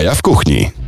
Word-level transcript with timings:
Ja 0.00 0.14
w 0.14 0.22
kuchni. 0.22 0.79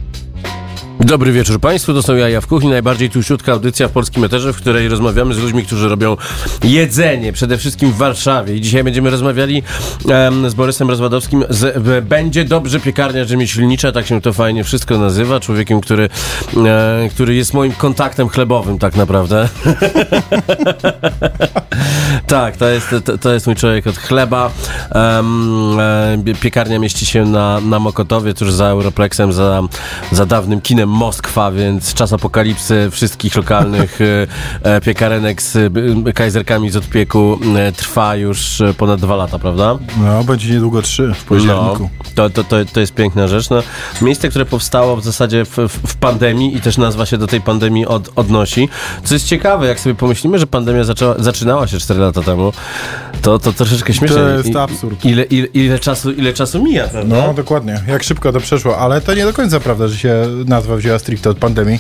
Dobry 1.05 1.33
wieczór 1.33 1.61
Państwu, 1.61 1.95
to 1.95 2.03
są 2.03 2.17
Jaja 2.17 2.41
w 2.41 2.47
Kuchni, 2.47 2.71
najbardziej 2.71 3.11
tuściutka 3.11 3.53
audycja 3.53 3.89
w 3.89 3.91
polskim 3.91 4.25
eterze, 4.25 4.53
w 4.53 4.57
której 4.57 4.89
rozmawiamy 4.89 5.35
z 5.35 5.39
ludźmi, 5.39 5.63
którzy 5.63 5.89
robią 5.89 6.17
jedzenie, 6.65 7.33
przede 7.33 7.59
wszystkim 7.59 7.93
w 7.93 7.97
Warszawie. 7.97 8.57
I 8.57 8.61
dzisiaj 8.61 8.85
będziemy 8.85 9.11
rozmawiali 9.11 9.63
em, 10.09 10.51
z 10.51 10.55
Borysem 10.55 10.89
Rozwadowskim 10.89 11.45
z 11.51 11.77
w, 11.77 12.07
Będzie 12.09 12.45
Dobrze 12.45 12.81
Piekarnia 12.81 13.25
Rzemieślnicza, 13.25 13.93
tak 13.93 14.07
się 14.07 14.21
to 14.21 14.33
fajnie 14.33 14.65
wszystko 14.65 14.99
nazywa, 14.99 15.41
człowiekiem, 15.41 15.81
który, 15.81 16.09
e, 16.67 17.09
który 17.11 17.35
jest 17.35 17.55
moim 17.55 17.73
kontaktem 17.73 18.29
chlebowym 18.29 18.79
tak 18.79 18.97
naprawdę. 18.97 19.49
tak, 22.27 22.57
to 22.57 22.69
jest, 22.69 22.95
to, 23.05 23.19
to 23.19 23.33
jest 23.33 23.47
mój 23.47 23.57
człowiek 23.57 23.87
od 23.87 23.97
chleba. 23.97 24.51
Em, 24.91 25.81
e, 26.31 26.35
piekarnia 26.41 26.79
mieści 26.79 27.07
się 27.07 27.25
na, 27.25 27.61
na 27.61 27.79
Mokotowie, 27.79 28.35
tuż 28.35 28.53
za 28.53 28.67
Europlexem, 28.67 29.33
za, 29.33 29.63
za 30.13 30.27
dawnym 30.27 30.61
kinem 30.61 30.92
Moskwa, 30.93 31.53
więc 31.53 31.95
czas 31.95 32.13
apokalipsy 32.13 32.89
wszystkich 32.91 33.37
lokalnych 33.37 33.99
e, 34.01 34.27
e, 34.63 34.81
piekarenek 34.81 35.43
z 35.43 35.57
e, 35.57 36.13
kajzerkami 36.13 36.71
z 36.71 36.77
odpieku 36.77 37.39
trwa 37.77 38.17
już 38.17 38.63
ponad 38.79 39.01
dwa 39.01 39.17
lata, 39.17 39.39
prawda? 39.39 39.79
No, 40.05 40.25
będzie 40.25 40.55
niedługo 40.55 40.83
trzy 40.83 41.15
w 41.15 41.25
październiku. 41.25 41.83
No, 41.83 42.05
to, 42.15 42.31
to, 42.31 42.45
to, 42.45 42.57
to 42.73 42.81
jest 42.81 42.95
piękna 42.95 43.29
rzecz. 43.29 43.51
No, 43.51 43.63
miejsce, 44.03 44.29
które 44.29 44.45
powstało 44.45 44.97
w 44.97 45.05
zasadzie 45.05 45.45
w, 45.45 45.57
w, 45.69 45.97
pandemii 45.97 46.57
i 46.57 46.61
też 46.61 46.79
nazwa 46.79 47.07
się 47.07 47.19
do 47.19 47.27
tej 47.27 47.41
pandemii 47.41 47.87
od, 47.87 48.11
odnosi. 48.17 48.69
Co 49.05 49.15
jest 49.15 49.27
ciekawe, 49.27 49.67
jak 49.67 49.81
sobie 49.81 49.95
pomyślimy, 49.95 50.39
że 50.39 50.47
pandemia 50.47 50.85
zaczęła, 50.85 51.15
zaczynała 51.19 51.67
się 51.67 51.79
4 51.79 52.01
lata 52.01 52.23
temu, 52.23 52.53
to, 53.23 53.39
to 53.39 53.53
troszeczkę 53.53 53.95
śmieszne. 53.95 54.17
To 54.17 54.29
jest 54.29 54.57
absurd. 54.57 55.05
Ile, 55.05 55.23
ile, 55.23 55.47
ile, 55.47 55.79
czasu, 55.79 56.13
ile 56.13 56.33
czasu 56.33 56.63
mija, 56.63 56.89
prawda? 56.89 57.17
No, 57.27 57.35
dokładnie. 57.35 57.81
Jak 57.89 58.03
szybko 58.03 58.33
to 58.33 58.41
przeszło, 58.41 58.79
ale 58.79 59.01
to 59.01 59.15
nie 59.15 59.25
do 59.25 59.33
końca 59.33 59.61
prawda, 59.61 59.89
że 59.89 59.97
się 59.97 60.15
nazwa 60.47 60.77
wzięła 60.83 60.99
stricte 60.99 61.31
od 61.31 61.39
pandemii. 61.39 61.79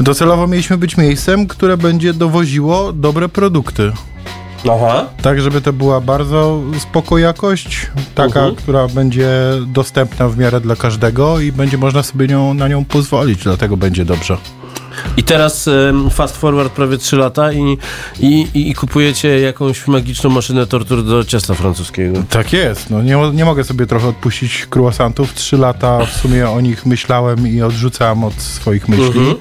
Docelowo 0.00 0.46
mieliśmy 0.46 0.76
być 0.76 0.96
miejscem, 0.96 1.46
które 1.46 1.76
będzie 1.76 2.14
dowoziło 2.14 2.92
dobre 2.92 3.28
produkty. 3.28 3.92
Aha. 4.72 5.06
Tak, 5.22 5.40
żeby 5.40 5.60
to 5.60 5.72
była 5.72 6.00
bardzo 6.00 6.60
spoko 6.78 7.18
jakość, 7.18 7.86
taka, 8.14 8.40
Mhm. 8.40 8.54
która 8.56 8.88
będzie 8.88 9.30
dostępna 9.66 10.28
w 10.28 10.38
miarę 10.38 10.60
dla 10.60 10.76
każdego 10.76 11.40
i 11.40 11.52
będzie 11.52 11.78
można 11.78 12.02
sobie 12.02 12.26
nią, 12.26 12.54
na 12.54 12.68
nią 12.68 12.84
pozwolić, 12.84 13.42
dlatego 13.42 13.76
będzie 13.76 14.04
dobrze. 14.04 14.36
I 15.16 15.22
teraz 15.22 15.68
fast 16.10 16.36
forward 16.36 16.72
prawie 16.72 16.98
3 16.98 17.16
lata 17.16 17.52
i, 17.52 17.78
i, 18.20 18.46
i, 18.54 18.74
kupujecie 18.74 19.40
jakąś 19.40 19.86
magiczną 19.86 20.30
maszynę 20.30 20.66
tortur 20.66 21.04
do 21.04 21.24
ciasta 21.24 21.54
francuskiego. 21.54 22.22
Tak 22.30 22.52
jest, 22.52 22.90
no 22.90 23.02
nie, 23.02 23.16
nie 23.32 23.44
mogę 23.44 23.64
sobie 23.64 23.86
trochę 23.86 24.08
odpuścić 24.08 24.66
croissantów. 24.70 25.34
Trzy 25.34 25.56
lata 25.56 26.06
w 26.06 26.12
sumie 26.12 26.50
o 26.50 26.60
nich 26.60 26.86
myślałem 26.86 27.48
i 27.48 27.62
odrzucałem 27.62 28.24
od 28.24 28.34
swoich 28.34 28.88
myśli. 28.88 29.06
Mhm. 29.06 29.36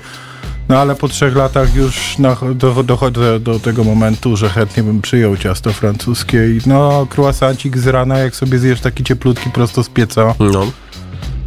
No 0.70 0.78
ale 0.80 0.96
po 0.96 1.08
trzech 1.08 1.36
latach 1.36 1.76
już 1.76 2.18
na, 2.18 2.38
do, 2.56 2.84
dochodzę 2.84 3.40
do 3.40 3.60
tego 3.60 3.84
momentu, 3.84 4.38
że 4.38 4.50
chętnie 4.50 4.84
bym 4.84 5.02
przyjął 5.02 5.38
ciasto 5.38 5.74
francuskie 5.74 6.38
i 6.38 6.60
no 6.66 7.08
croissancik 7.16 7.78
z 7.78 7.88
rana, 7.88 8.18
jak 8.20 8.36
sobie 8.36 8.60
zjesz 8.60 8.82
taki 8.82 9.04
cieplutki 9.04 9.50
prosto 9.50 9.84
z 9.84 9.90
pieca, 9.90 10.34
No. 10.40 10.72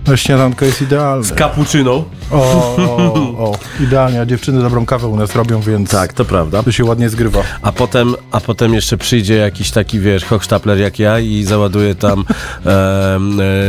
no 0.06 0.16
śniadanko 0.16 0.64
jest 0.64 0.82
idealne. 0.82 1.24
Z 1.24 1.32
cappuccino. 1.32 2.04
O, 2.30 2.76
o, 2.76 3.14
o, 3.50 3.58
idealnie, 3.80 4.20
a 4.20 4.26
dziewczyny 4.26 4.62
dobrą 4.62 4.86
kawę 4.86 5.06
u 5.06 5.16
nas 5.16 5.36
robią, 5.36 5.60
więc 5.60 5.90
Tak, 5.90 6.12
to 6.12 6.24
prawda. 6.24 6.62
to 6.62 6.72
się 6.72 6.84
ładnie 6.84 7.08
zgrywa. 7.08 7.40
A 7.62 7.72
potem, 7.72 8.14
a 8.30 8.40
potem 8.40 8.74
jeszcze 8.74 8.96
przyjdzie 8.98 9.36
jakiś 9.36 9.70
taki, 9.70 10.00
wiesz, 10.00 10.24
hochstapler 10.24 10.78
jak 10.78 10.98
ja 10.98 11.18
i 11.18 11.44
załaduje 11.44 11.94
tam 11.94 12.24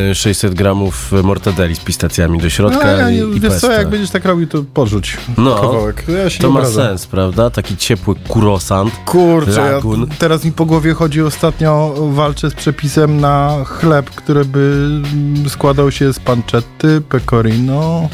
e, 0.10 0.16
600 0.16 0.54
gramów 0.54 1.12
mortadeli 1.24 1.76
z 1.76 1.80
pistacjami 1.80 2.38
do 2.38 2.44
No, 2.44 2.50
środka 2.50 2.88
ja, 2.92 3.10
i, 3.10 3.18
i 3.18 3.40
wiesz 3.40 3.42
co, 3.42 3.50
pesto. 3.50 3.72
jak 3.72 3.90
będziesz 3.90 4.10
tak 4.10 4.26
robił, 4.26 4.48
to 4.48 4.64
podrzuć 4.74 5.18
No, 5.38 5.56
kawałek. 5.56 6.04
Ja 6.08 6.40
To 6.42 6.50
ma 6.52 6.60
obrażam. 6.60 6.76
sens, 6.88 7.08
prawda? 7.08 7.50
Taki 7.50 7.78
ciepły 7.78 8.16
kurosant. 8.28 8.94
Kurczę, 9.06 9.52
ja, 9.62 10.06
teraz 10.20 10.46
mi 10.46 10.52
po 10.52 10.66
głowie 10.66 10.94
chodzi 10.94 11.22
ostatnio, 11.22 11.96
walczę 12.12 12.50
z 12.50 12.54
przepisem 12.54 13.20
na 13.22 13.56
chleb, 13.66 14.10
który 14.10 14.46
by 14.46 14.88
mm, 15.14 15.50
składał 15.50 15.92
się 15.92 16.14
z 16.14 16.20
panczetty, 16.20 17.02
pecorino, 17.02 18.10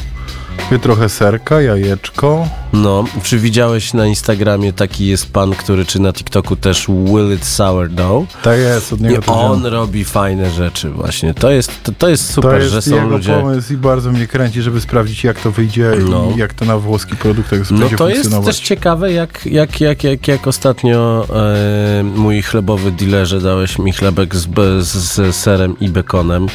i 0.72 0.80
trochę 0.80 1.10
serka, 1.10 1.62
jajeczko. 1.62 2.48
No, 2.74 3.04
czy 3.24 3.40
widziałeś 3.40 3.94
na 3.94 4.06
Instagramie 4.08 4.74
taki 4.74 5.08
jest 5.08 5.32
pan, 5.34 5.52
który 5.52 5.86
czy 5.86 6.00
na 6.00 6.14
TikToku 6.14 6.56
też 6.56 6.88
Will 6.88 7.34
It 7.36 7.46
Sourdough? 7.46 8.28
Tak 8.44 8.60
jest, 8.60 8.94
od 8.94 9.00
I 9.00 9.04
niego 9.04 9.22
to 9.22 9.34
on 9.42 9.58
wziąłem. 9.60 9.74
robi 9.74 10.06
fajne 10.06 10.50
rzeczy 10.52 10.90
właśnie. 10.90 11.34
To 11.34 11.50
jest, 11.52 11.84
to, 11.84 11.92
to 11.98 12.10
jest 12.10 12.30
super, 12.34 12.52
To 12.52 12.58
jest 12.58 12.72
że 12.72 12.82
są 12.82 12.96
jego 12.96 13.08
ludzie... 13.08 13.34
pomysł 13.34 13.74
i 13.74 13.78
bardzo 13.78 14.12
mnie 14.12 14.28
kręci, 14.28 14.62
żeby 14.62 14.82
sprawdzić 14.82 15.24
jak 15.24 15.40
to 15.40 15.52
wyjdzie 15.52 15.92
No. 16.10 16.32
i 16.36 16.40
jak 16.40 16.54
to 16.54 16.66
na 16.66 16.78
włoskich 16.78 17.20
produktach 17.20 17.72
No 17.72 17.78
będzie 17.80 17.96
to 17.96 18.10
jest 18.10 18.32
też 18.46 18.60
ciekawe, 18.60 19.12
jak, 19.14 19.46
jak, 19.46 19.82
jak, 19.82 20.04
jak, 20.04 20.28
jak 20.28 20.48
ostatnio 20.48 21.28
e, 21.36 22.04
mój 22.04 22.42
chlebowy 22.42 22.92
dealerze 22.92 23.42
dałeś 23.42 23.80
mi 23.80 23.92
chlebek 23.94 24.36
z, 24.36 24.48
z, 24.86 24.92
z 25.16 25.36
serem 25.36 25.80
i 25.80 25.90
bekonem. 25.90 26.48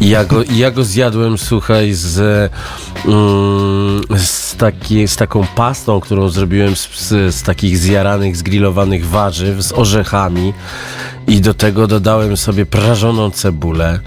I 0.00 0.08
ja 0.08 0.24
go, 0.24 0.42
i 0.42 0.56
ja 0.58 0.70
go 0.70 0.84
zjadłem, 0.84 1.38
słuchaj, 1.38 1.92
z, 1.92 2.18
mm, 3.04 4.00
z, 4.18 4.56
taki, 4.56 5.08
z 5.08 5.16
taką 5.16 5.35
pastą, 5.54 6.00
którą 6.00 6.28
zrobiłem 6.28 6.76
z, 6.76 6.88
z, 7.00 7.34
z 7.34 7.42
takich 7.42 7.78
zjaranych, 7.78 8.36
zgrillowanych 8.36 9.06
warzyw, 9.06 9.62
z 9.62 9.72
orzechami. 9.72 10.52
I 11.26 11.40
do 11.40 11.54
tego 11.54 11.86
dodałem 11.86 12.36
sobie 12.36 12.66
prażoną 12.66 13.30
cebulę 13.30 14.00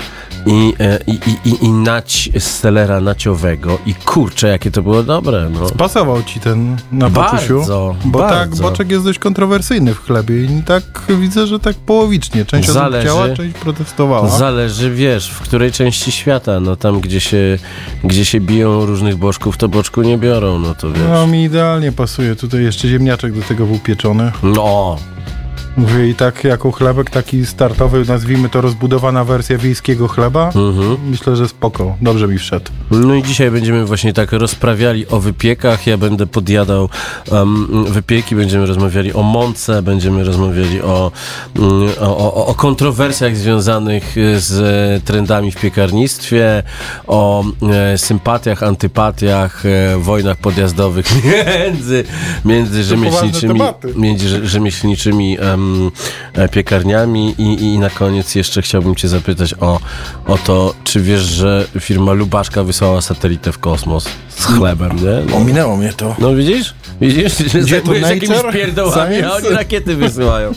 i, 0.50 0.74
e, 0.80 1.00
i, 1.08 1.12
i, 1.12 1.50
i, 1.50 1.66
i 1.66 1.70
nać 1.70 2.30
z 2.40 2.44
selera 2.44 3.02
naciowego. 3.02 3.80
I 3.86 3.94
kurczę, 3.94 4.48
jakie 4.48 4.72
to 4.72 4.82
było 4.82 5.04
dobre. 5.04 5.50
No. 5.54 5.70
Pasował 5.78 6.24
ci 6.24 6.40
ten 6.40 6.78
na 6.92 7.10
Bardzo, 7.10 7.32
boczusiu? 7.32 7.64
Bo 8.06 8.20
tak, 8.20 8.30
bardzo. 8.30 8.64
boczek 8.64 8.92
jest 8.92 9.04
dość 9.04 9.20
kontrowersyjny 9.20 9.94
w 9.94 10.00
chlebie 10.00 10.44
i 10.44 10.64
tak 10.64 10.84
widzę, 11.10 11.48
że 11.48 11.60
tak 11.60 11.76
połowicznie. 11.76 12.46
Część 12.46 12.70
Zależy. 12.70 13.08
chciała, 13.08 13.30
część 13.36 13.58
protestowała. 13.58 14.30
Zależy, 14.30 14.92
wiesz, 14.92 15.30
w 15.32 15.40
której 15.40 15.72
części 15.72 16.12
świata. 16.12 16.60
No 16.60 16.76
tam, 16.76 17.00
gdzie 17.00 17.20
się, 17.20 17.58
gdzie 18.04 18.26
się 18.26 18.40
biją 18.40 18.86
różnych 18.86 19.18
boczków, 19.18 19.58
to 19.58 19.68
boczku 19.68 20.02
nie 20.02 20.18
biorą, 20.18 20.60
no 20.60 20.76
to 20.76 20.92
wiesz. 20.92 21.04
No 21.10 21.28
mi 21.28 21.44
idealnie 21.44 21.92
pasuje. 21.92 22.36
Tutaj 22.36 22.64
jeszcze 22.64 22.88
ziemniaczek 22.88 23.34
do 23.34 23.42
tego 23.42 23.66
był 23.66 23.80
pieczony. 23.80 24.32
No, 24.44 24.98
Mówię 25.80 26.10
i 26.10 26.16
tak 26.16 26.44
jako 26.44 26.72
chlebek 26.72 27.10
taki 27.10 27.46
startowy, 27.46 28.06
nazwijmy 28.08 28.50
to 28.50 28.62
rozbudowana 28.62 29.24
wersja 29.24 29.58
wiejskiego 29.58 30.08
chleba. 30.08 30.46
mhm. 30.46 30.98
Myślę, 31.10 31.36
że 31.36 31.48
spoko. 31.48 31.96
Dobrze 32.02 32.28
mi 32.28 32.38
wszedł. 32.38 32.72
No 32.92 33.16
i 33.16 33.24
dzisiaj 33.24 33.52
będziemy 33.52 33.86
właśnie 33.86 34.14
tak 34.14 34.32
rozprawiali 34.32 35.08
o 35.08 35.20
wypiekach. 35.20 35.88
Ja 35.88 35.98
będę 35.98 36.28
podjadał 36.28 36.90
um, 37.32 37.86
wypieki, 37.90 38.36
będziemy 38.36 38.66
rozmawiali 38.66 39.14
o 39.14 39.24
mące, 39.24 39.82
będziemy 39.82 40.24
rozmawiali 40.24 40.82
o, 40.82 41.12
mm, 41.56 41.90
o, 42.00 42.46
o, 42.46 42.56
kontrowersjach 42.56 43.38
związanych 43.38 44.16
z 44.38 45.04
trendami 45.04 45.52
w 45.52 45.56
piekarnictwie, 45.56 46.64
o 47.08 47.44
e, 47.72 47.98
sympatiach, 47.98 48.64
antypatiach, 48.64 49.66
e, 49.66 49.98
wojnach 49.98 50.38
podjazdowych 50.38 51.06
między, 51.66 52.04
między 52.46 52.84
rzemieślniczymi, 52.84 53.62
między 53.96 54.48
rzemieślniczymi 54.48 55.38
em, 55.40 55.69
e, 55.69 55.69
piekarniami 56.52 57.36
i, 57.38 57.64
i 57.64 57.80
na 57.80 57.90
koniec 57.90 58.36
jeszcze 58.36 58.62
chciałbym 58.62 58.96
cię 58.96 59.08
zapytać 59.08 59.54
o, 59.60 59.80
o 60.28 60.38
to, 60.38 60.74
czy 60.84 61.02
wiesz, 61.02 61.22
że 61.22 61.68
firma 61.80 62.14
Lubaszka 62.14 62.64
wysłała 62.64 63.02
satelitę 63.02 63.52
w 63.52 63.60
kosmos 63.60 64.10
z 64.30 64.46
chlebem, 64.46 64.92
nie? 64.96 65.36
Ominęło 65.36 65.78
mnie 65.78 65.94
to. 65.94 66.16
no 66.20 66.36
widzisz? 66.36 66.74
Widzisz? 67.02 67.38
Że 67.38 67.64
zajmujesz 67.64 68.10
jakimiś 68.10 68.38
pierdołami, 68.54 69.22
a 69.22 69.34
oni 69.34 69.50
rakiety 69.50 69.96
wysyłają. 70.06 70.52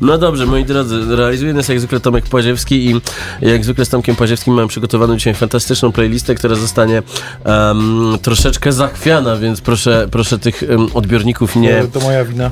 No 0.00 0.18
dobrze, 0.18 0.46
moi 0.46 0.64
drodzy, 0.64 1.16
realizuje 1.16 1.52
nas 1.52 1.68
jak 1.68 1.78
zwykle 1.80 2.00
Tomek 2.00 2.24
Płaziewski 2.24 2.90
i 2.90 3.00
jak 3.40 3.64
zwykle 3.64 3.84
z 3.84 3.88
Tomkiem 3.88 4.16
Płaziewskim 4.16 4.54
mam 4.54 4.68
przygotowaną 4.68 5.16
dzisiaj 5.16 5.34
fantastyczną 5.34 5.92
playlistę, 5.92 6.34
która 6.34 6.54
zostanie 6.54 7.02
em, 7.44 8.18
troszeczkę 8.22 8.72
zachwiana, 8.72 9.36
więc 9.36 9.60
proszę, 9.60 10.08
proszę 10.10 10.38
tych 10.38 10.62
em, 10.62 10.86
odbiorników 10.94 11.56
nie... 11.56 11.84
To 11.92 12.00
moja 12.00 12.24
wina. 12.24 12.50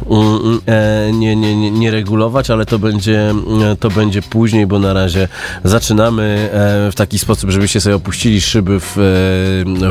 E, 0.67 1.13
nie, 1.13 1.37
nie, 1.37 1.57
nie, 1.57 1.71
nie 1.71 1.91
regulować, 1.91 2.51
ale 2.51 2.67
to 2.67 2.79
będzie, 2.79 3.35
e, 3.73 3.77
to 3.81 3.91
będzie 3.91 4.23
później, 4.23 4.67
bo 4.67 4.79
na 4.79 4.93
razie 4.93 5.29
zaczynamy 5.65 6.51
e, 6.53 6.91
w 6.93 6.95
taki 6.95 7.19
sposób, 7.19 7.51
żebyście 7.51 7.81
sobie 7.81 7.97
opuścili 7.97 8.41
szyby 8.41 8.81
w, 8.81 8.93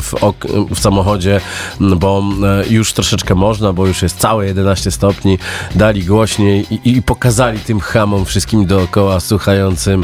w, 0.01 0.13
ok, 0.21 0.47
w 0.75 0.79
samochodzie, 0.79 1.41
bo 1.79 2.23
już 2.69 2.93
troszeczkę 2.93 3.35
można, 3.41 3.73
bo 3.73 3.87
już 3.87 4.01
jest 4.01 4.17
całe 4.17 4.45
11 4.45 4.91
stopni, 4.91 5.37
dali 5.75 6.03
głośniej 6.03 6.65
i, 6.71 6.97
i 6.97 7.01
pokazali 7.01 7.59
tym 7.59 7.79
hamom 7.79 8.25
wszystkim 8.25 8.65
dookoła 8.65 9.19
słuchającym 9.19 10.03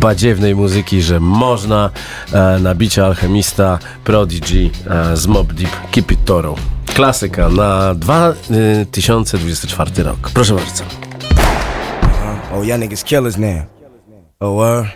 badziewnej 0.00 0.54
muzyki, 0.54 1.02
że 1.02 1.20
można 1.20 1.90
e, 2.32 2.58
nabicie 2.58 3.04
alchemista 3.04 3.78
Prodigy 4.04 4.70
e, 4.90 5.16
z 5.16 5.26
Mob 5.26 5.52
Deep 5.52 5.90
Keep 5.90 6.12
It 6.12 6.24
Toro. 6.24 6.54
Klasyka 6.94 7.48
na 7.48 7.94
2024 7.94 10.02
rok. 10.02 10.30
Proszę 10.34 10.54
bardzo. 10.54 10.84
Oh, 12.54 12.64
y'all 12.64 12.80
niggas 12.80 13.04
killers 13.04 13.36
now. 13.36 13.62
Oh, 14.40 14.80
uh. 14.80 14.86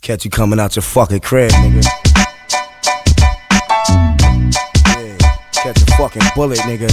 Catch 0.00 0.24
you 0.24 0.30
coming 0.30 0.60
out 0.60 0.76
your 0.76 0.84
fucking 0.84 1.20
crib, 1.20 1.52
nigga. 1.52 2.03
Fucking 5.96 6.22
bullet, 6.34 6.58
nigga. 6.60 6.90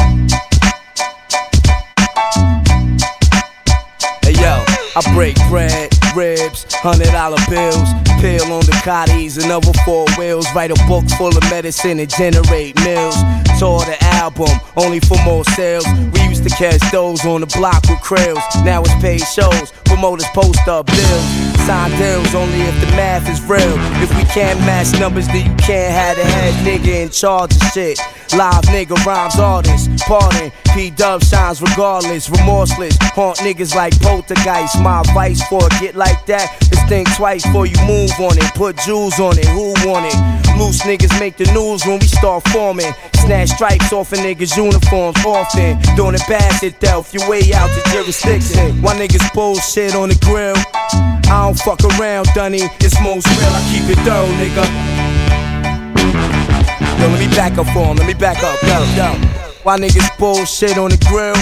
Hey 4.23 4.33
yo, 4.33 4.63
I 4.95 5.13
break 5.13 5.35
bread, 5.49 5.91
ribs, 6.15 6.65
hundred 6.75 7.11
dollar 7.11 7.37
bills, 7.49 7.89
pill 8.19 8.51
on 8.53 8.65
the 8.65 8.77
cotties 8.83 9.41
and 9.41 9.51
other 9.51 9.73
four 9.85 10.05
wheels. 10.17 10.47
Write 10.55 10.71
a 10.71 10.87
book 10.87 11.09
full 11.17 11.35
of 11.35 11.43
medicine 11.49 11.99
and 11.99 12.09
generate 12.09 12.75
mills. 12.83 13.15
Tour 13.61 13.85
the 13.85 13.95
album, 14.17 14.49
only 14.75 14.99
for 14.99 15.21
more 15.23 15.45
sales. 15.53 15.85
We 16.13 16.21
used 16.23 16.41
to 16.45 16.49
catch 16.49 16.81
those 16.91 17.23
on 17.27 17.41
the 17.41 17.45
block 17.45 17.83
with 17.87 17.99
krills. 17.99 18.41
Now 18.65 18.81
it's 18.81 18.95
paid 18.95 19.21
shows, 19.21 19.71
promoters 19.85 20.25
post 20.33 20.67
up 20.67 20.87
bills. 20.87 21.25
Sign 21.67 21.91
deals 21.99 22.33
only 22.33 22.59
if 22.61 22.73
the 22.81 22.87
math 22.97 23.29
is 23.29 23.39
real. 23.43 23.77
If 24.01 24.09
we 24.17 24.23
can't 24.33 24.59
match 24.61 24.99
numbers, 24.99 25.27
then 25.27 25.45
you 25.45 25.55
can't 25.57 25.93
have 25.93 26.17
the 26.17 26.23
head 26.23 26.55
nigga 26.65 27.03
in 27.03 27.09
charge 27.09 27.55
of 27.55 27.61
shit. 27.71 27.99
Live 28.35 28.63
nigga 28.73 28.97
rhymes 29.05 29.37
artists, 29.37 29.87
pardon. 30.07 30.51
P 30.73 30.89
Dub 30.89 31.23
shines 31.23 31.61
regardless, 31.61 32.31
remorseless. 32.31 32.97
Haunt 33.13 33.37
niggas 33.45 33.75
like 33.75 33.93
poltergeist. 34.01 34.81
My 34.81 35.01
advice 35.01 35.47
for 35.49 35.63
a 35.63 35.69
get 35.79 35.93
like 35.93 36.25
that 36.25 36.49
is 36.73 36.81
think 36.89 37.13
twice 37.15 37.45
before 37.45 37.67
you 37.67 37.77
move 37.85 38.09
on 38.19 38.39
it. 38.39 38.55
Put 38.55 38.77
jewels 38.77 39.19
on 39.19 39.37
it, 39.37 39.45
who 39.45 39.73
want 39.87 40.07
it? 40.07 40.40
Loose 40.61 40.81
niggas 40.83 41.19
make 41.19 41.37
the 41.37 41.51
news 41.53 41.87
when 41.87 41.97
we 41.97 42.05
start 42.05 42.47
forming. 42.49 42.93
Snatch 43.15 43.49
stripes 43.49 43.91
off 43.91 44.13
a 44.13 44.15
niggas' 44.17 44.55
uniforms 44.55 45.17
often. 45.25 45.81
Doing 45.95 46.13
it 46.13 46.21
bad 46.29 46.63
it 46.63 46.79
Delph, 46.79 47.11
your 47.15 47.27
way 47.27 47.41
out 47.51 47.67
to 47.73 47.81
jurisdiction. 47.89 48.79
Why 48.79 48.93
niggas 48.93 49.33
bullshit 49.33 49.95
on 49.95 50.09
the 50.09 50.19
grill? 50.21 50.55
I 51.33 51.49
don't 51.49 51.57
fuck 51.57 51.81
around, 51.97 52.27
Dunny. 52.35 52.61
It's 52.79 53.01
most 53.01 53.25
real, 53.25 53.49
I 53.49 53.61
keep 53.73 53.89
it 53.89 53.97
thorough, 54.05 54.29
nigga. 54.37 54.63
Yo, 57.01 57.07
let 57.07 57.19
me 57.19 57.35
back 57.35 57.57
up 57.57 57.65
for 57.73 57.87
him, 57.87 57.97
let 57.97 58.05
me 58.05 58.13
back 58.13 58.43
up, 58.43 58.61
yo, 58.61 58.77
yo. 58.93 59.41
Why 59.63 59.79
niggas 59.79 60.15
bullshit 60.19 60.77
on 60.77 60.91
the 60.91 60.97
grill? 61.09 61.33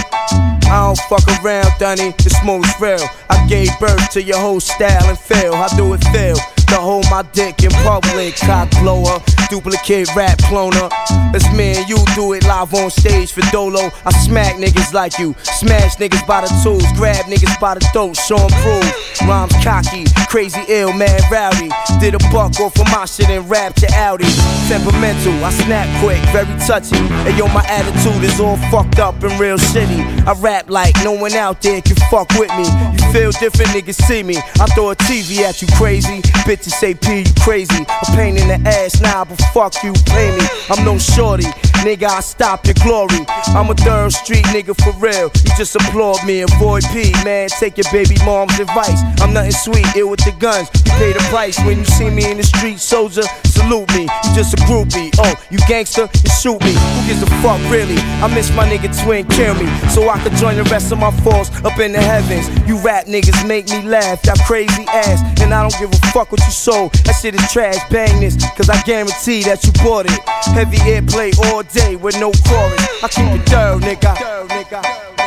I 0.72 0.86
don't 0.86 0.98
fuck 1.10 1.44
around, 1.44 1.68
Dunny, 1.78 2.14
it's 2.18 2.42
most 2.42 2.80
real. 2.80 3.04
I 3.28 3.46
gave 3.48 3.68
birth 3.78 4.10
to 4.12 4.22
your 4.22 4.38
whole 4.38 4.60
style 4.60 5.04
and 5.10 5.18
feel. 5.18 5.54
How 5.54 5.68
do 5.76 5.92
it 5.92 6.02
feel? 6.04 6.38
To 6.70 6.76
hold 6.76 7.04
my 7.10 7.22
dick 7.32 7.64
in 7.64 7.70
public, 7.82 8.36
cock 8.36 8.70
blower, 8.80 9.18
duplicate 9.48 10.06
rap 10.14 10.38
cloner. 10.38 10.88
It's 11.34 11.44
me 11.52 11.74
and 11.76 11.88
you 11.88 11.96
do 12.14 12.32
it 12.34 12.44
live 12.44 12.72
on 12.74 12.90
stage 12.90 13.32
for 13.32 13.40
Dolo. 13.50 13.90
I 14.06 14.12
smack 14.22 14.54
niggas 14.54 14.92
like 14.92 15.18
you, 15.18 15.34
smash 15.42 15.96
niggas 15.96 16.24
by 16.28 16.42
the 16.42 16.60
tools, 16.62 16.86
grab 16.94 17.24
niggas 17.26 17.58
by 17.60 17.74
the 17.74 17.80
throat, 17.92 18.16
show 18.16 18.38
'em 18.38 18.50
proof. 18.62 18.86
Rhymes 19.26 19.52
cocky, 19.64 20.04
crazy 20.28 20.62
ill, 20.68 20.92
man 20.92 21.20
rowdy. 21.28 21.70
Did 21.98 22.14
a 22.14 22.18
buck 22.30 22.60
off 22.60 22.78
of 22.78 22.86
my 22.92 23.04
shit 23.04 23.28
and 23.30 23.50
rap 23.50 23.76
your 23.80 23.92
Audi. 23.94 24.30
Temperamental, 24.68 25.44
I 25.44 25.50
snap 25.50 25.88
quick, 26.00 26.22
very 26.30 26.46
touchy. 26.68 26.96
And 27.26 27.36
yo, 27.36 27.48
my 27.48 27.64
attitude 27.66 28.22
is 28.22 28.38
all 28.38 28.56
fucked 28.70 29.00
up 29.00 29.20
and 29.24 29.38
real 29.40 29.58
shitty. 29.58 30.00
I 30.24 30.34
rap 30.34 30.70
like 30.70 30.94
no 31.02 31.12
one 31.12 31.34
out 31.34 31.60
there 31.62 31.82
can 31.82 31.96
fuck 32.10 32.30
with 32.38 32.50
me. 32.56 32.64
You 32.94 33.12
feel 33.12 33.32
different, 33.32 33.72
niggas 33.72 34.00
see 34.06 34.22
me. 34.22 34.36
I 34.60 34.66
throw 34.66 34.90
a 34.90 34.94
TV 34.94 35.42
at 35.42 35.60
you, 35.60 35.68
crazy. 35.76 36.22
Bitches 36.60 36.72
say 36.72 36.92
P, 36.92 37.20
you 37.20 37.34
crazy. 37.40 37.84
A 37.84 38.06
pain 38.14 38.36
in 38.36 38.48
the 38.48 38.68
ass 38.68 39.00
now, 39.00 39.24
but 39.24 39.40
fuck 39.54 39.82
you, 39.82 39.94
pay 40.04 40.36
me. 40.36 40.44
I'm 40.68 40.84
no 40.84 40.98
shorty, 40.98 41.44
nigga, 41.80 42.04
I 42.04 42.20
stop 42.20 42.66
your 42.66 42.74
glory. 42.84 43.24
I'm 43.56 43.70
a 43.70 43.74
third 43.74 44.12
street 44.12 44.44
nigga 44.52 44.76
for 44.76 44.92
real. 45.00 45.32
You 45.32 45.50
just 45.56 45.74
applaud 45.74 46.22
me, 46.26 46.42
avoid 46.42 46.84
P, 46.92 47.12
man. 47.24 47.48
Take 47.48 47.78
your 47.78 47.90
baby 47.90 48.16
mom's 48.26 48.58
advice. 48.58 49.00
I'm 49.22 49.32
nothing 49.32 49.52
sweet, 49.52 49.86
ill 49.96 50.10
with 50.10 50.20
the 50.20 50.32
guns. 50.38 50.68
You 50.84 50.92
pay 51.00 51.12
the 51.14 51.24
price 51.30 51.58
when 51.64 51.78
you 51.78 51.84
see 51.86 52.10
me 52.10 52.30
in 52.30 52.36
the 52.36 52.44
street, 52.44 52.78
soldier. 52.78 53.22
Salute 53.44 53.88
me, 53.94 54.02
you 54.02 54.30
just 54.34 54.52
a 54.52 54.58
groupie. 54.68 55.10
Oh, 55.18 55.34
you 55.50 55.58
gangster, 55.66 56.08
you 56.12 56.30
shoot 56.30 56.60
me. 56.60 56.76
Who 56.76 57.08
gives 57.08 57.22
a 57.22 57.30
fuck, 57.40 57.60
really? 57.72 57.96
I 58.20 58.28
miss 58.34 58.54
my 58.54 58.68
nigga 58.68 58.92
twin, 59.02 59.26
kill 59.28 59.54
me. 59.54 59.64
So 59.88 60.10
I 60.10 60.18
could 60.22 60.34
join 60.34 60.56
the 60.56 60.64
rest 60.64 60.92
of 60.92 60.98
my 60.98 61.10
force 61.24 61.48
up 61.64 61.78
in 61.78 61.92
the 61.92 62.02
heavens. 62.02 62.48
You 62.68 62.76
rap 62.84 63.06
niggas 63.06 63.48
make 63.48 63.68
me 63.68 63.80
laugh, 63.88 64.20
that 64.22 64.38
crazy 64.46 64.84
ass. 64.88 65.24
And 65.40 65.54
I 65.54 65.62
don't 65.62 65.78
give 65.80 65.90
a 65.90 66.06
fuck 66.12 66.32
what 66.32 66.40
you 66.44 66.49
sold. 66.50 66.92
That 67.04 67.14
shit 67.20 67.34
is 67.34 67.52
trash, 67.52 67.76
bang 67.90 68.20
this, 68.20 68.36
cause 68.56 68.68
I 68.68 68.80
guarantee 68.82 69.42
that 69.44 69.64
you 69.64 69.72
bought 69.84 70.06
it. 70.06 70.20
Heavy 70.54 70.78
airplay 70.78 71.36
all 71.46 71.62
day 71.62 71.96
with 71.96 72.18
no 72.18 72.32
chorus. 72.46 72.80
I 73.02 73.08
keep 73.08 73.40
it. 73.40 73.48
Thorough, 73.48 73.78
nigga. 73.78 75.19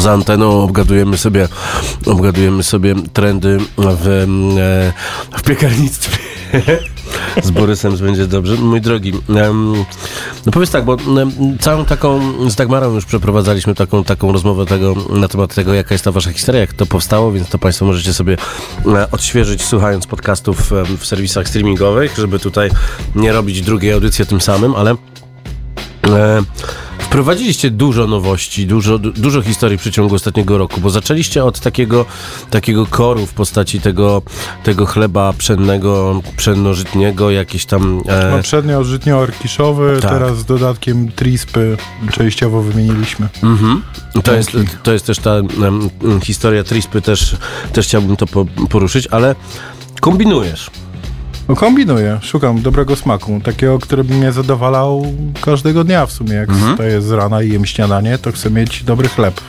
Poza 0.00 0.12
anteną 0.12 0.62
obgadujemy 0.62 1.18
sobie, 1.18 1.48
obgadujemy 2.06 2.62
sobie 2.62 2.94
trendy 3.12 3.58
w, 3.78 4.08
e, 4.08 5.38
w 5.38 5.42
piekarnictwie. 5.42 6.18
Z 7.42 7.50
Borysem 7.50 7.96
będzie 7.96 8.26
dobrze. 8.26 8.54
Mój 8.56 8.80
drogi, 8.80 9.12
no 10.46 10.52
powiedz 10.52 10.70
tak, 10.70 10.84
bo 10.84 10.96
całą 11.60 11.84
taką, 11.84 12.20
z 12.50 12.54
Dagmarą 12.54 12.94
już 12.94 13.04
przeprowadzaliśmy 13.04 13.74
taką, 13.74 14.04
taką 14.04 14.32
rozmowę 14.32 14.66
tego, 14.66 14.94
na 15.10 15.28
temat 15.28 15.54
tego, 15.54 15.74
jaka 15.74 15.94
jest 15.94 16.04
ta 16.04 16.12
wasza 16.12 16.32
historia, 16.32 16.60
jak 16.60 16.72
to 16.72 16.86
powstało, 16.86 17.32
więc 17.32 17.48
to 17.48 17.58
Państwo 17.58 17.84
możecie 17.84 18.12
sobie 18.12 18.36
e, 18.86 19.10
odświeżyć 19.10 19.62
słuchając 19.62 20.06
podcastów 20.06 20.72
w 20.98 21.06
serwisach 21.06 21.48
streamingowych, 21.48 22.16
żeby 22.16 22.38
tutaj 22.38 22.70
nie 23.14 23.32
robić 23.32 23.62
drugiej 23.62 23.92
audycji 23.92 24.26
tym 24.26 24.40
samym, 24.40 24.74
ale 24.74 24.96
E, 26.06 26.42
Wprowadziliście 27.10 27.70
dużo 27.70 28.06
nowości, 28.06 28.66
dużo, 28.66 28.98
du- 28.98 29.12
dużo 29.12 29.42
historii 29.42 29.78
w 29.78 29.80
przeciągu 29.80 30.14
ostatniego 30.14 30.58
roku, 30.58 30.80
bo 30.80 30.90
zaczęliście 30.90 31.44
od 31.44 31.60
takiego, 31.60 32.04
takiego 32.50 32.86
koru 32.86 33.26
w 33.26 33.32
postaci 33.32 33.80
tego, 33.80 34.22
tego 34.64 34.86
chleba 34.86 35.32
pszennego, 35.32 36.22
pszennożytnego, 36.36 37.30
jakieś 37.30 37.64
tam... 37.66 38.02
E, 38.08 38.36
Poprzednio 38.36 38.84
żytnio 38.84 39.18
orkiszowy, 39.18 39.98
Tak. 40.02 40.10
teraz 40.10 40.38
z 40.38 40.44
dodatkiem 40.44 41.12
trispy 41.12 41.76
częściowo 42.12 42.62
wymieniliśmy. 42.62 43.28
mhm. 43.42 43.82
to, 44.24 44.32
jest, 44.34 44.50
to 44.82 44.92
jest 44.92 45.06
też 45.06 45.18
ta 45.18 45.30
em, 45.36 45.90
historia 46.22 46.64
Trispy, 46.64 47.02
też, 47.02 47.36
też 47.72 47.86
chciałbym 47.86 48.16
to 48.16 48.26
po, 48.26 48.46
poruszyć, 48.68 49.06
ale 49.10 49.34
kombinujesz. 50.00 50.70
No 51.50 51.56
kombinuję, 51.56 52.18
szukam 52.22 52.62
dobrego 52.62 52.96
smaku, 52.96 53.40
takiego, 53.44 53.78
który 53.78 54.04
by 54.04 54.14
mnie 54.14 54.32
zadowalał 54.32 55.06
każdego 55.40 55.84
dnia 55.84 56.06
w 56.06 56.12
sumie. 56.12 56.32
Jak 56.32 56.48
Mhm. 56.48 56.72
wstaję 56.72 57.02
z 57.02 57.10
rana 57.10 57.42
i 57.42 57.50
jem 57.52 57.66
śniadanie, 57.66 58.18
to 58.18 58.32
chcę 58.32 58.50
mieć 58.50 58.82
dobry 58.84 59.08
chleb. 59.08 59.40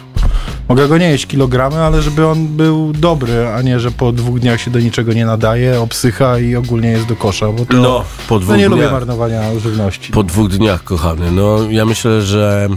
Mogę 0.70 0.88
go 0.88 0.98
nie 0.98 1.10
jeść 1.10 1.25
kilogramy, 1.25 1.75
ale 1.77 2.01
żeby 2.01 2.27
on 2.27 2.48
był 2.48 2.93
dobry, 2.93 3.48
a 3.48 3.62
nie, 3.62 3.79
że 3.79 3.91
po 3.91 4.12
dwóch 4.12 4.39
dniach 4.39 4.62
się 4.62 4.72
do 4.72 4.79
niczego 4.79 5.13
nie 5.13 5.25
nadaje, 5.25 5.81
obsycha 5.81 6.39
i 6.39 6.55
ogólnie 6.55 6.89
jest 6.89 7.05
do 7.05 7.15
kosza, 7.15 7.48
bo 7.51 7.65
to 7.65 7.74
No, 7.77 8.03
po 8.27 8.36
no 8.36 8.39
dwóch 8.39 8.58
nie 8.58 8.67
lubię 8.70 8.91
marnowania 8.91 9.60
żywności. 9.60 10.12
Po 10.12 10.24
dwóch 10.24 10.50
dniach, 10.50 10.84
kochany. 10.84 11.31
No, 11.31 11.58
ja 11.70 11.86
myślę, 11.86 12.22
że 12.22 12.67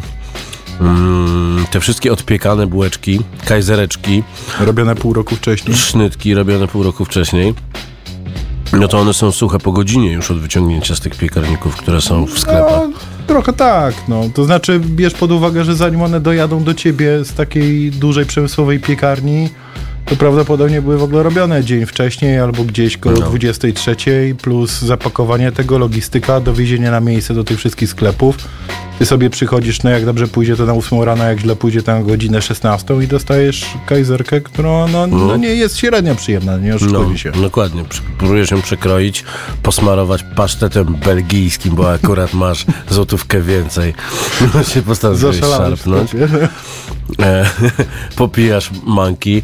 mm, 0.80 1.64
te 1.70 1.80
wszystkie 1.80 2.12
odpiekane 2.12 2.66
bułeczki, 2.66 3.20
kajzereczki, 3.44 4.22
Robione 4.60 4.94
pół 4.94 5.12
roku 5.12 5.36
wcześniej. 5.36 5.76
sznytki 5.76 6.34
robione 6.34 6.68
pół 6.68 6.82
roku 6.82 7.04
wcześniej, 7.04 7.54
no 8.80 8.88
to 8.88 8.98
one 8.98 9.14
są 9.14 9.32
suche 9.32 9.58
po 9.58 9.72
godzinie 9.72 10.12
już 10.12 10.30
od 10.30 10.38
wyciągnięcia 10.38 10.96
z 10.96 11.00
tych 11.00 11.16
piekarników, 11.16 11.76
które 11.76 12.00
są 12.00 12.26
w 12.26 12.38
sklepach. 12.38 12.80
No, 12.82 12.98
trochę 13.26 13.52
tak, 13.52 13.94
no. 14.08 14.22
To 14.34 14.44
znaczy, 14.44 14.80
bierz 14.80 15.14
pod 15.14 15.32
uwagę, 15.32 15.64
że 15.64 15.76
zanim 15.76 16.02
one 16.02 16.20
dojadą 16.20 16.64
do 16.64 16.74
ciebie 16.74 17.24
z 17.24 17.34
takiej 17.34 17.90
dużej 17.90 18.26
przemysłowej 18.26 18.80
piekarni, 18.80 19.48
to 20.06 20.16
prawdopodobnie 20.16 20.82
były 20.82 20.99
w 20.99 21.02
ogóle 21.02 21.23
robione 21.23 21.64
dzień 21.64 21.87
wcześniej 21.87 22.38
albo 22.38 22.64
gdzieś 22.64 22.96
koło 22.96 23.14
No. 23.20 23.26
23, 23.26 23.96
plus 24.42 24.80
zapakowanie 24.82 25.52
tego, 25.52 25.78
logistyka, 25.78 26.40
dowiezienie 26.40 26.90
na 26.90 27.00
miejsce 27.00 27.34
do 27.34 27.44
tych 27.44 27.58
wszystkich 27.58 27.88
sklepów. 27.90 28.37
Ty 28.99 29.06
sobie 29.06 29.30
przychodzisz, 29.30 29.82
no 29.82 29.90
jak 29.90 30.04
dobrze 30.04 30.28
pójdzie 30.28 30.56
to 30.56 30.66
na 30.66 30.73
8 30.73 31.02
rano, 31.02 31.25
jak 31.25 31.40
źle 31.40 31.56
pójdzie 31.56 31.82
to 31.82 31.92
na 31.92 32.02
godzinę 32.02 32.42
16 32.42 32.94
i 33.04 33.06
dostajesz 33.06 33.64
kajzerkę, 33.87 34.40
która 34.40 34.87
no, 34.92 35.06
no. 35.06 35.06
No. 35.06 35.37
nie 35.37 35.49
jest 35.49 35.78
średnio 35.78 36.14
przyjemna, 36.14 36.56
nie 36.58 36.70
No, 36.70 36.76
oszukujmy 36.76 37.18
się. 37.18 37.32
dokładnie. 37.32 37.84
Próbujesz 38.18 38.50
ją 38.50 38.62
przekroić, 38.62 39.25
posmarować 39.62 40.25
pasztetem 40.37 40.84
belgijskim, 41.04 41.75
bo 41.75 41.92
akurat 41.92 42.34
masz 42.34 42.66
złotówkę 42.90 43.40
więcej. 43.42 43.94
No 44.54 44.62
się 44.64 44.82
postanowiłeś 44.82 45.40
szarpnąć. 45.40 46.11
E, 47.23 47.44
popijasz 48.16 48.71
manki 48.87 49.42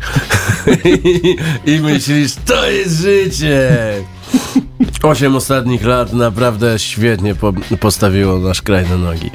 i, 0.85 1.37
i 1.67 1.81
myślisz, 1.81 2.35
to 2.47 2.71
jest 2.71 3.01
życie. 3.01 3.71
Osiem 5.03 5.37
ostatnich 5.37 5.85
lat 5.85 6.13
naprawdę 6.13 6.79
świetnie 6.79 7.35
po, 7.35 7.53
postawiło 7.81 8.39
nasz 8.39 8.63
kraj 8.63 8.89
na 8.89 8.97
nogi. 8.97 9.31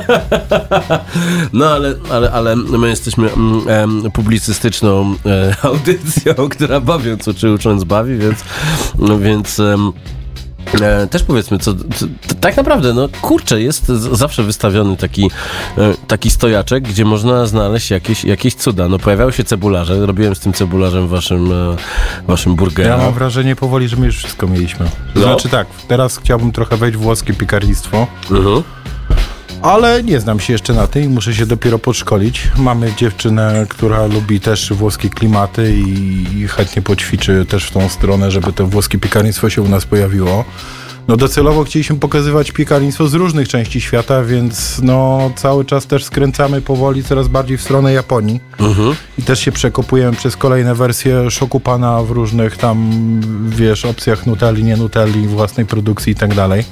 no 1.52 1.66
ale, 1.66 1.94
ale, 2.10 2.30
ale 2.32 2.56
my 2.56 2.88
jesteśmy 2.88 3.32
mm, 3.32 3.68
em, 3.68 4.10
publicystyczną 4.12 5.14
e, 5.26 5.56
audycją, 5.62 6.34
która 6.50 6.80
bawiąc 6.80 7.28
uczy, 7.28 7.52
ucząc 7.52 7.84
bawi, 7.84 8.18
więc, 8.18 8.44
no, 8.98 9.18
więc 9.18 9.60
em, 9.60 9.92
E, 10.82 11.06
też 11.06 11.22
powiedzmy, 11.22 11.58
co, 11.58 11.74
co, 11.74 12.06
tak 12.40 12.56
naprawdę, 12.56 12.94
no 12.94 13.08
kurczę, 13.22 13.60
jest 13.62 13.88
z- 13.88 14.18
zawsze 14.18 14.42
wystawiony 14.42 14.96
taki, 14.96 15.30
e, 15.78 15.94
taki 16.08 16.30
stojaczek, 16.30 16.84
gdzie 16.84 17.04
można 17.04 17.46
znaleźć 17.46 17.90
jakieś, 17.90 18.24
jakieś 18.24 18.54
cuda. 18.54 18.88
No 18.88 18.98
pojawiały 18.98 19.32
się 19.32 19.44
cebularze, 19.44 20.06
robiłem 20.06 20.34
z 20.34 20.40
tym 20.40 20.52
cebularzem 20.52 21.08
waszym, 21.08 21.52
e, 21.52 21.76
waszym 22.26 22.52
Ja 22.52 22.56
burgerem. 22.58 23.00
mam 23.00 23.12
wrażenie 23.14 23.56
powoli, 23.56 23.88
że 23.88 23.96
my 23.96 24.06
już 24.06 24.16
wszystko 24.16 24.46
mieliśmy. 24.46 24.86
No. 25.14 25.22
Znaczy 25.22 25.48
tak, 25.48 25.66
teraz 25.88 26.16
chciałbym 26.18 26.52
trochę 26.52 26.76
wejść 26.76 26.98
w 26.98 27.00
włoskie 27.00 27.34
piekarnictwo, 27.34 28.06
Mhm. 28.30 28.62
Ale 29.62 30.02
nie 30.02 30.20
znam 30.20 30.40
się 30.40 30.52
jeszcze 30.52 30.74
na 30.74 30.86
tym 30.86 31.04
i 31.04 31.08
muszę 31.08 31.34
się 31.34 31.46
dopiero 31.46 31.78
podszkolić. 31.78 32.48
Mamy 32.58 32.92
dziewczynę, 32.96 33.66
która 33.68 34.06
lubi 34.06 34.40
też 34.40 34.72
włoskie 34.72 35.08
klimaty 35.08 35.74
i, 35.74 36.26
i 36.38 36.48
chętnie 36.48 36.82
poćwiczy 36.82 37.46
też 37.48 37.64
w 37.64 37.70
tą 37.70 37.88
stronę, 37.88 38.30
żeby 38.30 38.52
to 38.52 38.66
włoskie 38.66 38.98
piekarnictwo 38.98 39.50
się 39.50 39.62
u 39.62 39.68
nas 39.68 39.84
pojawiło. 39.86 40.44
No 41.08 41.16
docelowo 41.16 41.64
chcieliśmy 41.64 41.96
pokazywać 41.96 42.52
piekarnictwo 42.52 43.08
z 43.08 43.14
różnych 43.14 43.48
części 43.48 43.80
świata, 43.80 44.24
więc 44.24 44.80
no 44.82 45.30
cały 45.36 45.64
czas 45.64 45.86
też 45.86 46.04
skręcamy 46.04 46.60
powoli 46.60 47.04
coraz 47.04 47.28
bardziej 47.28 47.58
w 47.58 47.62
stronę 47.62 47.92
Japonii. 47.92 48.40
Mhm. 48.58 48.94
I 49.18 49.22
też 49.22 49.40
się 49.40 49.52
przekopujemy 49.52 50.16
przez 50.16 50.36
kolejne 50.36 50.74
wersje 50.74 51.30
Shokupana 51.30 52.02
w 52.02 52.10
różnych 52.10 52.56
tam, 52.56 52.90
wiesz, 53.48 53.84
opcjach 53.84 54.26
Nutelli, 54.26 54.64
nie 54.64 54.76
Nutelli, 54.76 55.26
własnej 55.26 55.66
produkcji 55.66 56.12
i 56.12 56.16
tak 56.16 56.34
dalej. 56.34 56.64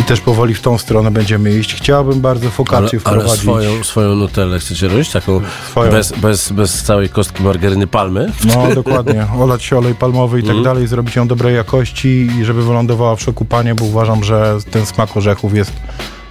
I 0.00 0.04
też 0.04 0.20
powoli 0.20 0.54
w 0.54 0.60
tą 0.60 0.78
stronę 0.78 1.10
będziemy 1.10 1.58
iść. 1.58 1.74
Chciałbym 1.74 2.20
bardzo 2.20 2.42
Ale, 2.46 2.50
focaccię 2.50 2.98
ale 3.04 3.20
wprowadzić. 3.20 3.40
swoją, 3.42 3.84
swoją 3.84 4.14
nutellę 4.14 4.58
chcecie 4.58 4.88
robić? 4.88 5.10
Taką 5.10 5.40
Swoją. 5.70 5.90
bez, 5.90 6.12
bez, 6.12 6.52
bez 6.52 6.82
całej 6.82 7.08
kostki 7.08 7.42
margaryny 7.42 7.86
palmy? 7.86 8.32
No 8.44 8.74
dokładnie. 8.74 9.26
Olać 9.38 9.62
się 9.64 9.78
olej 9.78 9.94
palmowy 9.94 10.38
i 10.38 10.42
tak 10.42 10.48
Mhm. 10.56 10.64
dalej, 10.64 10.86
zrobić 10.86 11.16
ją 11.16 11.28
dobrej 11.28 11.54
jakości 11.56 12.08
i 12.40 12.44
żeby 12.44 12.62
wylądowała 12.64 13.16
w 13.16 13.22
Shokupanie, 13.22 13.74
bo 13.74 13.84
uważam, 13.84 14.24
że 14.24 14.58
ten 14.70 14.86
smak 14.86 15.16
orzechów 15.16 15.54
jest 15.54 15.72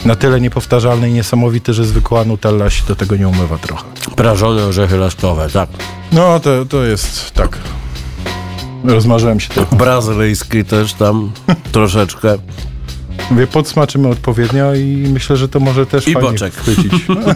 na 0.05 0.15
tyle 0.15 0.41
niepowtarzalny 0.41 1.09
i 1.09 1.13
niesamowity, 1.13 1.73
że 1.73 1.85
zwykła 1.85 2.25
Nutella 2.25 2.69
się 2.69 2.83
do 2.87 2.95
tego 2.95 3.15
nie 3.15 3.27
umywa 3.27 3.57
trochę. 3.57 3.83
Prażone 4.15 4.65
orzechy 4.65 4.97
laskowe, 4.97 5.49
tak. 5.49 5.69
No 6.11 6.39
to, 6.39 6.65
to 6.65 6.83
jest 6.83 7.31
tak. 7.31 7.57
Rozmarzyłem 8.85 9.39
się 9.39 9.49
trochę. 9.49 9.75
Brazylijski 9.75 10.65
też 10.65 10.93
tam 10.93 11.31
troszeczkę. 11.71 12.37
Mówię, 13.31 13.47
podsmaczymy 13.47 14.07
odpowiednio 14.07 14.75
i 14.75 14.85
myślę, 15.13 15.37
że 15.37 15.49
to 15.49 15.59
może 15.59 15.85
też 15.85 16.07
I 16.07 16.13
fajnie 16.13 16.29
boczek. 16.29 16.53
chwycić. 16.53 16.93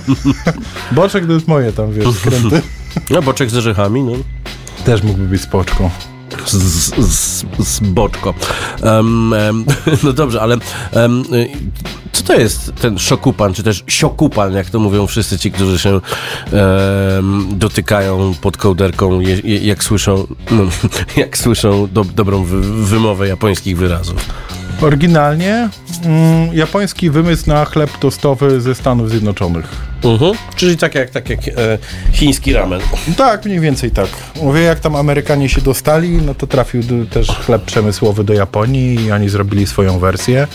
boczek 0.91 1.27
to 1.27 1.34
jest 1.34 1.48
moje 1.48 1.72
tam, 1.74 1.93
wiesz, 1.93 2.15
skręty. 2.15 2.62
No 3.10 3.22
boczek 3.22 3.50
z 3.50 3.57
orzechami, 3.57 4.03
no. 4.03 4.12
Też 4.86 5.03
mógłby 5.03 5.25
być 5.25 5.41
z, 6.46 6.51
z, 6.51 6.96
z, 7.07 7.46
z 7.60 7.79
boczko. 7.79 8.34
Em, 8.81 9.34
em, 9.34 9.65
no 10.03 10.13
dobrze, 10.13 10.41
ale 10.41 10.55
y, 10.55 10.60
co 12.12 12.24
to 12.24 12.34
jest 12.34 12.75
ten 12.75 13.00
szokupan, 13.00 13.53
czy 13.53 13.63
też 13.63 13.84
siokupan, 13.88 14.53
jak 14.53 14.69
to 14.69 14.79
mówią 14.79 15.07
wszyscy 15.07 15.39
ci, 15.39 15.51
którzy 15.51 15.79
się 15.79 16.01
dotykają 17.51 18.34
pod 18.41 18.57
kołderką, 18.57 19.19
je, 19.19 19.39
je, 19.43 19.57
jak 19.57 19.84
słyszą, 19.84 20.27
no, 20.51 20.63
jak 21.17 21.38
słyszą 21.38 21.88
do, 21.91 22.03
dobrą 22.03 22.43
wy, 22.43 22.62
wymowę 22.62 23.27
japońskich 23.27 23.77
wyrazów. 23.77 24.25
Oryginalnie 24.81 25.69
mm, 26.05 26.53
japoński 26.53 27.10
wymysł 27.10 27.50
na 27.50 27.65
chleb 27.65 27.98
tostowy 27.98 28.62
ze 28.62 28.75
Stanów 28.75 29.10
Zjednoczonych. 29.10 29.65
Mhm. 30.03 30.34
Czyli 30.55 30.77
tak 30.77 30.96
jak, 30.96 31.10
tak 31.10 31.29
jak 31.29 31.39
e, 31.48 31.51
chiński 32.12 32.53
ramen. 32.53 32.81
Tak, 33.17 33.46
mniej 33.46 33.60
więcej 33.60 33.91
tak. 33.91 34.07
Mówię, 34.41 34.62
jak 34.62 34.79
tam 34.79 34.96
Amerykanie 34.96 35.50
się 35.50 35.62
dostali, 35.62 36.10
no 36.12 36.36
to 36.36 36.48
trafił 36.48 36.84
do, 36.84 37.05
też 37.05 37.27
chleb 37.27 37.62
przemysłowy 37.62 38.24
do 38.24 38.34
Japonii 38.34 39.05
i 39.05 39.12
oni 39.12 39.29
zrobili 39.29 39.67
swoją 39.67 40.00
wersję. 40.00 40.48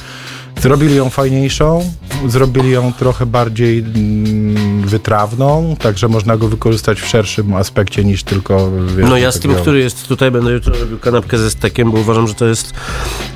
Zrobili 0.61 0.97
ją 0.97 1.11
fajniejszą, 1.11 1.91
zrobili 2.29 2.71
ją 2.71 2.93
trochę 2.93 3.27
bardziej 3.27 3.79
mm, 3.79 4.83
wytrawną, 4.83 5.77
także 5.79 6.09
można 6.09 6.37
go 6.37 6.49
wykorzystać 6.49 7.01
w 7.01 7.07
szerszym 7.07 7.55
aspekcie 7.55 8.05
niż 8.05 8.23
tylko... 8.25 8.71
Wiesz, 8.97 9.11
No 9.11 9.17
ja 9.17 9.33
z 9.33 9.41
tym, 9.41 9.55
który 9.55 9.79
jest 9.81 10.09
tutaj, 10.09 10.31
będę 10.31 10.53
jutro 10.53 10.75
robił 10.81 10.99
kanapkę 10.99 11.39
ze 11.39 11.51
stekiem, 11.51 11.91
bo 11.91 11.99
uważam, 11.99 12.29
że 12.29 12.35
to 12.35 12.47
jest, 12.47 12.75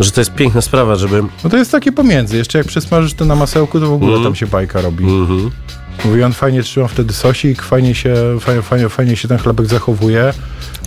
że 0.00 0.12
to 0.12 0.20
jest 0.20 0.34
piękna 0.34 0.60
sprawa, 0.60 0.96
żeby... 0.96 1.22
No 1.44 1.50
to 1.50 1.56
jest 1.56 1.72
takie 1.72 1.92
pomiędzy. 1.92 2.36
Jeszcze 2.36 2.58
jak 2.58 2.66
przysmażysz 2.66 3.14
to 3.14 3.24
na 3.24 3.34
masełku, 3.34 3.80
to 3.80 3.86
w 3.86 3.92
ogóle 3.92 4.08
Mhm. 4.12 4.24
tam 4.24 4.34
się 4.34 4.46
bajka 4.46 4.80
robi. 4.80 5.04
Mhm. 5.04 5.50
Mówi, 6.04 6.22
on 6.22 6.32
fajnie 6.32 6.62
trzyma 6.62 6.88
wtedy 6.88 7.12
sosik, 7.12 7.62
fajnie 7.62 7.94
się, 7.94 8.14
fajnie, 8.40 8.62
fajnie, 8.62 8.88
fajnie 8.88 9.16
się 9.16 9.28
ten 9.28 9.38
chlebek 9.38 9.66
zachowuje. 9.66 10.32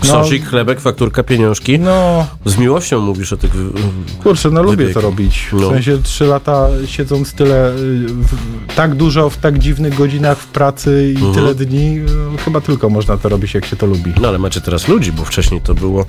No, 0.04 0.06
Sosik, 0.10 0.46
chlebek, 0.50 0.80
fakturka, 0.82 1.24
pieniążki. 1.24 1.80
No, 1.80 2.28
Z 2.46 2.58
miłością 2.58 3.00
mówisz 3.02 3.34
o 3.34 3.38
tych... 3.38 3.52
w- 3.54 4.18
kurczę, 4.24 4.50
no 4.52 4.64
lubię 4.64 4.94
to 4.94 5.02
robić. 5.02 5.48
W 5.52 5.62
No. 5.62 5.70
sensie 5.70 5.98
trzy 6.04 6.26
lata 6.26 6.68
siedząc 6.86 7.34
tyle, 7.34 7.70
y, 7.70 7.76
w, 8.08 8.28
tak 8.76 8.96
dużo 8.96 9.30
w 9.30 9.38
tak 9.38 9.60
dziwnych 9.60 9.96
godzinach 9.96 10.38
w 10.38 10.48
pracy 10.48 11.14
i 11.14 11.16
Mhm. 11.16 11.34
tyle 11.34 11.56
dni, 11.56 12.00
y, 12.00 12.38
chyba 12.46 12.62
tylko 12.62 12.90
można 12.90 13.18
to 13.18 13.30
robić, 13.30 13.54
jak 13.54 13.66
się 13.66 13.76
to 13.76 13.86
lubi. 13.86 14.14
No 14.22 14.28
ale 14.28 14.38
macie 14.40 14.62
teraz 14.62 14.88
ludzi, 14.88 15.12
bo 15.12 15.26
wcześniej 15.26 15.62
to 15.62 15.74
było, 15.74 16.06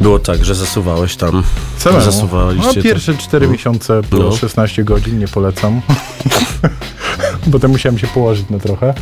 było 0.00 0.18
tak, 0.18 0.44
że 0.44 0.54
zasuwałeś 0.54 1.16
tam. 1.16 1.42
Samemu. 1.78 2.04
Zasuwaliście 2.04 2.76
No 2.76 2.82
pierwsze 2.82 3.14
cztery 3.14 3.48
miesiące 3.48 4.00
było 4.10 4.24
No. 4.30 4.36
16 4.36 4.84
godzin, 4.84 5.18
nie 5.18 5.28
polecam. 5.28 5.80
Potem 7.52 7.70
musiałem 7.70 7.98
się 7.98 8.06
położyć 8.06 8.50
na 8.50 8.58
trochę. 8.58 8.94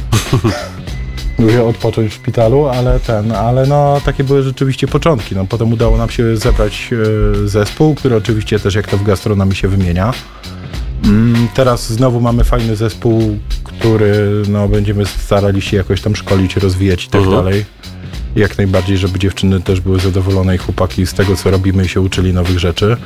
Mówię 1.39 1.65
odpocząć 1.65 2.13
w 2.13 2.15
szpitalu, 2.15 2.67
ale 2.69 3.01
ten, 3.01 3.33
ale 3.33 3.67
no 3.67 4.01
takie 4.05 4.25
były 4.25 4.43
rzeczywiście 4.43 4.87
początki. 4.89 5.35
No, 5.37 5.47
potem 5.47 5.73
udało 5.73 5.97
nam 5.97 6.11
się 6.11 6.37
zebrać 6.37 6.91
e, 7.45 7.49
zespół, 7.49 7.95
który 7.95 8.17
oczywiście 8.17 8.59
też 8.61 8.75
jak 8.75 8.87
to 8.89 8.97
w 8.99 9.03
gastronomii 9.05 9.55
się 9.55 9.69
wymienia. 9.69 10.13
Mm, 11.05 11.49
teraz 11.55 11.93
znowu 11.93 12.21
mamy 12.21 12.45
fajny 12.45 12.77
zespół, 12.77 13.39
który 13.65 14.43
no, 14.49 14.69
będziemy 14.69 15.07
starali 15.07 15.63
się 15.63 15.77
jakoś 15.77 16.01
tam 16.01 16.17
szkolić, 16.17 16.57
rozwijać 16.57 17.05
i 17.05 17.09
tak 17.09 17.21
Mhm. 17.21 17.37
dalej. 17.45 17.65
Jak 18.37 18.59
najbardziej, 18.59 18.99
żeby 18.99 19.19
dziewczyny 19.19 19.61
też 19.61 19.81
były 19.81 20.01
zadowolone 20.01 20.55
i 20.55 20.59
chłopaki 20.59 21.07
z 21.07 21.15
tego, 21.15 21.37
co 21.37 21.51
robimy 21.51 21.85
i 21.85 21.89
się 21.89 22.01
uczyli 22.01 22.33
nowych 22.33 22.59
rzeczy. 22.59 22.97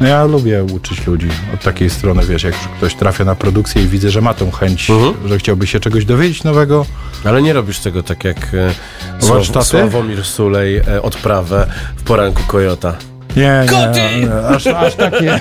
No 0.00 0.06
ja 0.06 0.24
lubię 0.24 0.64
uczyć 0.64 1.06
ludzi 1.06 1.28
od 1.54 1.60
takiej 1.62 1.90
strony, 1.90 2.26
wiesz, 2.26 2.42
jak 2.42 2.54
ktoś 2.54 2.94
trafia 2.94 3.24
na 3.24 3.34
produkcję 3.34 3.82
i 3.82 3.86
widzę, 3.88 4.10
że 4.10 4.20
ma 4.20 4.34
tą 4.34 4.50
chęć, 4.50 4.90
Mhm. 4.90 5.28
że 5.28 5.38
chciałby 5.38 5.66
się 5.66 5.80
czegoś 5.80 6.04
dowiedzieć 6.04 6.44
nowego, 6.44 6.86
Ale 7.24 7.42
nie 7.42 7.52
robisz 7.52 7.78
tego 7.78 8.02
tak 8.02 8.24
jak 8.24 8.36
e, 8.54 8.74
Warsztaty? 9.26 9.66
Sław, 9.66 9.66
Sławomir 9.90 10.24
Sulej 10.24 10.76
e, 10.76 11.02
odprawę 11.02 11.66
w 11.96 12.02
poranku 12.02 12.42
Kojota. 12.46 12.96
Nie, 13.36 13.66
Koty! 13.70 14.00
nie, 14.00 14.20
nie 14.20 14.34
aż, 14.48 14.66
aż 14.66 14.94
tak 14.94 15.20
nie. 15.20 15.40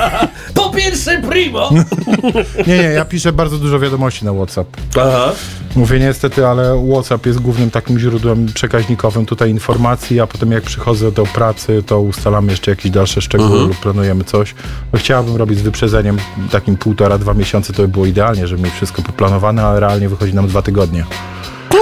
Po 0.54 0.70
pierwsze 0.70 1.22
primo! 1.28 1.70
Nie, 2.66 2.78
nie, 2.78 2.82
ja 2.84 3.04
piszę 3.04 3.32
bardzo 3.32 3.58
dużo 3.58 3.78
wiadomości 3.78 4.24
na 4.24 4.32
WhatsApp. 4.32 4.76
Aha. 5.00 5.32
Mówię 5.76 5.98
niestety, 6.00 6.46
ale 6.46 6.86
WhatsApp 6.92 7.26
jest 7.26 7.38
głównym 7.38 7.70
takim 7.70 7.98
źródłem 7.98 8.46
przekaźnikowym 8.54 9.26
tutaj 9.26 9.50
informacji, 9.50 10.20
a 10.20 10.26
potem 10.26 10.52
jak 10.52 10.62
przychodzę 10.62 11.12
do 11.12 11.26
pracy, 11.26 11.82
to 11.86 12.00
ustalamy 12.00 12.50
jeszcze 12.50 12.70
jakieś 12.70 12.90
dalsze 12.90 13.20
szczegóły 13.22 13.50
Mhm. 13.50 13.68
lub 13.68 13.78
planujemy 13.80 14.24
coś. 14.24 14.54
No, 14.92 14.98
chciałabym 14.98 15.36
robić 15.36 15.58
z 15.58 15.62
wyprzedzeniem 15.62 16.16
takim 16.52 16.76
półtora, 16.76 17.18
dwa 17.18 17.34
miesiące, 17.34 17.72
to 17.72 17.82
by 17.82 17.88
było 17.88 18.06
idealnie, 18.06 18.46
żeby 18.46 18.62
mieć 18.62 18.72
wszystko 18.74 19.02
poplanowane, 19.02 19.62
ale 19.64 19.80
realnie 19.80 20.08
wychodzi 20.08 20.34
nam 20.34 20.46
dwa 20.48 20.62
tygodnie. 20.62 21.04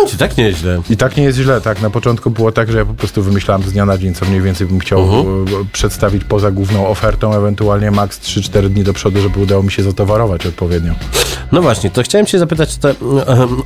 Ci 0.07 0.17
tak 0.17 0.37
nieźle. 0.37 0.83
I 0.91 0.97
tak 0.97 1.17
nie 1.17 1.23
jest 1.23 1.39
źle, 1.39 1.61
tak. 1.61 1.83
Na 1.83 1.91
początku 1.91 2.31
było 2.31 2.53
tak, 2.53 2.73
że 2.73 2.79
ja 2.79 2.85
po 2.85 2.95
prostu 2.95 3.23
wymyślałem 3.23 3.63
z 3.63 3.73
dnia 3.73 3.87
na 3.87 3.99
dzień, 3.99 4.15
co 4.15 4.25
mniej 4.25 4.41
więcej 4.41 4.67
bym 4.67 4.79
chciał 4.79 5.01
e, 5.01 5.05
przedstawić 5.73 6.25
poza 6.25 6.51
główną 6.51 6.87
ofertą, 6.87 7.35
ewentualnie 7.35 7.91
maks 7.91 8.21
3-4 8.21 8.69
dni 8.69 8.85
do 8.85 8.93
przodu, 8.93 9.21
żeby 9.21 9.41
udało 9.41 9.63
mi 9.63 9.73
się 9.73 9.83
zatowarować 9.83 10.47
odpowiednio. 10.47 10.95
No 11.53 11.63
właśnie, 11.63 11.91
to 11.91 12.03
chciałem 12.03 12.27
cię 12.27 12.39
zapytać 12.39 12.79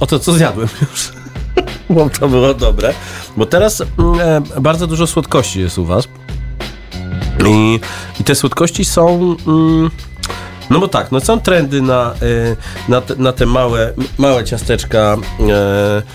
o 0.01 0.07
to, 0.07 0.19
co 0.19 0.33
zjadłem 0.33 0.69
już. 0.81 1.13
Bo 1.91 2.11
to 2.11 2.29
było 2.29 2.55
dobre. 2.55 2.95
Bo 3.37 3.47
teraz 3.47 3.83
mm, 3.99 4.21
e, 4.57 4.61
bardzo 4.61 4.87
dużo 4.87 5.07
słodkości 5.07 5.61
jest 5.61 5.79
u 5.79 5.85
was. 5.85 6.09
I, 7.47 7.81
i 8.21 8.25
te 8.25 8.35
słodkości 8.35 8.85
są... 8.85 9.37
Mm, 9.47 9.91
No 10.71 10.79
bo 10.81 10.89
tak, 10.89 11.13
no 11.13 11.21
są 11.21 11.41
trendy 11.41 11.83
na, 11.83 12.15
y, 12.23 12.57
na, 12.89 13.01
te, 13.01 13.15
na 13.17 13.33
te 13.33 13.47
małe, 13.47 13.93
małe 14.19 14.45
ciasteczka, 14.45 15.17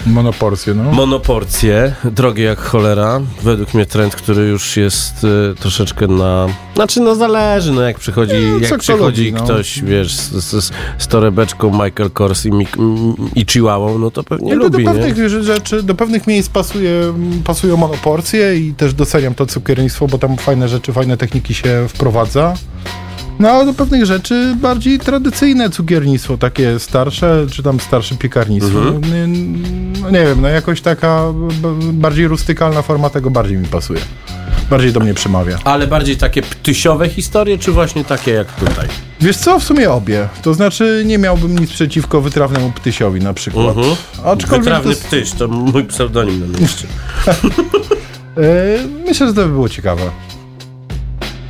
y, 0.05 0.09
Monoporcje, 0.09 0.73
no. 0.73 0.83
monoporcje, 0.91 1.95
drogie 2.05 2.43
jak 2.43 2.59
cholera. 2.59 3.21
Według 3.41 3.73
mnie 3.73 3.85
trend, 3.85 4.15
który 4.15 4.43
już 4.43 4.77
jest 4.77 5.23
y, 5.23 5.55
troszeczkę 5.59 6.07
na... 6.07 6.47
Znaczy, 6.75 7.01
no 7.01 7.15
zależy, 7.15 7.71
no 7.71 7.81
jak 7.81 7.99
przychodzi, 7.99 8.33
No, 8.51 8.67
jak 8.67 8.79
przychodzi 8.79 9.33
no. 9.33 9.43
ktoś, 9.43 9.81
wiesz, 9.83 10.13
z, 10.15 10.43
z, 10.43 10.71
z 10.97 11.07
torebeczką 11.07 11.71
Michael 11.71 12.11
Kors 12.11 12.45
i, 12.45 12.51
Mik- 12.51 13.15
i 13.35 13.45
Chihuahua, 13.51 13.97
no 13.99 14.11
to 14.11 14.23
pewnie 14.23 14.49
Jakby 14.49 14.65
lubi, 14.65 14.83
do 14.83 14.93
nie? 14.93 14.99
pewnych 14.99 15.29
rzeczy, 15.43 15.83
do 15.83 15.95
pewnych 15.95 16.27
miejsc 16.27 16.49
pasuje, 16.49 17.13
pasują 17.43 17.77
monoporcje 17.77 18.55
i 18.57 18.73
też 18.73 18.93
doceniam 18.93 19.35
to 19.35 19.45
cukiernictwo, 19.45 20.07
bo 20.07 20.17
tam 20.17 20.37
fajne 20.37 20.67
rzeczy, 20.67 20.93
fajne 20.93 21.17
techniki 21.17 21.53
się 21.53 21.85
wprowadza. 21.89 22.53
No 23.39 23.65
do 23.65 23.73
pewnych 23.73 24.05
rzeczy 24.05 24.55
bardziej 24.61 24.99
tradycyjne 24.99 25.69
cukiernictwo, 25.69 26.37
takie 26.37 26.79
starsze, 26.79 27.45
czy 27.51 27.63
tam 27.63 27.79
starsze 27.79 28.15
piekarnictwo. 28.15 28.79
Mhm. 28.79 29.01
No, 29.93 29.99
no 30.01 30.09
nie 30.09 30.25
wiem, 30.25 30.41
no 30.41 30.47
jakoś 30.47 30.81
taka 30.81 31.23
bardziej 31.93 32.27
rustykalna 32.27 32.81
forma 32.81 33.09
tego 33.09 33.29
bardziej 33.29 33.57
mi 33.57 33.67
pasuje. 33.67 33.99
Bardziej 34.69 34.93
do 34.93 34.99
mnie 34.99 35.13
przemawia. 35.13 35.57
Ale 35.63 35.87
bardziej 35.87 36.17
takie 36.17 36.41
ptysiowe 36.41 37.09
historie, 37.09 37.57
czy 37.57 37.71
właśnie 37.71 38.05
takie 38.05 38.31
jak 38.31 38.51
tutaj? 38.53 38.87
Wiesz 39.21 39.37
co, 39.37 39.59
w 39.59 39.63
sumie 39.63 39.91
obie. 39.91 40.29
To 40.41 40.53
znaczy 40.53 41.03
nie 41.05 41.17
miałbym 41.17 41.59
nic 41.59 41.71
przeciwko 41.71 42.21
wytrawnemu 42.21 42.71
ptysiowi 42.71 43.19
na 43.19 43.33
przykład. 43.33 43.77
Mhm. 43.77 43.95
Aczkolwiek 44.25 44.63
Wytrawny 44.63 44.95
to, 44.95 45.07
ptyś, 45.07 45.31
to 45.31 45.47
mój 45.47 45.83
pseudonim 45.83 46.51
na 46.51 46.59
mieście. 46.59 46.87
e, 48.37 48.77
myślę, 49.05 49.27
że 49.27 49.33
to 49.33 49.41
by 49.41 49.49
było 49.49 49.69
ciekawe. 49.69 50.01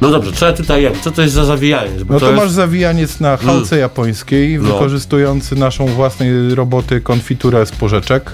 No 0.04 0.12
dobrze, 0.12 0.32
co 0.32 0.46
ja 0.46 0.54
tutaj 0.54 0.84
jem? 0.84 0.94
Co 1.02 1.12
to 1.12 1.22
jest 1.22 1.34
za 1.34 1.46
zawijanie? 1.46 2.06
Bo 2.06 2.14
No 2.14 2.20
to, 2.20 2.26
jest... 2.32 2.38
masz 2.44 2.52
zawijaniec 2.52 3.20
na 3.20 3.38
halce 3.38 3.78
japońskiej, 3.78 4.60
No. 4.60 4.64
wykorzystujący 4.74 5.56
naszą 5.56 5.86
własnej 5.86 6.56
roboty 6.56 7.02
konfiturę 7.02 7.66
z 7.66 7.72
porzeczek 7.72 8.32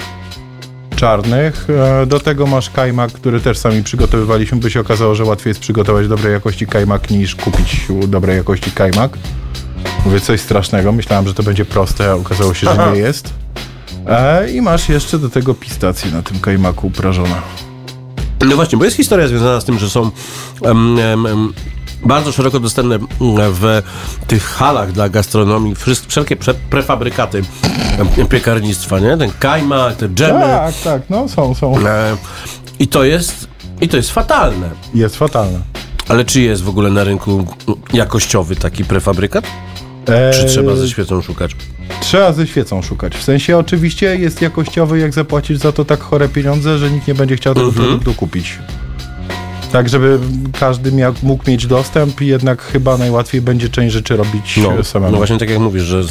czarnych. 0.95 1.67
E, 2.01 2.05
Do 2.05 2.19
tego 2.19 2.47
masz 2.47 2.69
kajmak, 2.69 3.11
który 3.11 3.39
też 3.39 3.57
sami 3.57 3.83
przygotowywaliśmy, 3.83 4.57
by 4.57 4.71
się 4.71 4.79
okazało, 4.79 5.15
że 5.15 5.23
łatwiej 5.25 5.51
jest 5.51 5.59
przygotować 5.59 6.07
dobrej 6.07 6.33
jakości 6.33 6.67
kajmak 6.67 7.09
niż 7.09 7.35
kupić 7.35 7.81
dobrej 8.07 8.37
jakości 8.37 8.71
kajmak. 8.71 9.17
Mówię 10.05 10.19
coś 10.19 10.41
strasznego, 10.41 10.91
myślałem, 10.91 11.27
że 11.27 11.33
to 11.33 11.43
będzie 11.43 11.65
proste, 11.65 12.11
a 12.11 12.13
okazało 12.13 12.53
się, 12.53 12.67
że 12.75 12.91
nie 12.93 12.99
jest. 12.99 13.33
E, 14.07 14.51
I 14.51 14.61
masz 14.61 14.89
jeszcze 14.89 15.19
do 15.19 15.29
tego 15.29 15.53
pistację 15.53 16.11
na 16.11 16.21
tym 16.21 16.39
kajmaku 16.39 16.87
uprażona. 16.87 17.41
No 18.45 18.55
właśnie, 18.55 18.77
bo 18.77 18.85
jest 18.85 18.97
historia 18.97 19.27
związana 19.27 19.61
z 19.61 19.65
tym, 19.65 19.79
że 19.79 19.89
są 19.89 20.11
em, 20.63 20.99
em, 20.99 21.53
bardzo 22.05 22.31
szeroko 22.31 22.59
dostępne 22.59 22.95
mm, 22.95 23.07
w 23.53 23.81
tych 24.27 24.43
halach 24.43 24.91
dla 24.91 25.09
gastronomii 25.09 25.75
wszelkie 26.07 26.37
prefabrykaty 26.69 27.41
piekarnictwa, 28.29 28.99
nie? 28.99 29.17
Ten 29.17 29.31
kajmak, 29.39 29.95
te 29.95 30.09
dżemy. 30.09 30.39
Tak, 30.39 30.75
tak, 30.83 31.01
no 31.09 31.29
są, 31.29 31.55
są. 31.55 31.87
E, 31.87 32.17
I 32.79 32.87
to 32.87 33.03
jest 33.03 33.47
i 33.81 33.87
to 33.87 33.97
jest 33.97 34.11
fatalne. 34.11 34.69
Jest 34.93 35.15
fatalne. 35.15 35.59
Ale 36.07 36.25
czy 36.25 36.41
jest 36.41 36.63
w 36.63 36.69
ogóle 36.69 36.89
na 36.89 37.03
rynku 37.03 37.45
jakościowy 37.93 38.55
taki 38.55 38.85
prefabrykat? 38.85 39.45
E, 40.07 40.31
Czy 40.33 40.45
trzeba 40.45 40.75
ze 40.75 40.89
świecą 40.89 41.21
szukać? 41.21 41.51
Trzeba 42.01 42.33
ze 42.33 42.47
świecą 42.47 42.81
szukać. 42.81 43.15
W 43.17 43.23
sensie 43.23 43.57
oczywiście 43.57 44.15
jest 44.15 44.41
jakościowy, 44.41 44.99
jak 44.99 45.13
zapłacisz 45.13 45.57
za 45.57 45.71
to 45.71 45.85
tak 45.85 45.99
chore 45.99 46.29
pieniądze, 46.29 46.77
że 46.77 46.91
nikt 46.91 47.07
nie 47.07 47.15
będzie 47.15 47.35
chciał 47.35 47.53
tego 47.55 47.67
Mhm. 47.67 47.85
produktu 47.87 48.13
kupić. 48.13 48.59
Tak, 49.71 49.89
żeby 49.89 50.19
każdy 50.59 50.91
miał, 50.91 51.13
mógł 51.23 51.51
mieć 51.51 51.67
dostęp 51.67 52.21
i 52.21 52.27
jednak 52.27 52.61
chyba 52.61 52.97
najłatwiej 52.97 53.41
będzie 53.41 53.69
część 53.69 53.93
rzeczy 53.93 54.17
robić 54.17 54.57
No, 54.63 54.83
samemu. 54.83 55.11
no 55.11 55.17
właśnie 55.17 55.37
tak 55.37 55.49
jak 55.49 55.59
mówisz, 55.59 55.83
że 55.83 56.03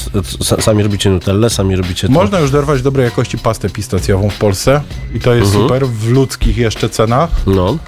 sami 0.60 0.82
robicie 0.82 1.10
nutellę, 1.10 1.50
sami 1.50 1.76
robicie 1.76 2.06
to. 2.06 2.12
Można 2.12 2.38
już 2.40 2.50
dorwać 2.50 2.82
dobrej 2.82 3.04
jakości 3.04 3.38
pastę 3.38 3.70
pistacjową 3.70 4.30
w 4.30 4.38
Polsce 4.38 4.80
i 5.14 5.20
to 5.20 5.34
jest 5.34 5.46
Mhm. 5.46 5.64
super, 5.64 5.86
w 5.88 6.08
ludzkich 6.10 6.56
jeszcze 6.56 6.88
cenach. 6.88 7.30
No. 7.46 7.78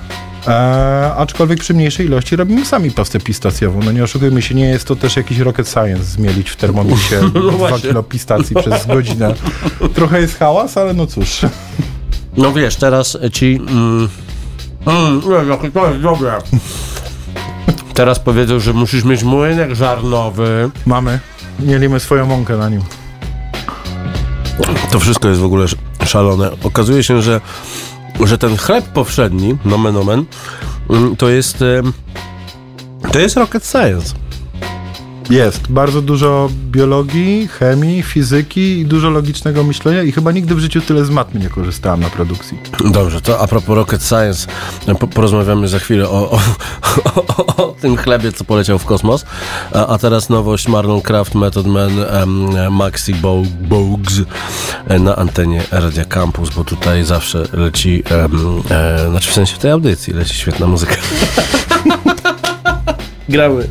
E, 0.48 1.14
aczkolwiek 1.16 1.60
przy 1.60 1.74
mniejszej 1.74 2.06
ilości 2.06 2.36
robimy 2.36 2.64
sami 2.66 2.90
pastę 2.90 3.20
pistacjową. 3.20 3.80
No 3.84 3.92
nie 3.92 4.04
oszukujmy 4.04 4.42
się, 4.42 4.54
nie 4.54 4.64
jest 4.68 4.86
to 4.86 4.96
też 4.96 5.16
jakiś 5.16 5.38
rocket 5.38 5.68
science 5.68 6.04
zmielić 6.04 6.50
w 6.50 6.56
termomisie 6.56 7.20
No 7.34 7.40
2 7.40 7.50
właśnie. 7.50 7.88
kilo 7.88 8.02
pistacji 8.02 8.56
przez 8.56 8.86
godzinę. 8.86 9.34
Trochę 9.94 10.20
jest 10.20 10.38
hałas, 10.38 10.76
ale 10.76 10.94
no 10.94 11.06
cóż. 11.06 11.40
No 12.36 12.52
wiesz, 12.52 12.76
teraz 12.76 13.18
ci. 13.32 13.60
Mm, 13.68 14.08
mm, 14.86 15.48
jakie 15.48 15.70
to 15.70 15.88
jest 15.90 16.00
dobre. 16.00 16.38
Teraz 17.94 18.18
powiedzą, 18.18 18.60
że 18.60 18.72
musisz 18.72 19.04
mieć 19.04 19.22
młynek 19.22 19.74
żarnowy. 19.74 20.70
Mamy. 20.86 21.20
Mielimy 21.60 22.00
swoją 22.00 22.26
mąkę 22.26 22.56
na 22.56 22.68
nim. 22.68 22.82
To 24.92 25.00
wszystko 25.00 25.28
jest 25.28 25.40
w 25.40 25.44
ogóle 25.44 25.64
sz- 25.64 25.80
szalone. 26.08 26.50
Okazuje 26.64 27.02
się, 27.02 27.22
że, 27.22 27.40
że 28.26 28.38
ten 28.38 28.56
chleb 28.56 28.84
powszedni, 28.84 29.58
nomen 29.64 29.96
omen, 29.96 30.24
mm, 30.90 31.16
to 31.16 31.28
jest. 31.28 31.64
To 33.12 33.18
jest 33.18 33.36
rocket 33.36 33.66
science. 33.66 34.14
Jest. 35.30 35.72
Bardzo 35.72 36.02
dużo 36.02 36.50
biologii, 36.70 37.48
chemii, 37.48 38.02
fizyki 38.02 38.78
i 38.78 38.84
dużo 38.86 39.10
logicznego 39.10 39.64
myślenia 39.64 40.02
i 40.02 40.12
chyba 40.12 40.32
nigdy 40.32 40.54
w 40.54 40.58
życiu 40.58 40.80
tyle 40.80 41.04
z 41.04 41.10
matmy 41.10 41.40
nie 41.40 41.48
korzystałem 41.48 42.00
na 42.00 42.10
produkcji. 42.10 42.58
Dobrze, 42.92 43.20
to 43.20 43.40
a 43.40 43.46
propos 43.46 43.76
rocket 43.76 44.02
science, 44.02 44.48
po, 44.98 45.06
porozmawiamy 45.06 45.68
za 45.68 45.78
chwilę 45.78 46.08
o, 46.08 46.30
o, 46.30 46.40
o, 47.36 47.56
o 47.56 47.74
tym 47.80 47.96
chlebie, 47.96 48.32
co 48.32 48.44
poleciał 48.44 48.78
w 48.78 48.84
kosmos. 48.84 49.24
A, 49.72 49.86
a 49.86 49.98
teraz 49.98 50.28
nowość 50.28 50.68
Marlon 50.68 51.00
Craft, 51.00 51.34
Method 51.34 51.66
Man, 51.66 51.90
em, 52.08 52.72
Maxi 52.72 53.14
Bo- 53.14 53.42
Bogues 53.60 54.20
e, 54.88 54.98
na 54.98 55.16
antenie 55.16 55.62
Radia 55.70 56.04
Campus, 56.04 56.50
bo 56.50 56.64
tutaj 56.64 57.04
zawsze 57.04 57.44
leci, 57.52 58.02
em, 58.10 58.62
e, 58.70 59.10
znaczy 59.10 59.30
w 59.30 59.34
sensie 59.34 59.56
w 59.56 59.58
tej 59.58 59.70
audycji 59.70 60.12
leci 60.12 60.34
świetna 60.34 60.66
muzyka. 60.66 60.96
Gramy. 63.28 63.68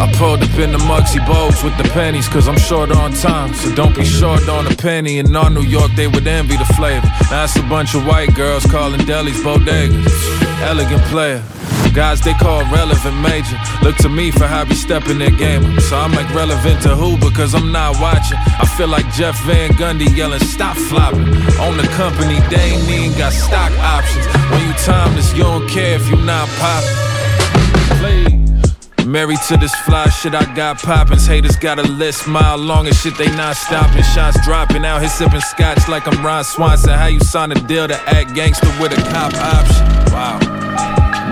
I 0.00 0.10
pulled 0.14 0.42
up 0.42 0.58
in 0.58 0.72
the 0.72 0.78
Mugsy 0.78 1.20
Bogues 1.26 1.62
with 1.62 1.76
the 1.76 1.84
pennies, 1.90 2.26
cause 2.26 2.48
I'm 2.48 2.58
short 2.58 2.90
on 2.90 3.12
time. 3.12 3.52
So 3.52 3.74
don't 3.74 3.94
be 3.94 4.04
short 4.04 4.48
on 4.48 4.66
a 4.66 4.74
penny. 4.74 5.18
In 5.18 5.36
all 5.36 5.50
New 5.50 5.62
York, 5.62 5.90
they 5.94 6.08
would 6.08 6.26
envy 6.26 6.56
the 6.56 6.64
flavor. 6.76 7.06
It's 7.30 7.56
a 7.56 7.62
bunch 7.62 7.94
of 7.94 8.06
white 8.06 8.34
girls 8.34 8.64
calling 8.64 9.00
delis 9.00 9.42
bodegas. 9.44 10.08
Elegant 10.62 11.02
player. 11.12 11.42
Guys 11.92 12.20
they 12.22 12.32
call 12.34 12.62
relevant 12.72 13.16
major. 13.20 13.58
Look 13.82 13.96
to 13.96 14.08
me 14.08 14.30
for 14.30 14.46
how 14.46 14.64
we 14.64 14.74
step 14.74 15.08
in 15.08 15.18
their 15.18 15.32
game. 15.32 15.78
So 15.80 15.98
I'm 15.98 16.12
like 16.12 16.32
relevant 16.32 16.80
to 16.84 16.96
who 16.96 17.18
because 17.18 17.54
I'm 17.54 17.70
not 17.70 18.00
watching. 18.00 18.38
I 18.38 18.64
feel 18.76 18.88
like 18.88 19.10
Jeff 19.12 19.38
Van 19.44 19.70
Gundy 19.72 20.08
yelling, 20.16 20.40
stop 20.40 20.76
flopping. 20.76 21.28
On 21.60 21.76
the 21.76 21.88
company, 21.96 22.38
they 22.48 22.72
ain't 22.72 22.88
even 22.88 23.18
got 23.18 23.32
stock 23.32 23.72
options. 23.80 24.24
When 24.50 24.66
you 24.66 24.72
timeless, 24.74 25.34
you 25.34 25.42
don't 25.42 25.68
care 25.68 25.96
if 25.96 26.08
you 26.08 26.16
not 26.16 26.48
popping. 26.56 26.96
Please. 27.98 28.49
Married 29.10 29.40
to 29.48 29.56
this 29.56 29.74
fly 29.80 30.08
shit 30.08 30.36
I 30.36 30.54
got 30.54 30.78
poppins. 30.78 31.26
Haters 31.26 31.56
got 31.56 31.80
a 31.80 31.82
list 31.82 32.28
mile 32.28 32.56
long 32.56 32.86
and 32.86 32.94
shit 32.94 33.18
they 33.18 33.26
not 33.34 33.56
stopping. 33.56 34.04
Shots 34.04 34.38
dropping 34.44 34.84
out 34.84 35.00
here 35.00 35.08
sipping 35.08 35.40
scotch 35.40 35.88
like 35.88 36.06
I'm 36.06 36.24
Ron 36.24 36.44
Swanson. 36.44 36.90
How 36.90 37.06
you 37.06 37.18
sign 37.18 37.50
a 37.50 37.56
deal 37.56 37.88
to 37.88 38.00
act 38.08 38.34
gangster 38.34 38.68
with 38.80 38.92
a 38.92 39.02
cop 39.10 39.34
option? 39.34 40.14
Wow. 40.14 40.49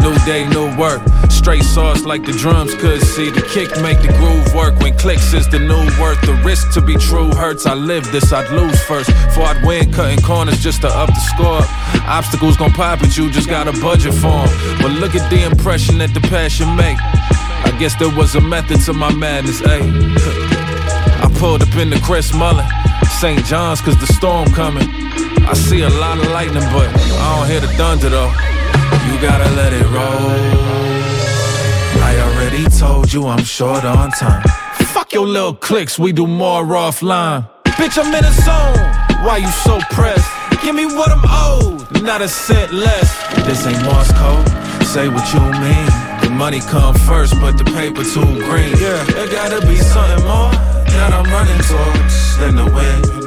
New 0.01 0.15
day, 0.25 0.47
new 0.49 0.77
work. 0.77 1.01
Straight 1.31 1.63
sauce 1.63 2.05
like 2.05 2.25
the 2.25 2.33
drums 2.33 2.75
could 2.75 3.03
see. 3.03 3.31
The 3.31 3.43
kick 3.43 3.71
make 3.83 4.01
the 4.01 4.13
groove 4.19 4.55
work 4.55 4.79
when 4.81 4.97
clicks 4.97 5.33
is 5.33 5.49
the 5.49 5.59
new 5.59 5.85
worth. 6.01 6.21
The 6.23 6.35
risk 6.45 6.73
to 6.75 6.81
be 6.81 6.97
true 6.97 7.31
hurts. 7.35 7.67
I 7.67 7.75
live 7.75 8.11
this, 8.13 8.33
I'd 8.33 8.51
lose 8.51 8.81
first. 8.85 9.11
Before 9.27 9.45
I'd 9.45 9.65
win, 9.65 9.93
cutting 9.93 10.23
corners 10.23 10.61
just 10.61 10.83
to 10.83 10.89
up 10.89 11.09
the 11.09 11.25
score. 11.33 11.63
Obstacles 12.09 12.57
gon' 12.57 12.73
pop 12.73 13.03
at 13.03 13.17
you, 13.17 13.31
just 13.31 13.49
got 13.49 13.67
a 13.67 13.73
budget 13.81 14.15
for 14.15 14.29
'em. 14.29 14.49
But 14.81 14.93
look 14.93 15.15
at 15.15 15.29
the 15.31 15.45
impression 15.45 15.99
that 15.99 16.15
the 16.15 16.21
passion 16.21 16.75
make. 16.77 16.99
I 17.65 17.77
guess 17.79 17.95
there 17.97 18.15
was 18.15 18.35
a 18.35 18.41
method 18.41 18.81
to 18.87 18.93
my 18.93 19.13
madness, 19.13 19.61
ayy. 19.63 19.89
I 21.25 21.31
pulled 21.39 21.63
up 21.63 21.75
in 21.77 21.91
the 21.91 22.01
Chris 22.01 22.33
Mullen, 22.33 22.67
St. 23.21 23.45
John's, 23.45 23.81
cause 23.81 23.99
the 23.99 24.07
storm 24.07 24.49
coming. 24.53 24.89
I 25.49 25.55
see 25.55 25.81
a 25.83 25.89
lot 25.89 26.19
of 26.19 26.31
lightning, 26.31 26.67
but 26.73 26.89
I 26.95 27.37
don't 27.37 27.49
hear 27.49 27.61
the 27.61 27.69
thunder 27.69 28.11
though. 28.11 28.58
You 29.07 29.21
gotta 29.21 29.51
let 29.57 29.73
it 29.73 29.87
roll. 29.87 30.31
I 32.03 32.13
already 32.27 32.65
told 32.79 33.13
you 33.13 33.27
I'm 33.27 33.45
short 33.45 33.85
on 33.85 34.11
time. 34.13 34.43
Fuck 34.95 35.13
your 35.13 35.27
little 35.27 35.55
clicks, 35.55 35.99
we 35.99 36.13
do 36.13 36.27
more 36.27 36.65
offline. 36.65 37.49
Bitch, 37.65 37.97
I'm 38.03 38.13
in 38.15 38.25
a 38.25 38.33
zone. 38.33 39.25
Why 39.25 39.39
you 39.39 39.49
so 39.49 39.79
pressed? 39.91 40.29
Give 40.63 40.75
me 40.75 40.87
what 40.87 41.11
I'm 41.11 41.23
owed, 41.25 42.03
not 42.03 42.21
a 42.21 42.29
cent 42.29 42.73
less. 42.73 43.09
This 43.47 43.67
ain't 43.67 43.83
Morse 43.85 44.13
code. 44.13 44.49
Say 44.87 45.09
what 45.09 45.33
you 45.33 45.41
mean. 45.41 45.87
The 46.23 46.31
money 46.31 46.61
come 46.61 46.95
first, 46.95 47.35
but 47.41 47.57
the 47.57 47.65
paper 47.65 48.03
too 48.05 48.25
green. 48.47 48.75
Yeah, 48.79 49.03
there 49.05 49.29
gotta 49.29 49.65
be 49.67 49.77
something 49.77 50.25
more 50.27 50.51
that 50.51 51.13
I'm 51.13 51.31
running 51.31 51.61
towards 51.63 52.39
than 52.39 52.57
the 52.57 52.65
wind. 52.75 53.18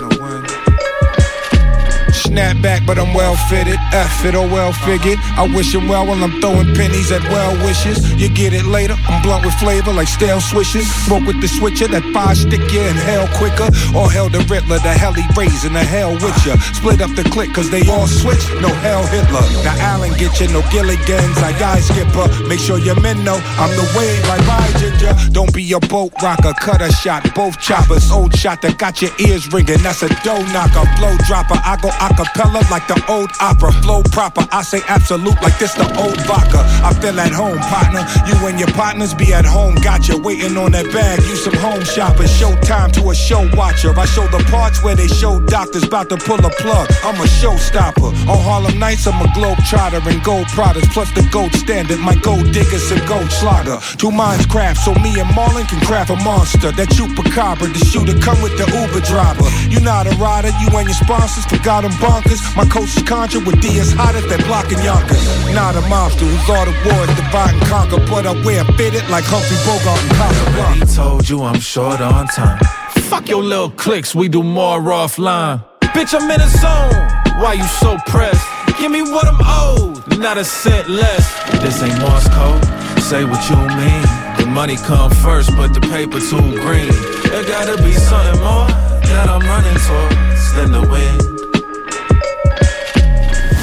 Snapback, 2.24 2.86
but 2.86 2.98
I'm 2.98 3.14
well 3.14 3.36
fitted. 3.50 3.78
F 3.92 4.26
it 4.26 4.36
or 4.36 4.48
well 4.48 4.74
figured. 4.74 5.18
I 5.38 5.48
wish 5.54 5.74
him 5.74 5.88
well 5.88 6.06
while 6.06 6.24
I'm 6.24 6.40
throwing 6.42 6.74
pennies 6.76 7.12
at 7.12 7.24
well 7.30 7.54
wishes. 7.66 7.98
You 8.20 8.30
get 8.30 8.54
it 8.54 8.66
later. 8.66 8.96
I'm 9.08 9.22
blunt 9.22 9.46
with 9.46 9.54
flavor 9.56 9.94
like 9.94 10.08
stale 10.08 10.42
swishes. 10.42 10.86
Smoke 11.06 11.26
with 11.26 11.42
the 11.42 11.48
switcher, 11.48 11.88
that 11.88 12.04
five 12.14 12.38
stick 12.38 12.62
you 12.72 12.82
in 12.82 12.96
hell 12.96 13.28
quicker. 13.38 13.70
Or 13.98 14.10
hell 14.12 14.30
the 14.30 14.40
Riddler, 14.50 14.80
the 14.80 14.94
hell 14.94 15.14
he 15.14 15.24
raising 15.36 15.74
the 15.74 15.84
hell 15.84 16.14
with 16.14 16.38
ya. 16.46 16.56
Split 16.74 17.02
up 17.02 17.14
the 17.16 17.24
click, 17.30 17.54
cause 17.54 17.70
they 17.70 17.88
all 17.90 18.08
switch. 18.08 18.44
No 18.62 18.70
hell 18.86 19.04
Hitler. 19.08 19.46
Now 19.64 19.76
Allen 19.80 20.14
get 20.18 20.40
you, 20.40 20.48
no 20.50 20.62
Gilligans. 20.74 21.38
I 21.42 21.52
guy 21.58 21.80
skipper. 21.80 22.28
Make 22.48 22.60
sure 22.60 22.80
your 22.80 23.00
men 23.00 23.24
know 23.24 23.40
I'm 23.58 23.72
the 23.76 23.88
wave 23.98 24.22
like 24.28 24.46
my 24.46 24.68
ginger. 24.80 25.14
Don't 25.32 25.54
be 25.54 25.64
a 25.74 25.80
boat 25.80 26.14
rocker, 26.22 26.54
cut 26.60 26.82
a 26.82 26.92
shot. 26.92 27.24
Both 27.36 27.60
choppers, 27.60 28.12
old 28.12 28.36
shot 28.36 28.62
that 28.62 28.78
got 28.78 29.02
your 29.02 29.12
ears 29.20 29.52
ringing. 29.52 29.82
That's 29.82 30.04
a 30.04 30.10
dough 30.24 30.44
knocker, 30.54 30.86
flow 30.98 31.16
dropper. 31.28 31.60
I 31.64 31.78
go 31.82 31.90
acapella 32.12 32.62
like 32.70 32.88
the 32.88 33.00
old 33.08 33.30
opera. 33.40 33.72
Flow 33.84 34.04
proper, 34.12 34.46
I 34.52 34.62
say 34.62 34.82
absolute 34.88 35.40
like 35.42 35.58
this 35.60 35.74
the 35.74 35.88
old 36.00 36.20
vodka. 36.28 36.62
I 36.84 36.94
feel 36.94 37.20
at 37.20 37.32
home, 37.32 37.58
partner. 37.60 38.04
You 38.28 38.36
and 38.48 38.60
your 38.60 38.72
partners 38.74 39.14
be 39.14 39.34
at 39.34 39.46
home. 39.46 39.76
Got 39.76 40.08
you 40.08 40.22
waiting 40.22 40.58
on 40.58 40.72
that 40.74 40.92
bag. 40.92 41.24
You 41.24 41.36
some 41.36 41.56
home 41.56 41.84
shoppers. 41.84 42.32
Show 42.32 42.54
time 42.62 42.92
to 42.92 43.10
a 43.10 43.16
show 43.16 43.50
watcher. 43.56 43.98
I 43.98 44.06
show 44.06 44.28
the 44.28 44.44
parts 44.50 44.84
where 44.84 44.96
they 44.96 45.08
show 45.08 45.40
doctors 45.42 45.84
about 45.84 46.10
to 46.10 46.18
pull 46.18 46.40
a 46.46 46.50
plug. 46.50 46.88
I'm 47.04 47.16
a 47.16 47.28
showstopper. 47.40 48.12
On 48.28 48.40
Harlem 48.44 48.78
Nights, 48.80 49.08
I'm 49.08 49.22
a 49.22 49.32
globe 49.34 49.58
trotter 49.70 50.02
and 50.04 50.24
gold 50.24 50.48
products. 50.48 50.88
Plus 50.94 51.12
the 51.12 51.28
gold 51.32 51.54
standard. 51.54 52.00
My 52.00 52.16
gold 52.16 52.52
diggers 52.52 52.92
and 52.92 53.06
gold 53.08 53.32
slaughter. 53.32 53.80
Two 53.98 54.12
minds 54.12 54.46
craft, 54.46 54.82
so 54.82 54.94
me 54.96 55.20
and 55.20 55.30
Marlon 55.32 55.68
can 55.68 55.80
craft 55.86 56.10
a 56.10 56.16
monster. 56.18 56.72
That 56.72 56.90
chupacabra, 56.90 57.72
the 57.72 57.86
shooter 57.86 58.18
come 58.20 58.42
with 58.42 58.58
the 58.58 58.68
Uber 58.68 59.06
driver. 59.06 59.48
You 59.70 59.80
not 59.80 60.08
a 60.08 60.12
rider, 60.18 60.52
you 60.60 60.68
and 60.78 60.88
your 60.88 60.96
sponsors 60.96 61.46
forgot 61.46 61.84
them 61.84 61.94
bonkers. 62.02 62.42
My 62.58 62.66
coach 62.66 62.98
is 62.98 63.04
contra 63.04 63.40
with 63.40 63.62
D 63.62 63.80
as 63.80 63.94
hot 63.94 64.16
as 64.16 64.26
that 64.28 64.44
blocking 64.50 64.82
Yonkers. 64.84 65.22
Not 65.54 65.76
a 65.78 65.82
monster 65.88 66.26
who's 66.26 66.50
all 66.50 66.66
the 66.66 66.76
wars 66.84 67.08
divide 67.16 67.54
and 67.54 67.66
conquer, 67.70 68.02
but 68.10 68.26
I 68.26 68.34
wear 68.44 68.66
fitted 68.76 69.08
like 69.10 69.24
Humphrey 69.30 69.58
Bogart 69.64 70.02
and 70.02 70.12
Already 70.18 70.80
Casablanca. 70.82 70.96
told 70.96 71.30
you 71.30 71.44
I'm 71.44 71.60
short 71.60 72.02
on 72.02 72.28
time. 72.28 72.60
Fuck 73.08 73.30
your 73.30 73.44
little 73.44 73.70
clicks, 73.72 74.16
we 74.16 74.28
do 74.28 74.42
more 74.44 74.82
offline. 74.82 75.64
Bitch, 75.94 76.14
I'm 76.18 76.30
in 76.30 76.42
a 76.42 76.48
zone. 76.48 77.42
Why 77.42 77.54
you 77.54 77.64
so 77.64 77.98
pressed? 78.08 78.46
Give 78.80 78.92
me 78.92 79.02
what 79.02 79.28
I'm 79.28 79.40
owed, 79.42 80.18
not 80.18 80.38
a 80.38 80.44
cent 80.46 80.90
less. 80.90 81.26
This 81.62 81.84
ain't 81.84 82.00
Morse 82.00 82.28
code. 82.30 82.64
Say 83.02 83.26
what 83.26 83.42
you 83.50 83.56
mean. 83.56 84.04
The 84.40 84.48
money 84.48 84.78
come 84.78 85.12
first, 85.12 85.52
but 85.56 85.74
the 85.74 85.82
paper 85.82 86.20
too 86.20 86.42
green. 86.62 86.92
There 87.30 87.46
gotta 87.46 87.78
be 87.84 87.94
something 87.94 88.40
more 88.42 88.68
that 89.12 89.28
I'm 89.30 89.42
running 89.42 89.78
towards 89.86 90.54
than 90.56 90.72
the 90.72 90.82
wind. 90.90 91.51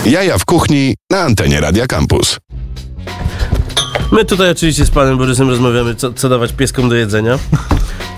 Jaja 0.06 0.38
w 0.38 0.44
kuchni 0.44 0.94
na 1.10 1.20
antenie 1.20 1.60
Radia 1.60 1.86
Campus. 1.86 2.38
My 4.12 4.24
tutaj 4.24 4.50
oczywiście 4.50 4.84
z 4.84 4.90
panem 4.90 5.18
Borysem 5.18 5.48
rozmawiamy, 5.50 5.94
co, 5.94 6.12
co 6.12 6.28
dawać 6.28 6.52
pieskom 6.52 6.88
do 6.88 6.94
jedzenia. 6.94 7.38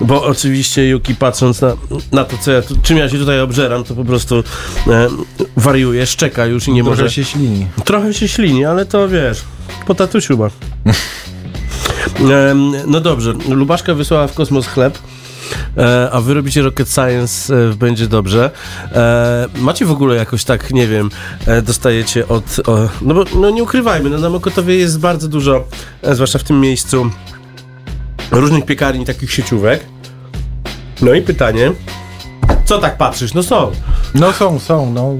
Bo 0.01 0.23
oczywiście 0.23 0.89
Yuki 0.89 1.15
patrząc 1.15 1.61
na, 1.61 1.73
na 2.11 2.23
to, 2.25 2.37
co 2.37 2.51
ja, 2.51 2.61
tu- 2.61 2.75
czym 2.83 2.97
ja 2.97 3.09
się 3.09 3.17
tutaj 3.17 3.39
obżeram, 3.41 3.83
to 3.83 3.95
po 3.95 4.05
prostu 4.05 4.43
e, 4.87 5.07
wariuje, 5.57 6.05
szczeka 6.05 6.45
już 6.45 6.67
i 6.67 6.71
nie 6.71 6.83
Może 6.83 7.03
może... 7.03 7.15
się 7.15 7.23
ślini. 7.25 7.67
Trochę 7.85 8.13
się 8.13 8.27
ślini, 8.27 8.65
ale 8.65 8.85
to 8.85 9.09
wiesz, 9.09 9.41
po 9.87 9.95
tatusiu 9.95 10.37
ma. 10.37 10.49
Em, 12.49 12.71
no 12.87 12.99
dobrze, 12.99 13.33
Lubaszka 13.49 13.93
wysłała 13.93 14.27
w 14.27 14.33
kosmos 14.33 14.67
chleb, 14.67 14.97
e, 14.97 15.01
a 16.11 16.21
wy 16.21 16.33
robicie 16.33 16.61
rocket 16.61 16.89
science, 16.89 17.55
e, 17.55 17.75
będzie 17.75 18.07
dobrze. 18.07 18.51
E, 18.91 19.47
macie 19.55 19.85
w 19.85 19.91
ogóle 19.91 20.15
jakoś 20.15 20.43
tak, 20.43 20.71
nie 20.71 20.87
wiem, 20.87 21.09
e, 21.45 21.61
dostajecie 21.61 22.27
od... 22.27 22.43
O, 22.69 22.89
no 23.01 23.13
bo 23.13 23.23
no 23.35 23.49
nie 23.49 23.63
ukrywajmy, 23.63 24.09
no 24.09 24.17
na 24.17 24.29
Mokotowie 24.29 24.75
jest 24.75 24.99
bardzo 24.99 25.27
dużo, 25.27 25.63
e, 26.01 26.15
zwłaszcza 26.15 26.39
w 26.39 26.43
tym 26.43 26.59
miejscu, 26.59 27.09
różnych 28.31 28.65
piekarni, 28.65 29.05
takich 29.05 29.31
sieciówek. 29.31 29.85
No 31.01 31.13
i 31.13 31.21
pytanie, 31.21 31.71
co 32.65 32.77
tak 32.77 32.97
patrzysz? 32.97 33.33
No 33.33 33.43
są. 33.43 33.71
No 34.15 34.33
są, 34.33 34.59
są, 34.59 34.93
no 34.93 35.13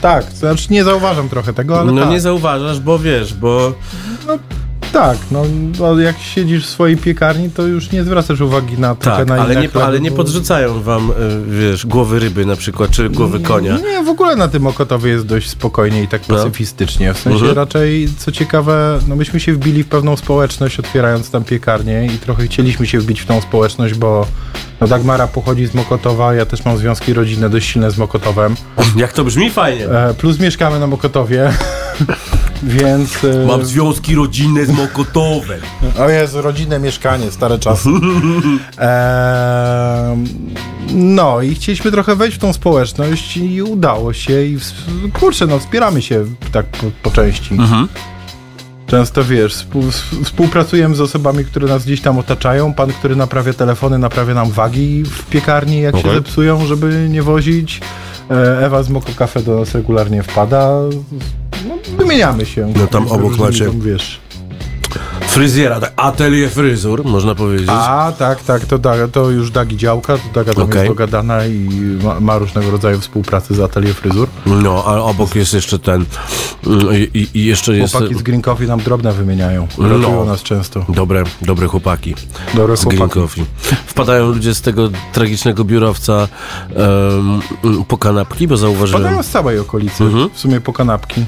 tak. 0.00 0.24
Znaczy 0.24 0.66
nie 0.70 0.84
zauważam 0.84 1.28
trochę 1.28 1.52
tego, 1.52 1.80
ale 1.80 1.92
No 1.92 2.00
tak. 2.02 2.10
nie 2.10 2.20
zauważasz, 2.20 2.80
bo 2.80 2.98
wiesz, 2.98 3.34
bo... 3.34 3.72
Tak, 4.92 5.18
no 5.30 5.42
bo 5.78 5.98
jak 5.98 6.18
siedzisz 6.18 6.66
w 6.66 6.70
swojej 6.70 6.96
piekarni, 6.96 7.50
to 7.50 7.62
już 7.66 7.90
nie 7.92 8.04
zwracasz 8.04 8.40
uwagi 8.40 8.78
na 8.78 8.94
trochę 8.94 9.18
Tak, 9.18 9.28
na 9.28 9.34
ale 9.42 9.56
nie, 9.56 9.68
chleby, 9.68 9.84
ale 9.86 10.00
nie 10.00 10.10
podrzucają 10.10 10.82
wam, 10.82 11.10
y, 11.10 11.14
wiesz, 11.60 11.86
głowy 11.86 12.18
ryby 12.18 12.46
na 12.46 12.56
przykład, 12.56 12.90
czy 12.90 13.10
głowy 13.10 13.40
konia. 13.40 13.76
Nie, 13.78 14.02
w 14.04 14.08
ogóle 14.08 14.36
na 14.36 14.48
tym 14.48 14.66
Okotowie 14.66 15.10
jest 15.10 15.26
dość 15.26 15.48
spokojnie 15.50 16.02
i 16.02 16.08
tak 16.08 16.28
No. 16.28 16.36
pacyfistycznie. 16.36 17.14
W 17.14 17.18
sensie 17.18 17.38
Mhm. 17.38 17.56
raczej, 17.56 18.08
co 18.18 18.32
ciekawe, 18.32 18.98
no 19.08 19.16
myśmy 19.16 19.40
się 19.40 19.52
wbili 19.52 19.82
w 19.82 19.88
pewną 19.88 20.16
społeczność, 20.16 20.78
otwierając 20.78 21.30
tam 21.30 21.44
piekarnię 21.44 22.06
i 22.06 22.18
trochę 22.18 22.46
chcieliśmy 22.46 22.86
się 22.86 23.00
wbić 23.00 23.20
w 23.20 23.26
tą 23.26 23.40
społeczność, 23.40 23.94
bo 23.94 24.26
no 24.80 24.86
Dagmara 24.86 25.26
pochodzi 25.26 25.66
z 25.66 25.74
Mokotowa, 25.74 26.34
ja 26.34 26.46
też 26.46 26.64
mam 26.64 26.76
związki 26.78 27.12
rodzinne 27.14 27.50
dość 27.50 27.68
silne 27.72 27.90
z 27.90 27.98
Mokotowem. 27.98 28.54
Jak 28.96 29.12
to 29.12 29.24
brzmi 29.24 29.50
fajnie. 29.50 29.86
E, 29.88 30.14
plus 30.14 30.38
mieszkamy 30.38 30.80
na 30.80 30.86
Mokotowie, 30.86 31.52
więc... 32.62 33.24
e, 33.24 33.46
Mam 33.46 33.64
związki 33.64 34.14
rodzinne 34.14 34.66
z 34.66 34.70
Mokotowem. 34.70 35.60
O 35.98 36.08
Jezu, 36.08 36.42
rodzinne 36.42 36.78
mieszkanie, 36.78 37.30
stare 37.30 37.58
czasy. 37.58 37.88
No 40.94 41.42
i 41.42 41.54
chcieliśmy 41.54 41.90
trochę 41.90 42.16
wejść 42.16 42.36
w 42.36 42.40
tą 42.40 42.52
społeczność 42.52 43.36
i 43.36 43.62
udało 43.62 44.12
się 44.12 44.42
i 44.44 44.58
kurczę, 45.20 45.46
no 45.46 45.58
wspieramy 45.58 46.02
się 46.02 46.24
tak 46.52 46.66
po, 46.66 46.86
po 47.02 47.10
części. 47.10 47.56
Często 48.86 49.24
wiesz, 49.24 49.54
współ, 49.54 49.82
współpracujemy 50.24 50.94
z 50.94 51.00
osobami, 51.00 51.44
które 51.44 51.68
nas 51.68 51.84
gdzieś 51.84 52.00
tam 52.00 52.18
otaczają. 52.18 52.74
Pan, 52.74 52.92
który 52.92 53.16
naprawia 53.16 53.52
telefony, 53.52 53.98
naprawia 53.98 54.34
nam 54.34 54.50
wagi 54.50 55.02
w 55.02 55.22
piekarni, 55.26 55.80
jak 55.80 55.94
się 55.96 56.00
Okej. 56.00 56.14
zepsują, 56.14 56.66
żeby 56.66 57.06
nie 57.10 57.22
wozić. 57.22 57.80
E, 58.30 58.66
Ewa 58.66 58.82
z 58.82 58.88
Moko 58.88 59.12
Cafe 59.16 59.42
do 59.42 59.60
nas 59.60 59.74
regularnie 59.74 60.22
wpada. 60.22 60.70
No, 61.68 61.78
wymieniamy 61.96 62.46
się. 62.46 62.72
No 62.76 62.86
tam 62.86 63.08
obok 63.08 63.38
macie- 63.38 63.70
Wiesz, 63.80 64.20
Fryzjera, 65.28 65.80
tak, 65.80 65.92
atelier 65.96 66.50
fryzur, 66.50 67.04
można 67.04 67.34
powiedzieć. 67.34 67.68
A, 67.70 68.12
tak, 68.18 68.42
tak, 68.42 68.64
to, 68.66 68.78
da, 68.78 69.08
to 69.08 69.30
już 69.30 69.50
Dagi 69.50 69.76
działka, 69.76 70.16
to 70.18 70.22
Daga 70.34 70.54
tam 70.54 70.64
Okej. 70.64 70.76
jest 70.76 70.88
dogadana 70.88 71.46
i 71.46 71.68
ma, 72.04 72.20
ma 72.20 72.38
różnego 72.38 72.70
rodzaju 72.70 73.00
współpracy 73.00 73.54
z 73.54 73.60
atelier 73.60 73.94
fryzur. 73.94 74.28
No, 74.46 74.84
a 74.86 74.96
obok 75.00 75.34
jest 75.34 75.54
jeszcze 75.54 75.78
ten, 75.78 76.04
mm, 76.66 76.86
i, 77.14 77.28
i- 77.34 77.44
jeszcze 77.44 77.76
jest... 77.76 77.92
Chłopaki 77.94 78.14
z 78.14 78.22
Green 78.22 78.42
Coffee 78.42 78.66
nam 78.66 78.80
drobne 78.80 79.12
wymieniają, 79.12 79.68
ratują 79.78 80.00
No. 80.00 80.24
nas 80.24 80.42
często. 80.42 80.84
Dobre, 80.88 81.24
dobre 81.42 81.66
chłopaki 81.66 82.14
Dobre 82.54 82.76
z 82.76 82.84
Green 82.84 82.98
chłopaki. 82.98 83.20
Coffee. 83.20 83.44
Wpadają 83.86 84.26
ludzie 84.26 84.54
z 84.54 84.60
tego 84.60 84.90
tragicznego 85.12 85.64
biurowca 85.64 86.28
em, 86.76 87.84
po 87.88 87.98
kanapki, 87.98 88.48
bo 88.48 88.56
zauważyłem... 88.56 89.02
Padają 89.02 89.22
z 89.22 89.28
całej 89.28 89.58
okolicy, 89.58 90.04
Mhm. 90.04 90.30
w 90.34 90.38
sumie 90.38 90.60
po 90.60 90.72
kanapki. 90.72 91.24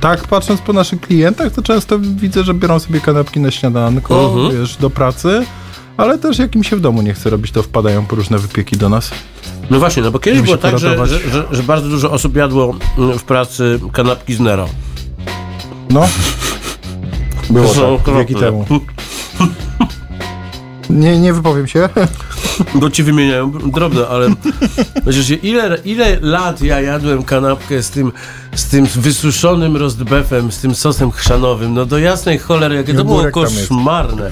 Tak, 0.00 0.26
patrząc 0.26 0.60
po 0.60 0.72
naszych 0.72 1.00
klientach, 1.00 1.52
to 1.52 1.62
często 1.62 1.98
widzę, 1.98 2.44
że 2.44 2.54
biorą 2.54 2.78
sobie 2.78 3.00
kanapki 3.00 3.40
na 3.40 3.50
śniadanko, 3.50 4.24
Mhm. 4.34 4.60
wiesz, 4.60 4.76
do 4.76 4.90
pracy, 4.90 5.44
ale 5.96 6.18
też 6.18 6.38
jak 6.38 6.54
im 6.56 6.64
się 6.64 6.76
w 6.76 6.80
domu 6.80 7.02
nie 7.02 7.14
chce 7.14 7.30
robić, 7.30 7.52
to 7.52 7.62
wpadają 7.62 8.06
po 8.06 8.16
różne 8.16 8.38
wypieki 8.38 8.76
do 8.76 8.88
nas. 8.88 9.10
No 9.70 9.78
właśnie, 9.78 10.02
no 10.02 10.10
bo 10.10 10.18
kiedyś 10.18 10.42
było 10.42 10.56
tak, 10.56 10.78
że, 10.78 11.06
że, 11.06 11.18
że, 11.30 11.44
że 11.50 11.62
bardzo 11.62 11.88
dużo 11.88 12.10
osób 12.12 12.36
jadło 12.36 12.74
mm, 12.98 13.18
w 13.18 13.24
pracy 13.24 13.80
kanapki 13.92 14.34
z 14.34 14.40
Nero. 14.40 14.68
No. 15.90 16.08
Było 17.50 17.68
są 17.74 17.98
tak, 18.04 18.14
wieki 18.16 18.34
okropne. 18.34 18.64
temu. 18.66 18.80
Nie, 20.90 21.20
nie 21.20 21.32
wypowiem 21.32 21.66
się. 21.66 21.88
Bo 22.80 22.90
ci 22.90 23.02
wymieniają 23.02 23.50
drobne, 23.52 24.08
ale 24.08 24.28
przecież 25.02 25.30
ile, 25.44 25.78
ile 25.84 26.18
lat 26.20 26.62
ja 26.62 26.80
jadłem 26.80 27.22
kanapkę 27.22 27.82
z 27.82 27.90
tym, 27.90 28.12
z 28.54 28.64
tym 28.64 28.86
wysuszonym 28.86 29.76
rostbefem, 29.76 30.52
z 30.52 30.58
tym 30.60 30.74
sosem 30.74 31.10
chrzanowym, 31.10 31.74
no 31.74 31.86
do 31.86 31.98
jasnej 31.98 32.38
cholery, 32.38 32.74
jakie 32.74 32.94
to 32.94 33.04
było 33.04 33.30
koszmarne. 33.30 34.30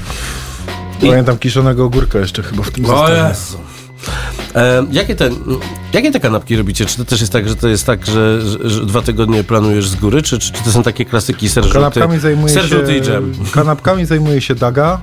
I- 1.03 1.07
Pamiętam 1.09 1.39
kiszonego 1.39 1.85
ogórka 1.85 2.19
jeszcze 2.19 2.43
chyba 2.43 2.63
w 2.63 2.71
tym 2.71 2.85
O 2.85 2.89
zestawie. 2.89 3.29
Jezu. 3.29 3.59
E, 4.55 4.87
jakie, 4.93 5.15
te, 5.15 5.31
jakie 5.93 6.13
te 6.13 6.21
kanapki 6.21 6.57
robicie? 6.57 6.87
Czy 6.87 6.97
to 6.97 7.05
też 7.05 7.21
jest 7.21 7.33
tak, 7.33 7.49
że 7.49 7.57
to 7.57 7.69
jest 7.69 7.87
tak, 7.87 8.07
że, 8.07 8.41
że, 8.41 8.71
że 8.71 8.87
dwa 8.87 9.03
tygodnie 9.03 9.45
planujesz 9.45 9.89
z 9.89 9.95
góry, 9.95 10.23
czy, 10.23 10.39
czy, 10.39 10.53
czy 10.53 10.65
to 10.65 10.71
są 10.71 10.83
takie 10.83 11.05
klasyki 11.05 11.49
ser 11.49 11.65
Kanapkami 11.73 12.19
zajmuje 12.19 12.55
ser 12.55 12.69
się, 12.69 12.97
i 12.97 13.03
dżem? 13.03 13.33
kanapkami 13.55 14.07
zajmuje 14.07 14.41
się 14.41 14.55
Daga 14.55 15.01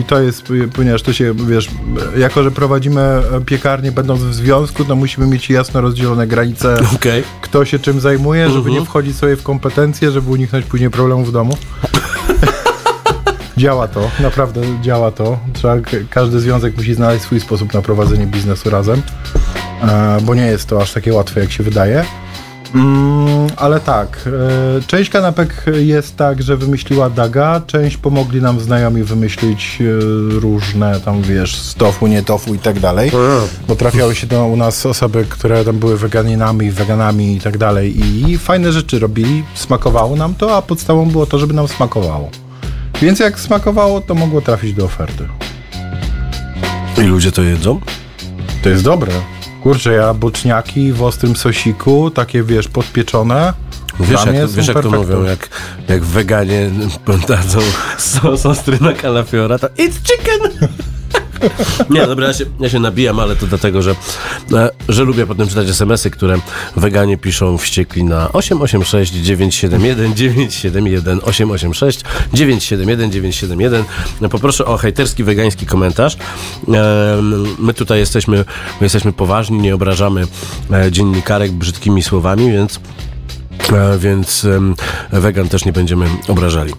i 0.00 0.04
to 0.04 0.20
jest, 0.20 0.52
ponieważ 0.76 1.02
to 1.02 1.12
się, 1.12 1.34
wiesz, 1.34 1.68
jako, 2.16 2.42
że 2.42 2.50
prowadzimy 2.50 3.22
piekarnię 3.46 3.92
będąc 3.92 4.22
w 4.22 4.34
związku, 4.34 4.84
to 4.84 4.96
musimy 4.96 5.26
mieć 5.26 5.50
jasno 5.50 5.80
rozdzielone 5.80 6.26
granice, 6.26 6.76
Okej. 6.94 7.22
kto 7.40 7.64
się 7.64 7.78
czym 7.78 8.00
zajmuje, 8.00 8.46
żeby 8.46 8.58
Mhm. 8.58 8.74
nie 8.74 8.84
wchodzić 8.84 9.16
sobie 9.16 9.36
w 9.36 9.42
kompetencje, 9.42 10.10
żeby 10.10 10.30
uniknąć 10.30 10.66
później 10.66 10.90
problemów 10.90 11.28
w 11.28 11.32
domu. 11.32 11.56
Działa 13.60 13.88
to, 13.88 14.10
naprawdę 14.20 14.60
działa 14.82 15.10
to. 15.10 15.38
Trzeba, 15.52 15.76
każdy 16.10 16.40
związek 16.40 16.76
musi 16.76 16.94
znaleźć 16.94 17.24
swój 17.24 17.40
sposób 17.40 17.74
na 17.74 17.82
prowadzenie 17.82 18.26
biznesu 18.26 18.70
razem, 18.70 19.02
e, 19.82 20.18
bo 20.22 20.34
nie 20.34 20.46
jest 20.46 20.68
to 20.68 20.82
aż 20.82 20.92
takie 20.92 21.12
łatwe, 21.14 21.40
jak 21.40 21.52
się 21.52 21.62
wydaje. 21.62 22.04
Mm, 22.74 23.46
ale 23.56 23.80
tak, 23.80 24.28
e, 24.78 24.82
część 24.82 25.10
kanapek 25.10 25.64
jest 25.78 26.16
tak, 26.16 26.42
że 26.42 26.56
wymyśliła 26.56 27.10
Daga, 27.10 27.62
część 27.66 27.96
pomogli 27.96 28.42
nam 28.42 28.60
znajomi 28.60 29.02
wymyślić 29.02 29.78
e, 29.80 29.84
różne 30.40 31.00
tam, 31.00 31.22
wiesz, 31.22 31.56
z 31.56 31.74
tofu, 31.74 32.06
nie 32.06 32.22
tofu 32.22 32.54
i 32.54 32.58
tak 32.58 32.80
dalej. 32.80 33.10
Bo 33.68 33.76
trafiały 33.76 34.14
się 34.14 34.26
do 34.26 34.46
u 34.46 34.56
nas 34.56 34.86
osoby, 34.86 35.26
które 35.28 35.64
tam 35.64 35.78
były 35.78 35.96
weganinami, 35.96 36.70
weganami 36.70 37.36
i 37.36 37.40
tak 37.40 37.58
dalej 37.58 38.00
i 38.00 38.38
fajne 38.38 38.72
rzeczy 38.72 38.98
robili, 38.98 39.44
smakowało 39.54 40.16
nam 40.16 40.34
to, 40.34 40.56
a 40.56 40.62
podstawą 40.62 41.10
było 41.10 41.26
to, 41.26 41.38
żeby 41.38 41.54
nam 41.54 41.68
smakowało. 41.68 42.30
Więc 43.02 43.20
jak 43.20 43.40
smakowało, 43.40 44.00
to 44.00 44.14
mogło 44.14 44.40
trafić 44.40 44.72
do 44.72 44.84
oferty. 44.84 45.28
I 46.98 47.00
ludzie 47.00 47.32
to 47.32 47.42
jedzą? 47.42 47.80
To 48.62 48.68
jest 48.68 48.84
dobre. 48.84 49.12
Kurczę, 49.62 49.92
ja 49.92 50.14
boczniaki 50.14 50.92
w 50.92 51.02
ostrym 51.02 51.36
sosiku, 51.36 52.10
takie 52.10 52.42
wiesz, 52.42 52.68
podpieczone. 52.68 53.52
Wiesz, 54.00 54.26
jak, 54.26 54.50
wiesz 54.50 54.68
jak 54.68 54.82
to 54.82 54.90
mówią, 54.90 55.24
jak, 55.24 55.48
jak 55.88 56.04
weganie 56.04 56.70
dadzą 57.28 57.58
sos 57.98 58.46
ostry 58.46 58.78
na 58.80 58.92
kalafiora, 58.92 59.58
to 59.58 59.66
it's 59.66 59.98
chicken! 60.02 60.68
Nie, 61.90 62.06
dobra, 62.06 62.26
ja 62.26 62.32
się, 62.32 62.44
ja 62.60 62.68
się 62.68 62.78
nabijam, 62.78 63.20
ale 63.20 63.36
to 63.36 63.46
dlatego, 63.46 63.82
że, 63.82 63.94
e, 64.52 64.70
że 64.88 65.04
lubię 65.04 65.26
potem 65.26 65.48
czytać 65.48 65.68
SMS-y, 65.68 66.10
które 66.10 66.36
weganie 66.76 67.18
piszą 67.18 67.58
wściekli 67.58 68.04
na 68.04 68.32
886 68.32 69.12
971 69.12 70.14
971 70.14 71.20
886 71.24 72.00
971 72.32 73.10
971. 73.12 73.84
Poproszę 74.30 74.66
o 74.66 74.76
hejterski 74.76 75.24
wegański 75.24 75.66
komentarz. 75.66 76.16
My 77.58 77.74
tutaj 77.74 77.98
jesteśmy, 77.98 78.36
my 78.36 78.44
jesteśmy 78.80 79.12
poważni, 79.12 79.58
nie 79.58 79.74
obrażamy 79.74 80.26
e, 80.72 80.92
dziennikarek 80.92 81.52
brzydkimi 81.52 82.02
słowami, 82.02 82.52
więc 82.52 82.80
E, 83.72 83.98
więc 83.98 84.46
wegan 85.12 85.48
też 85.48 85.64
nie 85.64 85.72
będziemy 85.72 86.06
obrażali. 86.28 86.72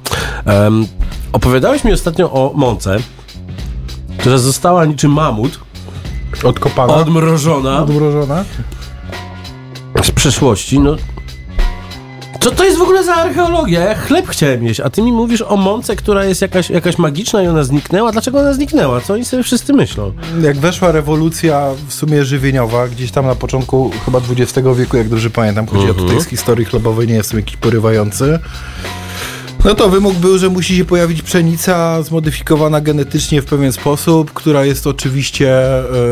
Opowiadałeś 1.33 1.83
mi 1.83 1.93
ostatnio 1.93 2.31
o 2.31 2.51
mące, 2.55 2.97
która 4.21 4.37
została 4.37 4.85
niczym 4.85 5.11
mamut, 5.11 5.59
Odkopana, 6.43 6.93
odmrożona 6.93 7.83
odmrożona. 7.83 8.45
z 10.03 10.11
przeszłości. 10.11 10.79
No, 10.79 10.95
co 12.39 12.51
to 12.51 12.63
jest 12.63 12.77
w 12.77 12.81
ogóle 12.81 13.03
za 13.03 13.15
archeologia? 13.15 13.79
Ja 13.79 13.95
chleb 13.95 14.27
chciałem 14.27 14.63
jeść, 14.63 14.79
a 14.79 14.89
ty 14.89 15.01
mi 15.01 15.11
mówisz 15.11 15.41
o 15.41 15.57
mące, 15.57 15.95
która 15.95 16.25
jest 16.25 16.41
jakaś, 16.41 16.69
jakaś 16.69 16.97
magiczna 16.97 17.43
i 17.43 17.47
ona 17.47 17.63
zniknęła. 17.63 18.11
Dlaczego 18.11 18.39
ona 18.39 18.53
zniknęła? 18.53 19.01
Co 19.01 19.13
oni 19.13 19.25
sobie 19.25 19.43
wszyscy 19.43 19.73
myślą? 19.73 20.13
Jak 20.41 20.57
weszła 20.57 20.91
rewolucja 20.91 21.69
w 21.87 21.93
sumie 21.93 22.25
żywieniowa, 22.25 22.87
gdzieś 22.87 23.11
tam 23.11 23.25
na 23.25 23.35
początku 23.35 23.91
chyba 24.05 24.19
XX 24.37 24.67
wieku, 24.77 24.97
jak 24.97 25.09
dobrze 25.09 25.29
pamiętam, 25.29 25.67
chodzi 25.67 25.89
o 25.89 25.93
tutaj 25.93 26.21
z 26.21 26.25
historii 26.27 26.65
chlebowej, 26.65 27.07
nie 27.07 27.13
jestem 27.13 27.39
jakiś 27.39 27.57
porywający. 27.57 28.39
No 29.65 29.75
to 29.75 29.89
wymóg 29.89 30.15
był, 30.15 30.37
że 30.37 30.49
musi 30.49 30.77
się 30.77 30.85
pojawić 30.85 31.21
pszenica 31.21 32.01
zmodyfikowana 32.01 32.81
genetycznie 32.81 33.41
w 33.41 33.45
pewien 33.45 33.71
sposób, 33.71 34.33
która 34.33 34.65
jest 34.65 34.87
oczywiście 34.87 35.49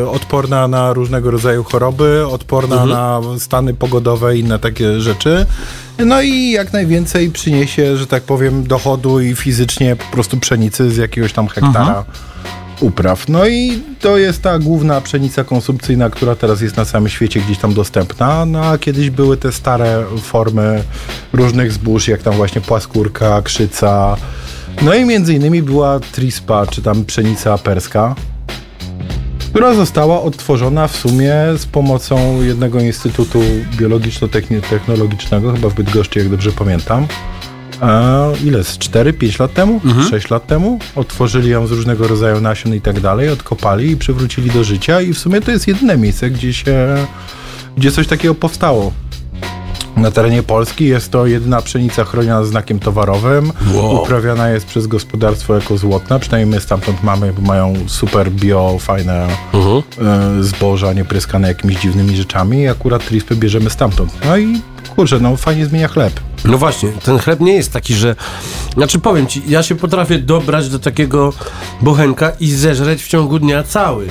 e, 0.02 0.10
odporna 0.10 0.68
na 0.68 0.92
różnego 0.92 1.30
rodzaju 1.30 1.64
choroby, 1.64 2.26
odporna 2.26 2.86
na 2.86 3.20
stany 3.38 3.74
pogodowe 3.74 4.36
i 4.36 4.40
inne 4.40 4.58
takie 4.58 5.00
rzeczy. 5.00 5.46
No 5.98 6.22
i 6.22 6.50
jak 6.50 6.72
najwięcej 6.72 7.30
przyniesie, 7.30 7.96
że 7.96 8.06
tak 8.06 8.22
powiem, 8.22 8.66
dochodu 8.66 9.20
i 9.20 9.36
fizycznie 9.36 9.96
po 9.96 10.12
prostu 10.12 10.36
pszenicy 10.36 10.90
z 10.90 10.96
jakiegoś 10.96 11.32
tam 11.32 11.48
hektara 11.48 12.04
upraw. 12.80 13.28
No 13.28 13.46
i 13.46 13.82
to 14.00 14.18
jest 14.18 14.42
ta 14.42 14.58
główna 14.58 15.00
pszenica 15.00 15.44
konsumpcyjna, 15.44 16.10
która 16.10 16.36
teraz 16.36 16.60
jest 16.60 16.76
na 16.76 16.84
całym 16.84 17.08
świecie 17.08 17.40
gdzieś 17.40 17.58
tam 17.58 17.74
dostępna. 17.74 18.46
No 18.46 18.64
a 18.64 18.78
kiedyś 18.78 19.10
były 19.10 19.36
te 19.36 19.52
stare 19.52 20.04
formy 20.22 20.82
różnych 21.32 21.72
zbóż, 21.72 22.08
jak 22.08 22.22
tam 22.22 22.34
właśnie 22.34 22.60
płaskórka, 22.60 23.42
krzyca. 23.42 24.16
No 24.82 24.94
i 24.94 25.04
między 25.04 25.34
innymi 25.34 25.62
była 25.62 26.00
trispa, 26.00 26.66
czy 26.66 26.82
tam 26.82 27.04
pszenica 27.04 27.58
perska, 27.58 28.14
która 29.50 29.74
została 29.74 30.22
odtworzona 30.22 30.88
w 30.88 30.96
sumie 30.96 31.34
z 31.58 31.66
pomocą 31.66 32.42
jednego 32.42 32.80
instytutu 32.80 33.42
biologiczno-technologicznego, 33.76 35.52
chyba 35.52 35.68
w 35.68 35.74
Bydgoszczy, 35.74 36.18
jak 36.18 36.28
dobrze 36.28 36.52
pamiętam. 36.52 37.06
Ile? 38.44 38.64
Z 38.64 38.78
4-5 38.78 39.40
lat 39.40 39.54
temu? 39.54 39.80
6 40.10 40.30
lat 40.30 40.46
temu? 40.46 40.78
Otworzyli 40.96 41.50
ją 41.50 41.66
z 41.66 41.70
różnego 41.72 42.08
rodzaju 42.08 42.40
nasion 42.40 42.74
i 42.74 42.80
tak 42.80 43.00
dalej, 43.00 43.28
odkopali 43.28 43.90
i 43.90 43.96
przywrócili 43.96 44.50
do 44.50 44.64
życia 44.64 45.00
i 45.00 45.12
w 45.14 45.18
sumie 45.18 45.40
to 45.40 45.50
jest 45.50 45.68
jedyne 45.68 45.96
miejsce, 45.96 46.30
gdzie 46.30 46.52
się, 46.52 46.96
gdzie 47.76 47.90
coś 47.92 48.06
takiego 48.06 48.34
powstało. 48.34 48.92
Na 49.96 50.10
terenie 50.10 50.42
Polski 50.42 50.84
jest 50.84 51.10
to 51.12 51.26
jedyna 51.26 51.62
pszenica 51.62 52.04
chroniona 52.04 52.44
znakiem 52.44 52.78
towarowym. 52.78 53.52
Wow. 53.74 54.02
Uprawiana 54.02 54.48
jest 54.48 54.66
przez 54.66 54.86
gospodarstwo 54.86 55.58
Ekozłotna, 55.58 56.18
przynajmniej 56.18 56.54
my 56.56 56.60
stamtąd 56.60 57.02
mamy, 57.02 57.32
bo 57.32 57.42
mają 57.42 57.74
super 57.86 58.30
bio, 58.30 58.76
fajne 58.80 59.28
Mhm. 59.54 59.82
e, 60.38 60.42
zboża, 60.42 60.92
nie 60.92 61.04
pryskane 61.04 61.48
jakimiś 61.48 61.76
dziwnymi 61.80 62.16
rzeczami 62.16 62.58
i 62.62 62.68
akurat 62.68 63.06
trispy 63.06 63.36
bierzemy 63.36 63.70
stamtąd. 63.70 64.12
No 64.26 64.36
i 64.36 64.60
kurczę, 64.96 65.20
no 65.20 65.36
fajnie 65.36 65.66
zmienia 65.66 65.88
chleb. 65.88 66.20
No 66.44 66.58
właśnie, 66.58 66.88
ten 67.04 67.18
chleb 67.18 67.40
nie 67.40 67.52
jest 67.54 67.72
taki, 67.72 67.94
że. 67.94 68.16
Znaczy 68.74 68.98
powiem 68.98 69.26
ci, 69.26 69.42
ja 69.48 69.62
się 69.62 69.74
potrafię 69.74 70.18
dobrać 70.18 70.68
do 70.68 70.78
takiego 70.78 71.32
bochenka 71.80 72.32
i 72.40 72.50
zeżreć 72.50 73.02
w 73.02 73.08
ciągu 73.08 73.38
dnia 73.38 73.62
cały. 73.62 74.06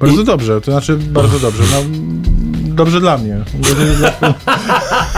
Bardzo 0.00 0.24
dobrze, 0.24 0.60
to 0.60 0.70
znaczy 0.72 0.96
bardzo 0.96 1.38
dobrze. 1.38 1.62
No, 1.72 1.76
dobrze 2.74 3.00
dla 3.00 3.18
mnie. 3.18 3.44
Dobrze 3.54 3.86
dla- 3.94 4.34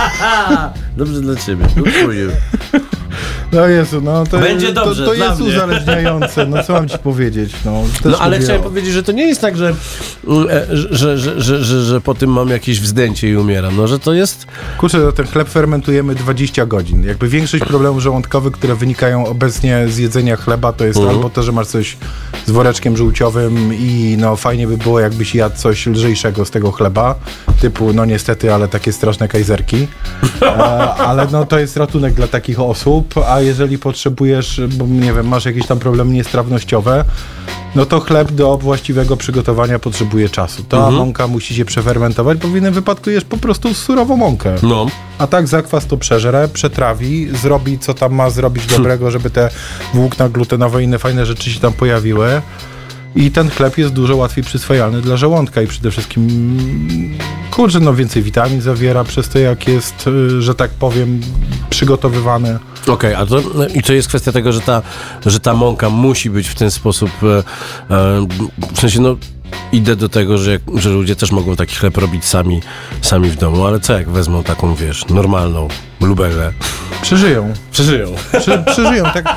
Dobrze 0.97 1.21
dla 1.21 1.37
ciebie. 1.37 1.67
Good 1.77 1.88
for 1.95 2.14
you. 2.14 2.31
No 3.52 3.66
Jezu, 3.68 4.00
no 4.00 4.26
to, 4.26 4.38
Będzie 4.38 4.72
dobrze, 4.72 5.02
to, 5.04 5.08
to 5.11 5.14
jest 5.14 5.40
mnie. 5.40 5.48
uzależniające. 5.48 6.46
No 6.46 6.62
co 6.62 6.72
mam 6.72 6.88
ci 6.88 6.98
powiedzieć? 6.98 7.52
No, 7.64 7.82
No 8.04 8.18
ale 8.18 8.38
chciałem 8.38 8.62
powiedzieć, 8.62 8.92
że 8.92 9.02
to 9.02 9.12
nie 9.12 9.26
jest 9.26 9.40
tak, 9.40 9.56
że, 9.56 9.68
e, 9.68 10.66
że, 10.70 11.18
że, 11.18 11.40
że, 11.40 11.64
że, 11.64 11.82
że 11.82 12.00
po 12.00 12.14
tym 12.14 12.30
mam 12.32 12.48
jakieś 12.48 12.80
wzdęcie 12.80 13.28
i 13.30 13.37
umieram. 13.37 13.76
No, 13.76 13.87
że 13.87 13.98
to 13.98 14.12
jest. 14.12 14.46
Kurczę, 14.78 14.98
no 14.98 15.12
ten 15.12 15.26
chleb 15.26 15.48
fermentujemy 15.48 16.14
20 16.14 16.66
godzin. 16.66 17.04
Jakby 17.04 17.28
większość 17.28 17.64
problemów 17.64 18.02
żołądkowych, 18.02 18.52
które 18.52 18.74
wynikają 18.74 19.26
obecnie 19.26 19.84
z 19.88 19.98
jedzenia 19.98 20.37
chleba, 20.37 20.72
to 20.72 20.84
jest 20.84 20.98
Mhm. 20.98 21.16
albo 21.16 21.30
to, 21.30 21.42
że 21.42 21.52
masz 21.52 21.66
coś 21.66 21.96
z 22.46 22.50
woreczkiem 22.50 22.96
żółciowym 22.96 23.74
i 23.74 24.16
no 24.20 24.37
fajnie 24.37 24.66
by 24.66 24.76
było, 24.76 25.00
jakbyś 25.00 25.34
jadł 25.34 25.56
coś 25.56 25.87
lżejszego 25.87 26.44
z 26.44 26.50
tego 26.50 26.72
chleba, 26.72 27.14
typu, 27.61 27.92
no 27.92 28.04
niestety, 28.04 28.54
ale 28.54 28.68
takie 28.68 28.92
straszne 28.92 29.28
kajzerki. 29.28 29.87
E, 30.42 30.54
ale 30.94 31.26
no 31.32 31.46
to 31.46 31.58
jest 31.58 31.76
ratunek 31.76 32.14
dla 32.14 32.26
takich 32.28 32.61
osób, 32.61 33.14
a 33.28 33.38
jeżeli 33.40 33.79
potrzebujesz, 33.79 34.61
bo 34.68 34.87
nie 34.87 35.12
wiem, 35.12 35.29
masz 35.29 35.44
jakieś 35.44 35.66
tam 35.66 35.79
problemy 35.79 36.12
niestrawnościowe, 36.12 37.05
no 37.74 37.87
to 37.87 38.01
chleb 38.01 38.33
do 38.33 38.59
właściwego 38.59 39.16
przygotowania 39.16 39.79
potrzebuje 39.79 40.29
czasu. 40.29 40.62
Ta 40.68 40.77
Mhm. 40.77 40.94
mąka 40.94 41.27
musi 41.27 41.55
się 41.55 41.64
przefermentować, 41.64 42.38
bo 42.38 42.48
w 42.48 42.57
innym 42.57 42.74
wypadku 42.74 43.11
jesz 43.11 43.24
po 43.24 43.37
prostu 43.38 43.74
surową 43.74 44.16
mąkę. 44.16 44.55
No. 44.62 44.87
A 45.18 45.27
tak 45.27 45.48
zakwas 45.48 45.87
to 45.87 45.96
przeżre, 45.96 46.48
przetrawi, 46.48 47.29
zrobi 47.42 47.79
co 47.79 47.94
tam 47.94 48.14
ma 48.14 48.31
zrobić 48.31 48.66
dobrego, 48.66 49.11
żeby 49.11 49.31
te 49.31 49.51
włókna 49.94 50.29
glutenowe 50.29 50.83
i 50.83 50.85
inne 50.85 50.98
fajne 50.98 51.27
rzeczy 51.27 51.51
się 51.51 51.61
tam 51.61 51.72
pojawiły. 51.72 52.42
I 53.16 53.31
ten 53.31 53.51
chleb 53.51 53.79
jest 53.79 53.92
dużo 53.92 54.16
łatwiej 54.16 54.44
przyswajalny 54.44 55.01
dla 55.01 55.16
żołądka 55.16 55.62
i 55.62 55.66
przede 55.66 55.90
wszystkim, 55.90 56.29
mm, 56.29 57.18
kurczę, 57.51 57.81
no 57.81 57.94
więcej 57.94 58.23
witamin 58.23 58.61
zawiera 58.61 59.05
przez 59.05 59.29
to, 59.29 59.38
jak 59.38 59.68
jest, 59.68 60.07
y, 60.07 60.42
że 60.42 60.55
tak 60.55 60.71
powiem, 60.71 61.21
przygotowywany. 61.71 62.59
Okej, 62.87 63.14
a 63.14 63.27
to 63.27 63.40
i 63.75 63.83
to 63.83 63.92
jest 63.92 64.09
kwestia 64.09 64.33
tego, 64.33 64.53
że 64.53 64.61
ta, 64.61 64.83
że 65.27 65.40
ta 65.40 65.55
mąka 65.55 65.90
musi 65.90 66.31
być 66.31 66.49
w 66.49 66.55
ten 66.55 66.71
sposób. 66.71 67.11
E, 67.23 67.38
e, 67.94 68.27
w 68.75 68.81
sensie, 68.81 69.01
no. 69.01 69.16
Idę 69.73 69.97
do 69.97 70.09
tego, 70.09 70.38
że, 70.38 70.59
że 70.75 70.90
ludzie 70.90 71.16
też 71.16 71.33
mogą 71.33 71.57
taki 71.57 71.77
chleb 71.77 71.97
robić 71.97 72.25
sami, 72.25 72.61
sami 73.03 73.31
w 73.31 73.37
domu, 73.37 73.66
ale 73.66 73.81
co 73.81 73.92
jak 73.92 74.11
wezmą 74.11 74.42
taką, 74.42 74.75
wiesz, 74.75 75.07
normalną 75.09 75.68
lubelę? 76.01 76.53
Przeżyją. 77.03 77.53
Przeżyją. 77.73 78.14
Prze, 78.40 78.64
przeżyją. 78.64 79.05
Tak, 79.05 79.37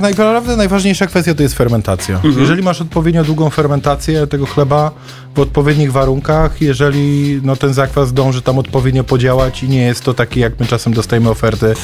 tak 0.00 0.18
naprawdę 0.18 0.56
najważniejsza 0.56 1.06
kwestia 1.06 1.34
to 1.34 1.42
jest 1.42 1.54
fermentacja. 1.54 2.20
Jeżeli 2.38 2.62
masz 2.62 2.80
odpowiednio 2.80 3.24
długą 3.24 3.50
fermentację 3.50 4.26
tego 4.26 4.46
chleba 4.46 4.90
w 5.34 5.40
odpowiednich 5.40 5.92
warunkach, 5.92 6.62
jeżeli 6.62 7.40
no, 7.44 7.56
ten 7.56 7.74
zakwas 7.74 8.12
dąży 8.12 8.42
tam 8.42 8.58
odpowiednio 8.58 9.04
podziałać 9.04 9.62
i 9.62 9.68
nie 9.68 9.82
jest 9.82 10.04
to 10.04 10.14
taki, 10.14 10.40
jak 10.40 10.60
my 10.60 10.66
czasem 10.66 10.94
dostajemy 10.94 11.30
oferty, 11.30 11.74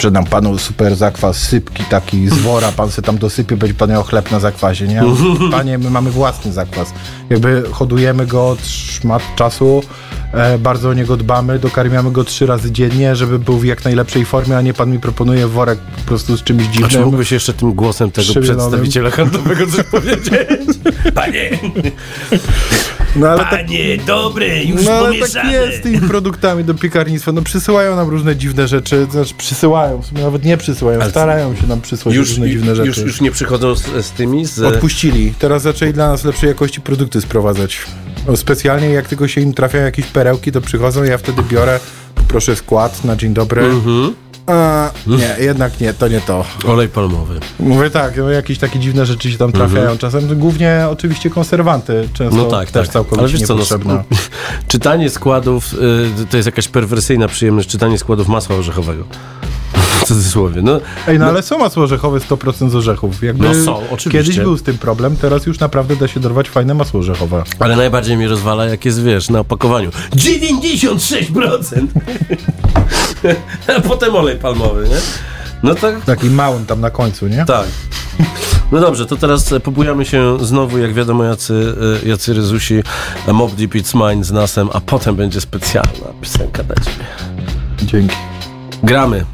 sprzedam 0.00 0.24
panu 0.24 0.58
super 0.58 0.96
zakwas, 0.96 1.36
sypki 1.36 1.84
taki 1.84 2.28
z 2.28 2.38
wora, 2.38 2.72
pan 2.72 2.90
se 2.90 3.02
tam 3.02 3.18
dosypie, 3.18 3.56
będzie 3.56 3.74
pan 3.74 3.90
miał 3.90 4.02
chleb 4.02 4.30
na 4.30 4.40
zakwasie, 4.40 4.86
nie? 4.88 5.02
Panie, 5.56 5.78
my 5.78 5.90
mamy 5.90 6.10
własny 6.10 6.52
zakwas. 6.52 6.92
Jakby 7.30 7.62
hodujemy 7.72 8.26
go 8.26 8.48
od 8.48 8.66
szmat 8.66 9.22
czasu, 9.36 9.82
e, 10.32 10.58
bardzo 10.58 10.88
o 10.88 10.94
niego 10.94 11.16
dbamy, 11.16 11.58
dokarmiamy 11.58 12.10
go 12.10 12.24
trzy 12.24 12.46
razy 12.46 12.72
dziennie, 12.72 13.16
żeby 13.16 13.38
był 13.38 13.58
w 13.58 13.64
jak 13.64 13.84
najlepszej 13.84 14.24
formie, 14.24 14.56
a 14.56 14.62
nie 14.62 14.74
pan 14.74 14.90
mi 14.90 14.98
proponuje 14.98 15.46
worek 15.46 15.78
po 15.78 16.02
prostu 16.02 16.36
z 16.36 16.42
czymś 16.42 16.64
A 16.64 16.66
czy 16.66 16.72
dziwnym. 16.72 17.04
mógłbyś 17.04 17.32
jeszcze 17.32 17.52
tym 17.52 17.72
głosem 17.72 18.10
tego 18.10 18.40
przedstawiciela 18.40 19.10
handlowego 19.10 19.66
coś 19.66 19.84
powiedzieć? 19.86 20.34
Panie! 21.14 21.50
No 23.16 23.28
ale 23.28 23.40
tak, 23.40 23.50
Panie, 23.50 23.98
dobre, 24.06 24.64
już 24.64 24.84
no, 24.84 24.92
ale 24.92 25.14
tak 25.18 25.52
jest 25.52 25.78
z 25.78 25.80
tymi 25.80 26.00
produktami 26.00 26.64
do 26.64 26.74
piekarnictwa. 26.74 27.32
No 27.32 27.42
przysyłają 27.42 27.96
nam 27.96 28.08
różne 28.08 28.36
dziwne 28.36 28.68
rzeczy, 28.68 29.06
znaczy 29.10 29.34
przysyłają, 29.38 30.02
w 30.02 30.06
sumie 30.06 30.22
nawet 30.22 30.44
nie 30.44 30.56
przysyłają, 30.56 31.00
Ale- 31.00 31.10
starają 31.10 31.56
się 31.56 31.66
nam 31.66 31.80
przysłać 31.80 32.14
Już, 32.14 32.28
różne 32.28 32.50
dziwne 32.50 32.76
rzeczy. 32.76 32.88
już, 32.88 32.98
już 32.98 33.20
nie 33.20 33.30
przychodzą 33.30 33.74
z, 33.74 34.06
z 34.06 34.10
tymi? 34.10 34.44
Z, 34.44 34.58
Odpuścili. 34.60 35.34
Teraz 35.38 35.62
zaczęli 35.62 35.92
dla 35.92 36.08
nas 36.08 36.24
lepszej 36.24 36.48
jakości 36.48 36.80
produkty 36.80 37.20
sprowadzać. 37.20 37.78
O, 38.26 38.36
specjalnie 38.36 38.88
jak 38.90 39.08
tylko 39.08 39.28
się 39.28 39.40
im 39.40 39.54
trafiają 39.54 39.84
jakieś 39.84 40.06
perełki, 40.06 40.52
to 40.52 40.60
przychodzą, 40.60 41.02
ja 41.04 41.18
wtedy 41.18 41.42
biorę, 41.42 41.80
proszę 42.28 42.56
skład 42.56 43.04
na 43.04 43.16
dzień 43.16 43.34
dobry. 43.34 43.62
Mhm. 43.64 44.14
Nie, 45.06 45.36
jednak 45.44 45.80
nie, 45.80 45.94
to 45.94 46.08
nie 46.08 46.20
to. 46.20 46.44
Olej 46.66 46.88
palmowy. 46.88 47.40
Mówię 47.60 47.90
tak, 47.90 48.16
no, 48.16 48.30
jakieś 48.30 48.58
takie 48.58 48.78
dziwne 48.78 49.06
rzeczy 49.06 49.32
się 49.32 49.38
tam 49.38 49.52
trafiają. 49.52 49.98
Czasem 49.98 50.38
głównie 50.38 50.86
oczywiście 50.90 51.30
konserwanty, 51.30 52.08
często 52.14 52.24
Mhm. 52.24 52.42
No 52.44 52.50
tak, 52.50 52.70
też 52.70 52.86
tak. 52.86 52.92
całkowicie 52.92 53.20
Ale 53.22 53.28
wiesz 53.32 53.42
co, 53.42 53.54
no, 53.54 53.54
niepotrzebne. 53.54 54.04
czytanie 54.68 55.10
składów 55.10 55.74
y, 55.74 56.26
to 56.30 56.36
jest 56.36 56.46
jakaś 56.46 56.68
perwersyjna 56.68 57.28
przyjemność, 57.28 57.68
czytanie 57.68 57.98
składów 57.98 58.28
masła 58.28 58.56
orzechowego. 58.56 59.04
W 60.00 60.04
cudzysłowie. 60.04 60.62
No, 60.62 60.80
Ej, 61.08 61.18
no, 61.18 61.26
ale 61.26 61.42
są 61.42 61.58
masło 61.58 61.82
orzechowe 61.82 62.18
100% 62.18 62.70
z 62.70 62.74
orzechów. 62.74 63.22
Jakby 63.22 63.44
No 63.48 63.54
są, 63.64 63.76
oczywiście. 63.90 64.10
Kiedyś 64.10 64.44
był 64.44 64.56
z 64.56 64.62
tym 64.62 64.78
problem, 64.78 65.16
teraz 65.16 65.46
już 65.46 65.58
naprawdę 65.58 65.96
da 65.96 66.08
się 66.08 66.20
dorwać 66.20 66.48
fajne 66.48 66.74
masło 66.74 67.00
orzechowe. 67.00 67.42
ale 67.58 67.76
najbardziej 67.76 68.16
mnie 68.16 68.28
rozwala, 68.28 68.64
jak 68.64 68.84
jest, 68.84 69.02
wiesz, 69.02 69.30
na 69.30 69.40
opakowaniu. 69.40 69.90
96%! 70.16 71.86
A 73.76 73.80
potem 73.80 74.14
olej 74.14 74.36
palmowy, 74.36 74.88
nie? 74.88 74.96
No 75.62 75.74
tak, 75.74 76.04
Taki 76.04 76.30
mały 76.30 76.60
tam 76.66 76.80
na 76.80 76.90
końcu, 76.90 77.26
nie? 77.26 77.44
tak. 77.44 77.66
No 78.72 78.80
dobrze, 78.80 79.06
to 79.06 79.16
teraz 79.16 79.52
e, 79.52 79.60
pobujamy 79.60 80.04
się 80.04 80.38
znowu, 80.44 80.78
jak 80.78 80.94
wiadomo, 80.94 81.24
jacy, 81.24 81.74
e, 82.04 82.08
jacy 82.08 82.34
ryzusi 82.34 82.82
e, 83.26 83.32
Mob 83.32 83.54
Deep 83.54 83.74
It's 83.74 84.08
Mine 84.10 84.24
z 84.24 84.32
nasem, 84.32 84.68
a 84.72 84.80
potem 84.80 85.16
będzie 85.16 85.40
specjalna 85.40 85.90
piosenka 86.22 86.62
dla 86.62 86.74
ciebie. 86.76 87.04
Dzięki. 87.82 88.16
Gramy. 88.82 89.24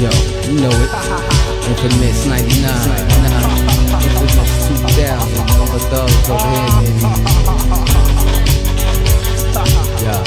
Yo, 0.00 0.08
you 0.48 0.60
know 0.60 0.70
it. 0.72 1.09
Infamous 1.68 2.26
99. 2.26 2.62
Nah. 2.62 3.50
Infamous 4.00 4.68
2000. 4.68 5.46
Number 5.58 5.78
thugs 5.90 6.30
over 6.30 6.48
here, 6.48 6.70
baby. 6.80 7.00
Yeah. 10.02 10.22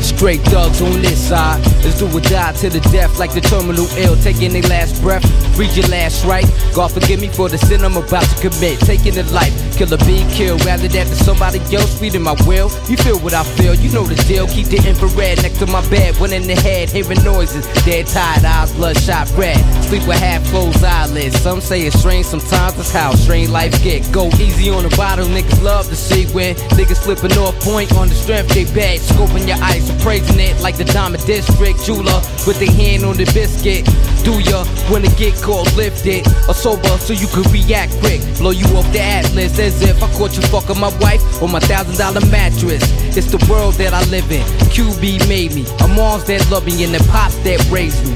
Straight 0.00 0.42
thugs 0.42 0.80
on 0.80 1.02
this 1.02 1.28
side. 1.28 1.60
Let's 1.82 1.98
do 1.98 2.06
or 2.06 2.20
die 2.20 2.52
to 2.52 2.70
the 2.70 2.80
death 2.92 3.18
like 3.18 3.32
the 3.34 3.40
terminal 3.40 3.88
ill. 3.98 4.16
Taking 4.16 4.52
their 4.52 4.62
last 4.62 5.02
breath. 5.02 5.24
Read 5.58 5.74
your 5.76 5.88
last 5.88 6.24
right. 6.24 6.46
God 6.74 6.92
forgive 6.92 7.20
me 7.20 7.28
for 7.28 7.48
the 7.48 7.58
sin 7.58 7.84
I'm 7.84 7.96
about 7.96 8.22
to 8.22 8.48
commit. 8.48 8.78
Taking 8.80 9.14
the 9.14 9.24
life. 9.32 9.52
Kill 9.76 9.92
a 9.92 9.98
be 9.98 10.24
killed. 10.32 10.64
Rather 10.64 10.88
that 10.88 11.06
than 11.06 11.16
somebody 11.16 11.58
else 11.74 11.98
feeding 11.98 12.22
my 12.22 12.36
will. 12.46 12.70
You 12.88 12.96
feel 12.96 13.18
what 13.20 13.34
I 13.34 13.44
feel. 13.56 13.74
You 13.74 13.90
know 13.92 14.04
the 14.04 14.16
deal. 14.28 14.46
Keep 14.46 14.68
the 14.68 14.80
infrared 14.86 15.42
next 15.42 15.58
to 15.58 15.66
my 15.66 15.82
bed. 15.88 16.16
One 16.18 16.32
in 16.32 16.46
the 16.46 16.54
head. 16.54 16.90
Hearing 16.90 17.22
noises. 17.24 17.66
Dead 17.84 18.06
tired 18.06 18.44
eyes. 18.44 18.72
Bloodshot 18.74 19.30
red. 19.36 19.58
Sleep 19.84 20.06
with 20.06 20.18
half 20.18 20.44
closed 20.48 20.84
eyelids. 20.84 21.38
Some 21.40 21.60
say 21.60 21.82
it's 21.82 21.98
strange. 21.98 22.26
Sometimes 22.26 22.78
it's 22.78 22.92
how 22.92 23.12
strange 23.14 23.50
life 23.50 23.72
get. 23.82 24.10
Go 24.12 24.28
easy 24.38 24.70
on 24.70 24.82
the 24.82 24.94
bottle. 24.96 25.26
Niggas 25.26 25.62
love 25.62 25.88
to 25.88 25.96
see 25.96 26.26
when 26.32 26.54
niggas 26.76 27.02
slipping 27.02 27.32
off 27.38 27.58
point 27.60 27.92
on 27.94 28.08
the 28.08 28.14
strength 28.14 28.54
they 28.54 28.64
bad. 28.64 29.00
Scoping 29.00 29.46
your 29.46 29.58
ice. 29.62 29.88
Appraising 29.90 30.38
it 30.40 30.60
like 30.60 30.76
the 30.76 30.84
Diamond 30.84 31.24
District 31.26 31.78
jeweler 31.84 32.20
with 32.46 32.58
their 32.58 32.70
hand 32.72 33.04
on 33.04 33.16
the 33.16 33.24
biscuit. 33.32 33.86
Do 34.24 34.38
ya 34.38 34.64
when 34.88 35.04
it 35.04 35.16
get 35.16 35.34
caught 35.42 35.66
lifted 35.74 36.26
or 36.46 36.54
sober 36.54 36.96
so 36.98 37.12
you 37.12 37.26
can 37.26 37.42
react 37.50 37.90
quick? 37.98 38.20
Blow 38.38 38.50
you 38.50 38.66
off 38.78 38.86
the 38.92 39.00
atlas 39.00 39.58
as 39.58 39.82
if 39.82 40.00
I 40.00 40.06
caught 40.14 40.36
you 40.36 40.42
fucking 40.42 40.78
my 40.78 40.96
wife 40.98 41.20
on 41.42 41.50
my 41.50 41.58
thousand 41.58 41.98
dollar 41.98 42.24
mattress. 42.30 42.82
It's 43.16 43.26
the 43.26 43.44
world 43.50 43.74
that 43.74 43.92
I 43.92 44.02
live 44.10 44.30
in. 44.30 44.46
QB 44.70 45.28
made 45.28 45.54
me. 45.54 45.66
A 45.82 45.88
mom's 45.88 46.24
that 46.24 46.48
love 46.50 46.64
me 46.64 46.84
and 46.84 46.94
the 46.94 47.02
pops 47.10 47.34
that 47.42 47.58
raised 47.68 47.98
me. 48.06 48.14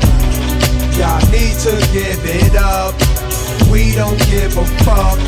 Y'all 0.94 1.18
need 1.34 1.58
to 1.66 1.74
give 1.90 2.22
it 2.22 2.54
up. 2.54 2.94
We 3.66 3.90
don't 3.92 4.18
give 4.30 4.56
a 4.56 4.64
fuck 4.86 5.18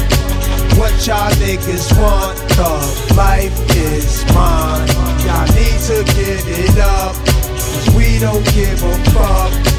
what 0.79 0.95
y'all 1.05 1.31
niggas 1.43 1.91
want. 1.99 2.39
The 2.55 3.15
life 3.17 3.57
is 3.75 4.25
mine. 4.31 4.87
Y'all 5.27 5.43
need 5.59 5.79
to 5.91 6.07
give 6.15 6.47
it 6.47 6.79
up. 6.79 7.17
Cause 7.27 7.91
we 7.97 8.21
don't 8.21 8.45
give 8.55 8.81
a 8.81 8.95
fuck 9.11 9.78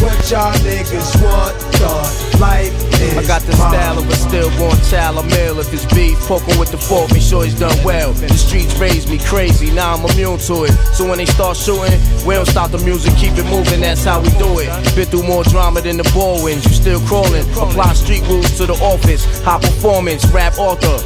what 0.00 0.30
y'all 0.30 0.54
niggas 0.62 1.20
want. 1.22 1.54
The 1.78 2.38
life 2.40 2.74
is 3.00 3.18
I 3.18 3.26
got 3.26 3.42
the 3.42 3.52
style 3.52 3.98
of 3.98 4.08
a 4.08 4.16
stillborn 4.16 4.78
child. 4.90 5.18
I'm 5.18 5.30
ill 5.42 5.58
if 5.60 5.72
it's 5.72 5.86
beef. 5.94 6.18
Poking 6.26 6.58
with 6.58 6.70
the 6.70 6.78
fork, 6.78 7.12
be 7.12 7.20
sure 7.20 7.44
he's 7.44 7.58
done 7.58 7.76
well. 7.84 8.12
The 8.12 8.28
streets 8.34 8.78
raised 8.78 9.08
me 9.10 9.18
crazy, 9.18 9.70
now 9.70 9.94
I'm 9.94 10.04
immune 10.10 10.38
to 10.50 10.64
it. 10.64 10.72
So 10.94 11.08
when 11.08 11.18
they 11.18 11.26
start 11.26 11.56
shooting, 11.56 11.98
we 12.26 12.34
don't 12.34 12.46
stop 12.46 12.70
the 12.70 12.78
music, 12.78 13.14
keep 13.16 13.34
it 13.38 13.46
moving, 13.46 13.80
that's 13.80 14.04
how 14.04 14.20
we 14.20 14.30
do 14.38 14.58
it. 14.58 14.68
Been 14.94 15.06
through 15.06 15.26
more 15.26 15.44
drama 15.44 15.80
than 15.80 15.96
the 15.96 16.08
ball 16.14 16.28
Baldwins, 16.28 16.64
you 16.66 16.74
still 16.74 17.00
crawling. 17.08 17.48
Apply 17.56 17.94
street 17.94 18.22
rules 18.28 18.56
to 18.58 18.66
the 18.66 18.74
office, 18.84 19.24
high 19.42 19.58
performance, 19.58 20.26
rap 20.26 20.58
author. 20.58 20.98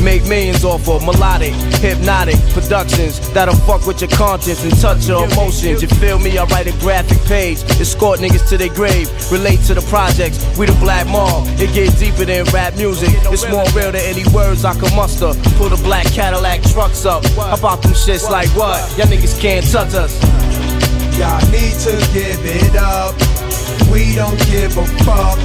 Make 0.00 0.24
millions 0.24 0.64
off 0.64 0.88
of 0.88 1.04
melodic, 1.04 1.52
hypnotic 1.84 2.36
productions 2.54 3.20
that'll 3.34 3.54
fuck 3.68 3.86
with 3.86 4.00
your 4.00 4.08
conscience 4.08 4.64
and 4.64 4.72
touch 4.80 5.06
your 5.06 5.26
emotions. 5.26 5.82
You 5.82 5.88
feel 5.88 6.18
me? 6.18 6.38
I 6.38 6.44
write 6.44 6.66
a 6.66 6.72
graphic 6.80 7.20
page, 7.28 7.58
escort 7.78 8.20
niggas 8.20 8.39
to 8.48 8.56
their 8.56 8.72
grave, 8.72 9.08
relate 9.30 9.60
to 9.66 9.74
the 9.74 9.82
projects. 9.82 10.40
We 10.58 10.66
the 10.66 10.76
black 10.80 11.06
mob, 11.06 11.46
it 11.60 11.72
get 11.74 11.96
deeper 11.98 12.24
than 12.24 12.44
rap 12.52 12.76
music. 12.76 13.10
It's 13.32 13.48
more 13.48 13.64
real 13.74 13.92
than 13.92 14.02
any 14.06 14.24
words 14.32 14.64
I 14.64 14.74
can 14.74 14.94
muster. 14.96 15.32
Pull 15.56 15.70
the 15.70 15.80
black 15.82 16.06
Cadillac 16.06 16.62
trucks 16.62 17.04
up. 17.04 17.24
About 17.52 17.82
them 17.82 17.92
shits 17.92 18.28
like 18.30 18.48
what? 18.56 18.80
Y'all 18.96 19.06
niggas 19.06 19.40
can't 19.40 19.66
touch 19.70 19.94
us. 19.94 20.14
Y'all 21.18 21.40
need 21.50 21.76
to 21.84 21.92
give 22.12 22.40
it 22.44 22.76
up. 22.76 23.14
We 23.90 24.14
don't 24.14 24.38
give 24.46 24.76
a 24.76 24.86
fuck 25.04 25.38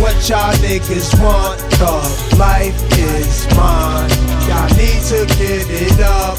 what 0.00 0.16
y'all 0.28 0.52
niggas 0.60 1.14
want. 1.22 1.58
The 1.78 2.36
life 2.36 2.76
is 2.98 3.46
mine. 3.56 4.10
Y'all 4.48 4.68
need 4.76 5.02
to 5.10 5.26
give 5.38 5.68
it 5.70 6.00
up. 6.00 6.38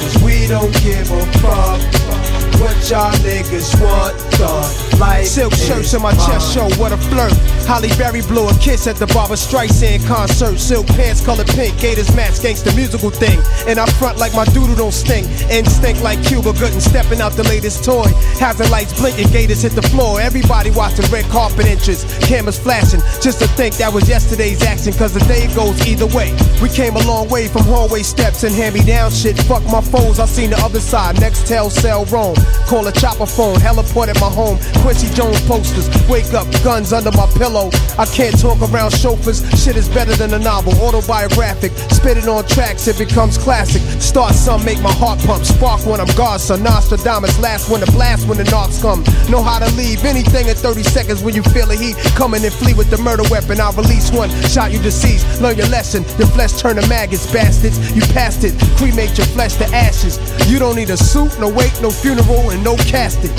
Cause 0.00 0.22
we 0.22 0.46
don't 0.46 0.72
give 0.82 1.10
a 1.10 1.26
fuck 1.40 2.39
what 2.58 2.76
y'all 2.90 3.12
niggas 3.20 3.78
want. 3.80 4.16
The 4.40 4.96
life 4.98 5.26
Silk 5.26 5.52
shirts 5.54 5.94
on 5.94 6.02
my 6.02 6.12
chest 6.12 6.54
show, 6.54 6.68
what 6.80 6.92
a 6.92 6.96
flirt. 6.96 7.32
Holly 7.68 7.88
Berry 7.98 8.22
blew 8.22 8.48
a 8.48 8.54
kiss 8.58 8.86
at 8.86 8.96
the 8.96 9.06
Barbara 9.06 9.36
Streisand 9.36 10.06
concert. 10.06 10.58
Silk 10.58 10.86
pants 10.88 11.24
colored 11.24 11.46
pink, 11.48 11.78
Gators 11.78 12.14
match, 12.16 12.40
gangsta 12.40 12.74
musical 12.74 13.10
thing. 13.10 13.38
And 13.68 13.78
I 13.78 13.86
front 14.00 14.18
like 14.18 14.34
my 14.34 14.44
doodle 14.46 14.74
don't 14.74 14.92
stink. 14.92 15.26
Instinct 15.50 16.02
like 16.02 16.22
Cuba 16.24 16.52
Gooden, 16.52 16.80
stepping 16.80 17.20
out 17.20 17.32
the 17.32 17.44
latest 17.44 17.84
toy. 17.84 18.08
Hazard 18.40 18.70
lights 18.70 18.98
blinking, 18.98 19.28
Gators 19.28 19.62
hit 19.62 19.72
the 19.72 19.82
floor. 19.82 20.20
Everybody 20.20 20.70
watching 20.70 21.06
red 21.12 21.26
carpet 21.26 21.66
entrance, 21.66 22.02
cameras 22.26 22.58
flashing. 22.58 23.00
Just 23.20 23.38
to 23.40 23.46
think 23.54 23.76
that 23.76 23.92
was 23.92 24.08
yesterday's 24.08 24.62
action, 24.62 24.92
cause 24.92 25.12
the 25.12 25.20
day 25.30 25.46
goes 25.54 25.76
either 25.86 26.06
way. 26.06 26.34
We 26.62 26.68
came 26.68 26.96
a 26.96 27.04
long 27.06 27.28
way 27.28 27.46
from 27.48 27.62
hallway 27.64 28.02
steps 28.02 28.42
and 28.42 28.54
hand 28.54 28.74
me 28.74 28.84
down 28.84 29.10
shit. 29.10 29.38
Fuck 29.44 29.64
my 29.64 29.80
foes, 29.80 30.18
I 30.18 30.26
seen 30.26 30.50
the 30.50 30.58
other 30.58 30.80
side. 30.80 31.20
Next 31.20 31.46
tell 31.46 31.70
sell, 31.70 32.04
roam. 32.06 32.39
Call 32.66 32.86
a 32.86 32.92
chopper 32.92 33.26
phone, 33.26 33.56
heliport 33.56 34.08
at 34.08 34.20
my 34.20 34.30
home. 34.30 34.58
Quincy 34.82 35.12
Jones 35.14 35.40
posters, 35.46 35.88
wake 36.08 36.32
up, 36.34 36.46
guns 36.62 36.92
under 36.92 37.10
my 37.12 37.26
pillow. 37.36 37.70
I 37.98 38.06
can't 38.06 38.38
talk 38.38 38.60
around 38.62 38.90
chauffeurs, 38.92 39.42
shit 39.62 39.76
is 39.76 39.88
better 39.88 40.14
than 40.14 40.32
a 40.34 40.38
novel. 40.38 40.72
Autobiographic, 40.80 41.72
spit 41.90 42.16
it 42.16 42.28
on 42.28 42.46
tracks, 42.46 42.86
it 42.86 42.98
becomes 42.98 43.36
classic. 43.36 43.82
Start 44.00 44.34
some, 44.34 44.64
make 44.64 44.80
my 44.80 44.92
heart 44.92 45.18
pump. 45.20 45.44
Spark 45.44 45.84
when 45.86 46.00
I'm 46.00 46.14
Godson, 46.16 46.62
Nostradamus, 46.62 47.38
last 47.40 47.70
when 47.70 47.80
the 47.80 47.90
blast 47.92 48.28
when 48.28 48.38
the 48.38 48.44
knocks 48.44 48.80
come. 48.80 49.02
Know 49.28 49.42
how 49.42 49.58
to 49.58 49.70
leave 49.74 50.04
anything 50.04 50.46
in 50.46 50.54
30 50.54 50.82
seconds 50.84 51.22
when 51.22 51.34
you 51.34 51.42
feel 51.42 51.66
the 51.66 51.76
heat. 51.76 51.96
Coming 52.14 52.44
and 52.44 52.54
flee 52.54 52.74
with 52.74 52.90
the 52.90 52.98
murder 52.98 53.24
weapon. 53.30 53.60
I'll 53.60 53.72
release 53.72 54.12
one, 54.12 54.30
shot 54.46 54.70
you 54.70 54.78
deceased. 54.78 55.40
Learn 55.40 55.56
your 55.56 55.68
lesson, 55.68 56.04
your 56.18 56.28
flesh 56.28 56.52
turn 56.54 56.76
to 56.76 56.86
maggots, 56.86 57.26
bastards. 57.32 57.78
You 57.94 58.02
passed 58.14 58.44
it, 58.44 58.54
cremate 58.76 59.18
your 59.18 59.26
flesh 59.34 59.56
to 59.56 59.66
ashes. 59.74 60.18
You 60.48 60.58
don't 60.58 60.76
need 60.76 60.90
a 60.90 60.96
suit, 60.96 61.38
no 61.40 61.48
wake, 61.48 61.74
no 61.82 61.90
funeral, 61.90 62.29
and 62.50 62.62
no 62.62 62.76
casting. 62.76 63.34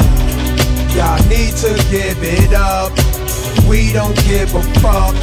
Y'all 0.96 1.18
need 1.30 1.56
to 1.58 1.72
give 1.90 2.20
it 2.22 2.54
up. 2.54 2.92
We 3.68 3.94
don't 3.94 4.16
give 4.24 4.54
a 4.54 4.64
fuck 4.82 5.16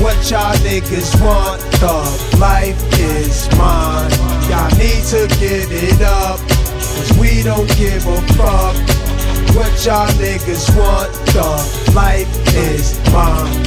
what 0.00 0.16
y'all 0.30 0.54
niggas 0.66 1.14
want. 1.22 1.60
The 1.78 2.36
life 2.38 2.80
is 2.98 3.48
mine. 3.56 4.10
Y'all 4.48 4.70
need 4.78 5.04
to 5.14 5.28
give 5.38 5.70
it 5.70 6.02
up. 6.02 6.38
Cause 6.38 7.12
we 7.18 7.42
don't 7.42 7.68
give 7.76 8.06
a 8.06 8.20
fuck 8.34 8.74
what 9.54 9.72
y'all 9.84 10.08
niggas 10.18 10.66
want. 10.76 11.12
The 11.34 11.92
life 11.94 12.28
is 12.56 12.98
mine. 13.12 13.62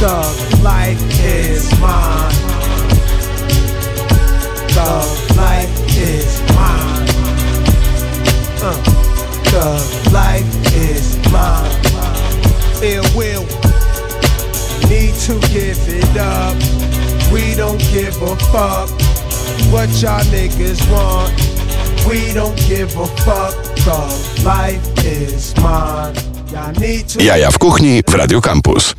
The 0.00 0.62
life 0.62 1.20
is 1.24 1.80
mine. 1.80 2.18
The 2.38 2.38
life 2.38 2.40
is 2.40 2.48
mine. 2.48 2.57
Fuck 18.52 18.88
what 19.72 19.88
y'all 20.02 20.24
niggas 20.32 20.80
want. 20.90 21.32
We 22.08 22.32
don't 22.32 22.56
give 22.68 22.96
a 22.96 23.06
fuck, 23.06 23.54
cause 23.84 24.44
life 24.44 24.82
is 25.04 25.54
mine. 25.56 26.14
Y'all 26.52 26.72
need 26.80 27.08
to. 27.08 27.22
Jaja 27.22 27.50
w 27.50 27.58
kuchni 27.58 28.02
w 28.08 28.14
Radio 28.14 28.40
Campus. 28.40 28.94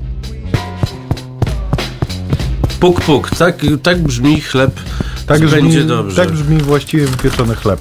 Puk, 2.80 3.02
puk. 3.02 3.30
Tak, 3.30 3.56
tak 3.84 4.04
brzmi 4.04 4.42
chleb. 4.42 4.72
Tak 5.28 5.40
będzie 5.40 5.58
brzmi, 5.58 5.86
dobrze. 5.86 6.16
tak 6.16 6.32
brzmi 6.32 6.58
właściwie 6.58 7.08
wypieczony 7.08 7.56
chleb. 7.56 7.80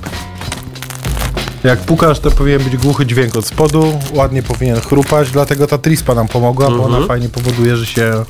Jak 1.64 1.78
pukasz, 1.78 2.20
to 2.20 2.30
powinien 2.30 2.62
być 2.62 2.76
głuchy 2.76 3.06
dźwięk 3.06 3.36
od 3.36 3.46
spodu, 3.46 3.98
ładnie 4.12 4.42
powinien 4.42 4.80
chrupać, 4.80 5.30
dlatego 5.30 5.66
ta 5.66 5.78
trispa 5.78 6.14
nam 6.14 6.28
pomogła, 6.28 6.70
bo 6.70 6.84
ona 6.84 7.06
fajnie 7.06 7.28
powoduje, 7.28 7.76
że 7.76 7.86
się 7.86 8.24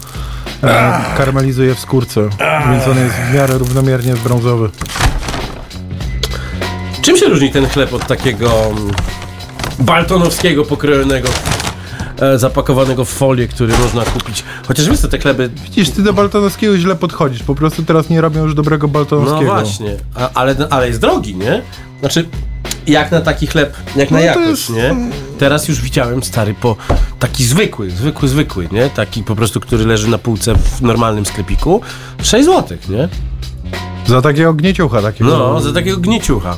e, 0.63 1.01
karmelizuje 1.17 1.75
w 1.75 1.79
skórce, 1.81 2.29
więc 2.71 2.87
on 2.89 2.99
jest 2.99 3.15
w 3.15 3.35
miarę 3.35 3.59
równomiernie 3.59 4.15
brązowy. 4.15 4.71
Czym 7.03 7.17
się 7.17 7.27
różni 7.27 7.51
ten 7.51 7.69
chleb 7.69 7.93
od 7.95 8.07
takiego 8.07 8.67
mm, 8.67 8.91
baltonowskiego 9.79 10.65
pokrojonego, 10.65 11.29
e, 12.21 12.39
zapakowanego 12.39 13.05
w 13.05 13.09
folię, 13.09 13.49
który 13.49 13.79
można 13.79 14.05
kupić? 14.05 14.45
Chociaż 14.69 14.89
wiesz 14.89 14.99
co, 14.99 15.09
te 15.09 15.19
chleby... 15.19 15.51
Widzisz, 15.65 15.91
ty 15.91 16.03
do 16.03 16.13
baltonowskiego 16.13 16.79
źle 16.79 16.97
podchodzisz, 16.97 17.43
po 17.43 17.55
prostu 17.55 17.83
teraz 17.83 18.09
nie 18.09 18.21
robią 18.21 18.43
już 18.45 18.55
dobrego 18.55 18.89
baltonowskiego. 18.89 19.55
No 19.55 19.61
właśnie, 19.61 19.97
A, 20.15 20.31
ale, 20.35 20.57
ale 20.71 20.89
jest 20.89 21.01
drogi, 21.01 21.35
nie? 21.37 21.63
Znaczy, 22.01 22.29
jak 22.87 23.11
na 23.11 23.21
taki 23.21 23.47
chleb, 23.47 23.77
jak 23.97 24.11
na 24.11 24.17
No 24.19 24.23
to 24.23 24.27
jakość, 24.27 24.49
jest- 24.49 24.71
nie? 24.71 24.97
Teraz 25.39 25.69
już 25.69 25.81
widziałem, 25.81 26.23
stary, 26.23 26.55
po 26.55 26.77
taki 27.19 27.45
zwykły, 27.45 27.91
zwykły, 27.91 28.29
zwykły, 28.29 28.69
nie? 28.73 28.91
Taki 28.91 29.23
po 29.23 29.37
prostu, 29.37 29.61
który 29.61 29.87
leży 29.87 30.09
na 30.11 30.19
półce 30.19 30.55
w 30.55 30.83
normalnym 30.83 31.27
sklepiku, 31.27 31.81
6 32.23 32.47
zł, 32.47 32.79
nie? 32.89 33.09
Za 34.07 34.23
takiego 34.23 34.55
gnieciucha 34.55 35.03
takiego. 35.03 35.31
No, 35.39 35.61
za 35.61 35.73
takiego 35.73 35.97
gnieciucha. 35.97 36.57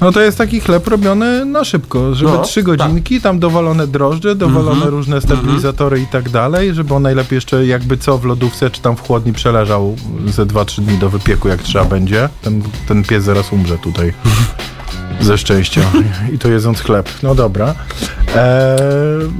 No 0.00 0.12
to 0.12 0.20
jest 0.20 0.38
taki 0.38 0.60
chleb 0.60 0.88
robiony 0.88 1.44
na 1.44 1.64
szybko, 1.64 2.14
żeby 2.14 2.32
No, 2.32 2.42
trzy 2.42 2.62
godzinki, 2.62 3.20
tam 3.20 3.38
dowalone 3.38 3.86
drożdże, 3.86 4.34
dowalone 4.34 4.70
Mhm. 4.76 4.90
różne 4.90 5.20
stabilizatory 5.20 6.00
i 6.00 6.06
tak 6.06 6.28
dalej, 6.30 6.74
żeby 6.74 6.94
on 6.94 7.02
najlepiej 7.02 7.36
jeszcze 7.36 7.66
jakby 7.66 7.96
co 7.96 8.18
w 8.18 8.24
lodówce 8.24 8.70
czy 8.70 8.80
tam 8.80 8.96
w 8.96 9.00
chłodni 9.00 9.32
przeleżał 9.32 9.96
ze 10.26 10.46
2-3 10.46 10.80
dni 10.82 10.98
do 10.98 11.10
wypieku 11.10 11.48
jak 11.48 11.62
trzeba 11.62 11.84
będzie. 11.84 12.28
Ten, 12.42 12.62
ten 12.88 13.02
pies 13.04 13.24
zaraz 13.24 13.52
umrze 13.52 13.78
tutaj. 13.78 14.12
Ze 15.20 15.38
szczęścia. 15.38 15.80
I 16.34 16.38
to 16.38 16.48
jedząc 16.48 16.80
chleb. 16.80 17.08
No 17.22 17.34
dobra. 17.34 17.74
Eee, 18.36 19.30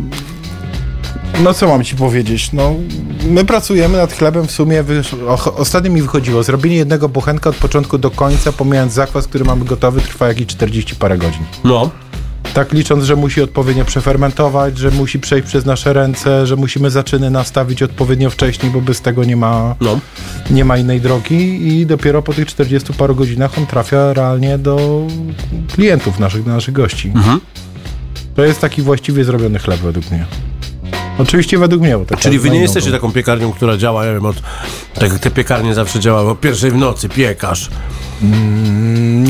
no 1.42 1.54
co 1.54 1.68
mam 1.68 1.84
ci 1.84 1.96
powiedzieć? 1.96 2.52
No, 2.52 2.74
my 3.24 3.44
pracujemy 3.44 3.98
nad 3.98 4.12
chlebem 4.12 4.46
w 4.46 4.50
sumie. 4.50 4.82
Wysz... 4.82 5.16
Ostatnio 5.56 5.90
mi 5.90 6.02
wychodziło. 6.02 6.42
Zrobienie 6.42 6.76
jednego 6.76 7.08
bochenka 7.08 7.50
od 7.50 7.56
początku 7.56 7.98
do 7.98 8.10
końca, 8.10 8.52
pomijając 8.52 8.92
zakwas, 8.92 9.26
który 9.26 9.44
mamy 9.44 9.64
gotowy, 9.64 10.00
trwa 10.00 10.28
jakieś 10.28 10.46
40 10.46 10.96
parę 10.96 11.18
godzin. 11.18 11.42
No. 11.64 11.90
Tak 12.54 12.72
licząc, 12.72 13.04
że 13.04 13.16
musi 13.16 13.42
odpowiednio 13.42 13.84
przefermentować, 13.84 14.78
że 14.78 14.90
musi 14.90 15.18
przejść 15.18 15.46
przez 15.48 15.64
nasze 15.64 15.92
ręce, 15.92 16.46
że 16.46 16.56
musimy 16.56 16.90
zaczyny 16.90 17.30
nastawić 17.30 17.82
odpowiednio 17.82 18.30
wcześniej, 18.30 18.72
bo 18.72 18.80
bez 18.80 19.00
tego 19.00 19.24
nie 19.24 19.36
ma, 19.36 19.74
No. 19.80 19.98
nie 20.50 20.64
ma 20.64 20.76
innej 20.78 21.00
drogi 21.00 21.68
i 21.68 21.86
dopiero 21.86 22.22
po 22.22 22.32
tych 22.32 22.46
40 22.48 22.92
paru 22.92 23.14
godzinach 23.14 23.58
on 23.58 23.66
trafia 23.66 24.12
realnie 24.12 24.58
do 24.58 25.06
klientów 25.74 26.18
naszych, 26.18 26.44
do 26.44 26.50
naszych 26.50 26.74
gości. 26.74 27.08
Mhm. 27.14 27.40
To 28.36 28.44
jest 28.44 28.60
taki 28.60 28.82
właściwie 28.82 29.24
zrobiony 29.24 29.58
chleb 29.58 29.80
według 29.80 30.10
mnie. 30.10 30.26
Oczywiście 31.18 31.58
według 31.58 31.82
mnie, 31.82 31.98
bo 31.98 32.16
Czyli 32.16 32.38
wy 32.38 32.50
nie 32.50 32.60
jesteście 32.60 32.90
taką 32.90 33.12
piekarnią, 33.12 33.52
która 33.52 33.76
działa, 33.76 34.06
nie 34.06 34.12
wiem, 34.12 34.26
od... 34.26 34.36
Tak 34.94 35.12
jak 35.12 35.18
te 35.18 35.30
piekarnie 35.30 35.74
zawsze 35.74 36.00
działały, 36.00 36.30
o 36.30 36.34
pierwszej 36.34 36.70
w 36.70 36.74
nocy, 36.76 37.08
piekarz. 37.08 37.70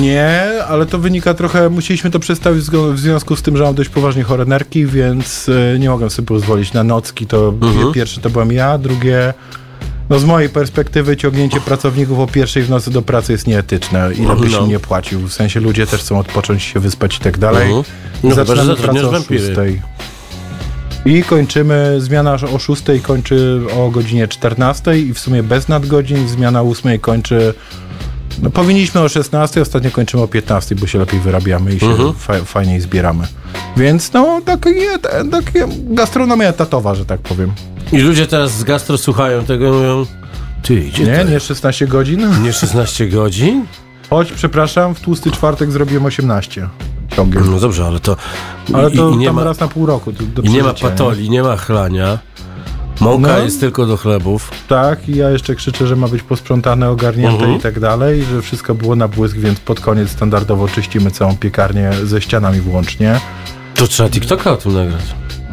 Nie, 0.00 0.42
ale 0.68 0.86
to 0.86 0.98
wynika 0.98 1.34
trochę, 1.34 1.68
musieliśmy 1.70 2.10
to 2.10 2.18
przestawić 2.18 2.64
w 2.70 2.98
związku 2.98 3.36
z 3.36 3.42
tym, 3.42 3.56
że 3.56 3.64
mam 3.64 3.74
dość 3.74 3.90
poważnie 3.90 4.22
chore 4.22 4.44
nerki, 4.44 4.86
więc 4.86 5.48
e, 5.74 5.78
nie 5.78 5.90
mogłem 5.90 6.10
sobie 6.10 6.26
pozwolić 6.26 6.72
na 6.72 6.84
nocki. 6.84 7.26
To 7.26 7.54
Mhm. 7.62 7.92
pierwsze 7.92 8.20
to 8.20 8.30
byłem 8.30 8.52
ja, 8.52 8.78
drugie, 8.78 9.34
no 10.10 10.18
z 10.18 10.24
mojej 10.24 10.48
perspektywy 10.48 11.16
ciągnięcie 11.16 11.60
pracowników 11.60 12.18
o 12.18 12.26
pierwszej 12.26 12.62
w 12.62 12.70
nocy 12.70 12.90
do 12.90 13.02
pracy 13.02 13.32
jest 13.32 13.46
nieetyczne, 13.46 14.10
ile 14.18 14.36
byś 14.36 14.52
No. 14.52 14.60
im 14.60 14.68
nie 14.68 14.78
płacił. 14.78 15.20
W 15.20 15.32
sensie 15.32 15.60
ludzie 15.60 15.86
też 15.86 16.00
chcą 16.00 16.18
odpocząć, 16.18 16.62
się 16.62 16.80
wyspać 16.80 17.16
i 17.16 17.20
tak 17.20 17.38
dalej. 17.38 17.66
Mhm. 17.66 17.84
No 18.24 18.34
Zaczynamy 18.34 18.76
pracę 18.76 19.08
o 19.08 19.10
wampiry. 19.10 19.54
6. 21.04 21.16
I 21.16 21.22
kończymy, 21.22 21.96
zmiana 21.98 22.34
o 22.34 22.58
6 22.58 22.82
kończy 23.02 23.60
o 23.76 23.90
godzinie 23.90 24.28
14 24.28 24.98
i 24.98 25.14
w 25.14 25.18
sumie 25.18 25.42
bez 25.42 25.68
nadgodzin, 25.68 26.28
zmiana 26.28 26.62
o 26.62 26.64
8 26.70 26.98
kończy 26.98 27.54
no, 28.42 28.50
powinniśmy 28.50 29.00
o 29.00 29.08
16, 29.08 29.60
ostatnio 29.60 29.90
kończymy 29.90 30.22
o 30.22 30.28
15, 30.28 30.74
bo 30.74 30.86
się 30.86 30.98
lepiej 30.98 31.20
wyrabiamy 31.20 31.74
i 31.74 31.80
się 31.80 31.86
Mhm. 31.86 32.14
fa 32.14 32.34
fajniej 32.44 32.80
zbieramy. 32.80 33.26
Więc 33.76 34.12
no, 34.12 34.40
takie, 34.44 34.98
takie 35.30 35.66
gastronomia 35.84 36.48
etatowa, 36.48 36.94
że 36.94 37.04
tak 37.06 37.20
powiem. 37.20 37.52
I 37.92 37.98
ludzie 37.98 38.26
teraz 38.26 38.50
z 38.58 38.64
gastro 38.64 38.98
słuchają 38.98 39.44
tego 39.44 39.72
mówią, 39.72 40.06
ty, 40.62 40.80
gdzie 40.80 41.04
Nie, 41.04 41.16
to 41.24 41.30
nie 41.30 41.40
16 41.40 41.86
godzin? 41.86 42.42
Nie 42.42 42.52
16 42.52 43.08
godzin? 43.08 43.66
Choć, 44.10 44.32
przepraszam, 44.32 44.94
w 44.94 45.00
tłusty 45.00 45.30
czwartek 45.30 45.70
zrobiłem 45.72 46.04
18 46.04 46.68
ciągiem. 47.16 47.50
No 47.50 47.60
dobrze, 47.60 47.84
ale 47.86 48.00
to... 48.00 48.16
Ale 48.72 48.90
i, 48.90 48.96
to 48.96 49.10
i 49.10 49.16
nie 49.16 49.26
tam 49.26 49.36
ma, 49.36 49.44
raz 49.44 49.60
na 49.60 49.68
pół 49.68 49.86
roku. 49.86 50.12
Do, 50.12 50.24
do 50.24 50.42
I 50.42 50.50
nie 50.50 50.62
ma 50.62 50.74
patoli, 50.74 51.30
nie 51.30 51.42
ma 51.42 51.56
chlania. 51.56 52.18
Mąka 53.00 53.28
No. 53.28 53.38
jest 53.38 53.60
tylko 53.60 53.86
do 53.86 53.96
chlebów. 53.96 54.50
Tak, 54.68 55.08
i 55.08 55.16
ja 55.16 55.30
jeszcze 55.30 55.54
krzyczę, 55.54 55.86
że 55.86 55.96
ma 55.96 56.08
być 56.08 56.22
posprzątane, 56.22 56.90
ogarnięte 56.90 57.34
Mhm. 57.34 57.54
i 57.58 57.60
tak 57.60 57.80
dalej, 57.80 58.24
że 58.24 58.42
wszystko 58.42 58.74
było 58.74 58.96
na 58.96 59.08
błysk, 59.08 59.36
więc 59.36 59.60
pod 59.60 59.80
koniec 59.80 60.10
standardowo 60.10 60.68
czyścimy 60.68 61.10
całą 61.10 61.36
piekarnię 61.36 61.90
ze 62.04 62.20
ścianami 62.20 62.60
włącznie. 62.60 63.20
To 63.74 63.86
trzeba 63.86 64.08
TikToka 64.08 64.52
o 64.52 64.56
tym 64.56 64.72
nagrać. 64.74 65.02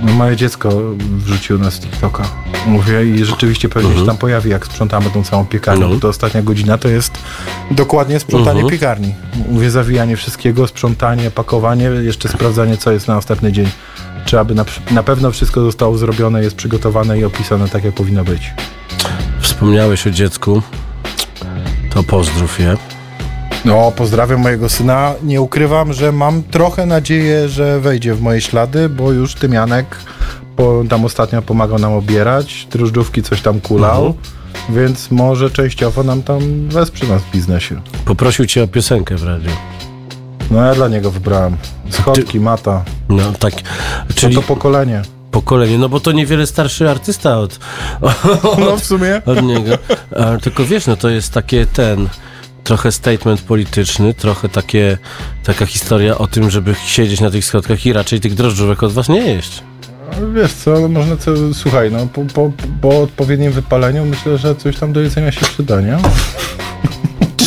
No, 0.01 0.13
moje 0.13 0.35
dziecko 0.35 0.69
wrzuciło 0.97 1.59
nas 1.59 1.73
z 1.73 1.79
TikToka. 1.79 2.23
Mówię 2.67 3.05
i 3.05 3.25
rzeczywiście 3.25 3.69
pewnie 3.69 3.95
się 3.95 4.05
tam 4.05 4.17
pojawi, 4.17 4.49
jak 4.49 4.65
sprzątamy 4.65 5.09
tą 5.09 5.23
całą 5.23 5.45
piekarnię, 5.45 5.81
Mhm. 5.83 5.97
Bo 5.99 6.01
to 6.01 6.07
ostatnia 6.07 6.41
godzina 6.41 6.77
to 6.77 6.87
jest 6.87 7.17
dokładnie 7.71 8.19
sprzątanie 8.19 8.59
Mhm. 8.61 8.71
piekarni. 8.71 9.15
Mówię, 9.49 9.71
zawijanie 9.71 10.17
wszystkiego, 10.17 10.67
sprzątanie, 10.67 11.31
pakowanie, 11.31 11.83
jeszcze 11.85 12.29
sprawdzanie, 12.29 12.77
co 12.77 12.91
jest 12.91 13.07
na 13.07 13.17
ostatni 13.17 13.51
dzień. 13.53 13.69
Czy 14.25 14.39
aby 14.39 14.55
na, 14.55 14.65
na 14.91 15.03
pewno 15.03 15.31
wszystko 15.31 15.61
zostało 15.61 15.97
zrobione, 15.97 16.43
jest 16.43 16.55
przygotowane 16.55 17.19
i 17.19 17.25
opisane 17.25 17.69
tak, 17.69 17.83
jak 17.83 17.93
powinno 17.93 18.23
być. 18.23 18.53
Wspomniałeś 19.39 20.07
o 20.07 20.11
dziecku. 20.11 20.61
To 21.93 22.03
pozdrów 22.03 22.59
je. 22.59 22.77
No, 23.65 23.91
pozdrawiam 23.95 24.39
mojego 24.41 24.69
syna. 24.69 25.13
Nie 25.23 25.41
ukrywam, 25.41 25.93
że 25.93 26.11
mam 26.11 26.43
trochę 26.43 26.85
nadzieję, 26.85 27.49
że 27.49 27.79
wejdzie 27.79 28.13
w 28.15 28.21
moje 28.21 28.41
ślady, 28.41 28.89
bo 28.89 29.11
już 29.11 29.35
Tymianek 29.35 29.95
po, 30.55 30.83
tam 30.89 31.05
ostatnio 31.05 31.41
pomagał 31.41 31.79
nam 31.79 31.93
obierać, 31.93 32.67
drożdżówki 32.71 33.23
coś 33.23 33.41
tam 33.41 33.61
kulał, 33.61 34.05
Mhm. 34.05 34.15
więc 34.69 35.11
może 35.11 35.49
częściowo 35.49 36.03
nam 36.03 36.23
tam 36.23 36.69
wesprze 36.69 37.05
nas 37.07 37.21
w 37.21 37.31
biznesie. 37.31 37.81
Poprosił 38.05 38.45
cię 38.45 38.63
o 38.63 38.67
piosenkę 38.67 39.15
w 39.15 39.23
radiu. 39.23 39.49
No 40.51 40.65
ja 40.65 40.75
dla 40.75 40.87
niego 40.87 41.11
wybrałem. 41.11 41.57
Schodki, 41.89 42.39
mata. 42.39 42.83
No 43.09 43.31
tak, 43.39 43.53
Czyli... 43.53 44.13
czyli 44.15 44.35
to 44.35 44.41
pokolenie. 44.41 45.01
pokolenie, 45.31 45.77
no 45.77 45.89
bo 45.89 45.99
to 45.99 46.11
niewiele 46.11 46.47
starszy 46.47 46.89
artysta 46.89 47.39
od, 47.39 47.59
No 48.59 48.77
w 48.77 48.85
sumie. 48.85 49.21
od 49.25 49.41
niego. 49.43 49.77
A, 50.19 50.37
tylko 50.37 50.65
wiesz, 50.65 50.87
no 50.87 50.95
to 50.95 51.09
jest 51.09 51.33
takie 51.33 51.65
ten 51.65 52.07
trochę 52.71 52.91
statement 52.91 53.41
polityczny, 53.41 54.13
trochę 54.13 54.49
takie 54.49 54.97
taka 55.43 55.65
historia 55.65 56.17
o 56.17 56.27
tym, 56.27 56.49
żeby 56.49 56.75
siedzieć 56.85 57.21
na 57.21 57.31
tych 57.31 57.45
schodkach 57.45 57.85
i 57.85 57.93
raczej 57.93 58.19
tych 58.19 58.33
drożdżówek 58.33 58.83
od 58.83 58.91
was 58.91 59.09
nie 59.09 59.19
jeść. 59.19 59.63
Wiesz 60.35 60.53
co, 60.53 60.89
można 60.89 61.17
co, 61.17 61.53
słuchaj, 61.53 61.91
no 61.91 62.07
po, 62.07 62.25
po, 62.25 62.51
po 62.81 63.01
odpowiednim 63.01 63.51
wypaleniu 63.51 64.05
myślę, 64.05 64.37
że 64.37 64.55
coś 64.55 64.77
tam 64.77 64.93
do 64.93 65.01
jedzenia 65.01 65.31
się 65.31 65.45
przyda, 65.45 65.81
nie? 65.81 65.97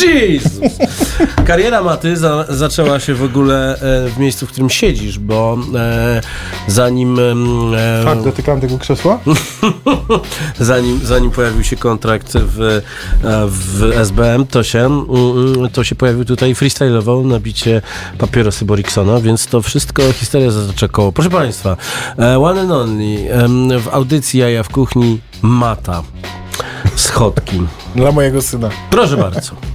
Jezus! 0.01 0.51
Kariera 1.45 1.83
Maty 1.83 2.17
za, 2.17 2.45
zaczęła 2.49 2.99
się 2.99 3.13
w 3.13 3.23
ogóle 3.23 3.75
e, 3.75 4.09
w 4.09 4.17
miejscu, 4.17 4.45
w 4.45 4.49
którym 4.49 4.69
siedzisz, 4.69 5.19
bo 5.19 5.57
e, 5.75 6.21
zanim, 6.67 7.19
e, 7.19 8.03
Tak, 8.05 8.21
dotykałem 8.21 8.61
tego 8.61 8.77
krzesła? 8.77 9.19
zanim, 10.59 10.99
zanim 11.03 11.31
pojawił 11.31 11.63
się 11.63 11.75
kontrakt 11.75 12.33
w, 12.33 12.61
e, 12.61 12.81
w 13.47 13.91
SBM, 13.95 14.47
to 14.47 14.63
się, 14.63 14.79
mm, 14.79 15.05
mm, 15.09 15.69
to 15.69 15.83
się 15.83 15.95
pojawił 15.95 16.25
tutaj 16.25 16.55
freestyle'owo 16.55 17.25
nabicie 17.25 17.81
papierosy 18.17 18.65
Boriksona, 18.65 19.19
więc 19.19 19.47
to 19.47 19.61
wszystko 19.61 20.13
historia 20.13 20.51
zatacza 20.51 20.87
koło. 20.87 21.11
Proszę 21.11 21.29
Państwa, 21.29 21.77
e, 22.19 22.39
one 22.39 22.61
and 22.61 22.71
only 22.71 23.79
w 23.79 23.87
audycji 23.91 24.39
Jaja 24.39 24.63
w 24.63 24.69
kuchni 24.69 25.19
Mata. 25.41 26.03
Schodki. 26.95 27.61
Dla 27.95 28.11
mojego 28.11 28.41
syna. 28.41 28.69
Proszę 28.89 29.17
bardzo. 29.17 29.74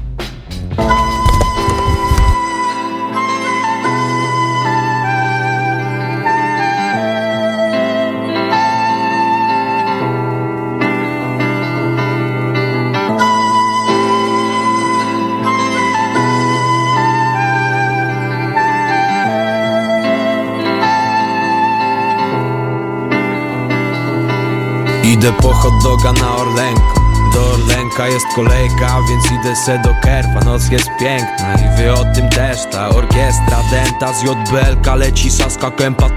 Idę 25.20 25.32
po 25.32 25.54
hot 25.54 25.82
doga 25.82 26.12
na 26.12 26.36
Orlenku 26.36 27.00
Do 27.34 27.56
Orlenka 27.90 28.08
jest 28.08 28.26
kolejka, 28.34 28.98
więc 29.08 29.40
idę 29.40 29.56
se 29.56 29.78
do 29.78 29.94
Kerpa 30.02 30.40
Noc 30.44 30.70
jest 30.70 30.88
piękna 31.00 31.54
i 31.54 31.76
wy 31.76 31.92
o 31.92 32.04
tym 32.14 32.28
też. 32.28 32.58
Ta 32.70 32.88
orkiestra 32.88 33.62
denta 33.70 34.12
z 34.12 34.22
JBLK 34.22 34.94
leci 34.96 35.30
Saska 35.30 35.70
Kępa 35.70 36.10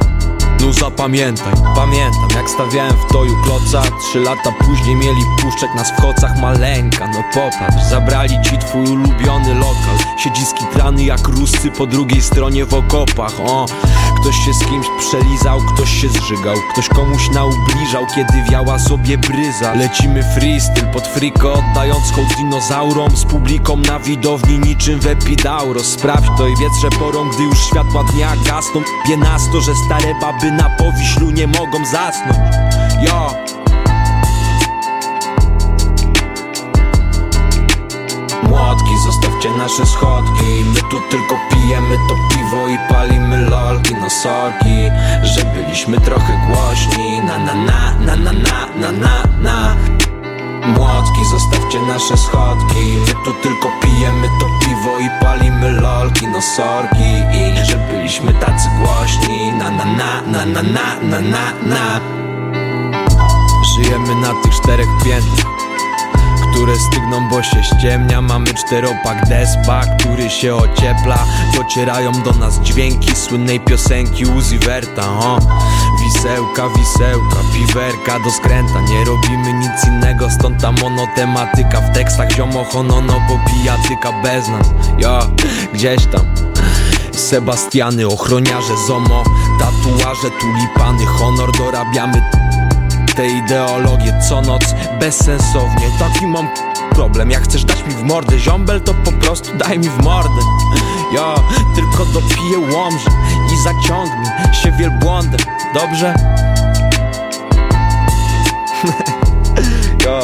no 0.66 0.74
zapamiętaj, 0.74 1.54
pamiętam 1.76 2.28
jak 2.36 2.50
stawiałem 2.50 2.94
w 2.94 3.12
toju 3.12 3.36
kloca. 3.44 3.82
Trzy 4.02 4.20
lata 4.20 4.52
później 4.60 4.96
mieli 4.96 5.22
puszczek 5.42 5.76
nas 5.76 5.92
w 5.92 6.02
kocach 6.02 6.42
maleńka. 6.42 7.08
No 7.08 7.24
popatrz, 7.34 7.84
zabrali 7.90 8.42
ci 8.42 8.58
twój 8.58 8.84
ulubiony 8.84 9.54
lokal. 9.54 9.98
Siedzi 10.18 10.46
skitrany 10.46 11.04
jak 11.04 11.28
ruscy 11.28 11.72
po 11.72 11.86
drugiej 11.86 12.22
stronie 12.22 12.66
w 12.66 12.74
okopach 12.74 13.40
O, 13.46 13.66
ktoś 14.22 14.36
się 14.46 14.54
z 14.54 14.60
kimś 14.60 14.88
przelizał, 15.00 15.60
ktoś 15.76 15.90
się 16.02 16.10
zżygał. 16.10 16.56
Ktoś 16.72 16.90
komuś 16.90 17.30
naubliżał, 17.30 18.06
kiedy 18.16 18.52
wiała 18.52 18.80
sobie 18.80 19.18
bryza. 19.18 19.74
Lecimy 19.74 20.24
freestyle 20.24 20.92
pod 20.94 21.08
friko, 21.08 21.54
oddając 21.54 22.12
hołd 22.12 22.36
dinozaurom. 22.38 23.18
Z 23.18 23.26
publiką 23.26 23.78
na 23.78 24.00
widowni 24.00 24.60
niczym 24.60 25.00
w 25.00 25.08
Epidauros 25.08 25.86
Sprawdź 25.86 26.28
to 26.38 26.48
i 26.48 26.58
wiedz, 26.58 26.74
że 26.82 26.90
porą, 26.90 27.30
gdy 27.30 27.44
już 27.44 27.60
światła 27.60 28.04
dnia 28.04 28.34
gasną. 28.48 28.82
Wie 29.10 29.18
nas 29.18 29.42
to, 29.52 29.62
że 29.62 29.72
stare 29.86 30.16
baby 30.22 30.53
na 30.58 30.70
powiślu 30.70 31.32
nie 31.32 31.48
mogą 31.48 31.86
zasnąć. 31.86 32.56
Yo. 33.02 33.34
Młotki, 38.50 38.98
zostawcie 39.06 39.50
nasze 39.58 39.86
schodki. 39.86 40.66
My 40.74 40.82
tu 40.82 41.00
tylko 41.10 41.36
pijemy 41.52 41.98
to 42.10 42.36
piwo 42.36 42.68
i 42.68 42.78
palimy 42.90 43.38
lolki 43.50 43.96
No 44.02 44.10
sorki, 44.10 44.90
że 45.24 45.46
byliśmy 45.46 46.02
trochę 46.02 46.42
głośni. 46.48 47.22
Na 47.22 47.38
na 47.38 47.54
na, 47.54 47.94
na 48.06 48.16
na 48.16 48.32
na, 48.34 48.68
na 48.76 48.92
na 48.92 49.24
na 49.42 49.76
Młotki, 50.66 51.26
zostawcie 51.26 51.82
nasze 51.82 52.18
schodki. 52.18 52.98
My 53.08 53.14
tu 53.26 53.34
tylko 53.34 53.70
pijemy 53.82 54.28
to 54.40 54.46
piwo 54.66 55.00
i 55.00 55.10
palimy 55.22 55.72
lolki 55.72 56.28
No 56.28 56.42
sorki, 56.42 57.14
i 57.34 57.66
że 57.66 57.76
byliśmy 57.78 58.34
tacy 58.34 58.70
głośni. 58.82 59.52
Na 59.52 59.72
na 59.72 59.86
na, 59.86 60.22
na 60.22 60.46
na 60.46 60.62
na, 60.62 61.00
na 61.02 61.20
na 61.20 61.52
na. 61.64 62.00
Żyjemy 63.76 64.16
na 64.16 64.42
tych 64.44 64.54
czterech 64.54 64.90
piętrach 65.04 65.64
które 66.54 66.80
stygną, 66.80 67.30
bo 67.30 67.44
się 67.44 67.64
ściemnia. 67.64 68.22
Mamy 68.22 68.54
czteropak 68.54 69.28
despa, 69.28 69.82
który 69.86 70.30
się 70.30 70.56
ociepla. 70.56 71.26
Docierają 71.56 72.12
do 72.12 72.32
nas 72.32 72.60
dźwięki 72.60 73.16
słynnej 73.16 73.60
piosenki 73.60 74.26
Uzi 74.26 74.60
Verta 74.60 75.10
o. 75.10 75.40
Wisełka, 76.24 76.70
wisełka, 76.70 77.36
piwerka 77.54 78.20
do 78.20 78.32
skręta. 78.32 78.82
Nie 78.82 79.06
robimy 79.06 79.54
nic 79.54 79.88
innego, 79.88 80.30
stąd 80.30 80.62
ta 80.62 80.72
monotematyka. 80.72 81.82
W 81.82 81.94
tekstach 81.94 82.32
ziomo 82.32 82.64
honono, 82.64 83.14
bo 83.14 83.40
pijatyka 83.50 84.12
bez 84.24 84.48
nas. 84.48 84.68
Jo, 84.98 85.20
gdzieś 85.74 86.06
tam. 86.06 86.22
Sebastiany, 87.12 88.08
ochroniarze, 88.08 88.74
zomo 88.88 89.24
Tatuaże, 89.60 90.30
tulipany, 90.40 91.06
honor. 91.06 91.58
Dorabiamy 91.58 92.22
te 93.16 93.28
ideologie 93.28 94.20
co 94.30 94.42
noc 94.42 94.76
bezsensownie. 95.00 95.92
Taki 96.00 96.28
mam 96.28 96.48
problem, 96.90 97.32
jak 97.32 97.44
chcesz 97.44 97.66
dać 97.66 97.84
mi 97.86 97.94
w 97.94 98.04
mordę 98.04 98.40
ziombel 98.40 98.82
To 98.82 98.94
po 98.94 99.12
prostu 99.12 99.58
daj 99.58 99.80
mi 99.80 99.90
w 99.90 100.04
mordę 100.04 100.42
Ja 101.12 101.36
tylko 101.76 102.06
dopiję 102.06 102.60
łomże 102.60 103.10
i 103.54 103.58
zaciągnę 103.58 104.54
się 104.54 104.72
wielbłądem 104.72 105.40
Dobrze? 105.74 106.16
ja. 110.06 110.20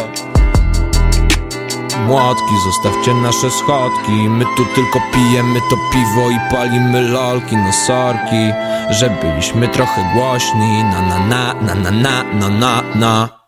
Młotki, 2.08 2.54
zostawcie 2.66 3.14
nasze 3.14 3.52
schodki. 3.52 4.12
My 4.12 4.46
tu 4.58 4.66
tylko 4.76 5.00
pijemy 5.14 5.60
to 5.70 5.76
piwo 5.94 6.30
i 6.30 6.40
palimy 6.52 7.02
lolki 7.02 7.58
No 7.58 7.74
sorki, 7.74 8.52
że 8.90 9.10
byliśmy 9.10 9.68
trochę 9.68 10.12
głośni. 10.14 10.84
Na 10.84 11.02
na 11.02 11.20
na, 11.20 11.54
na 11.54 11.76
na 11.76 11.92
na, 11.92 12.24
na 12.24 12.50
na 12.50 12.84
na 12.96 13.39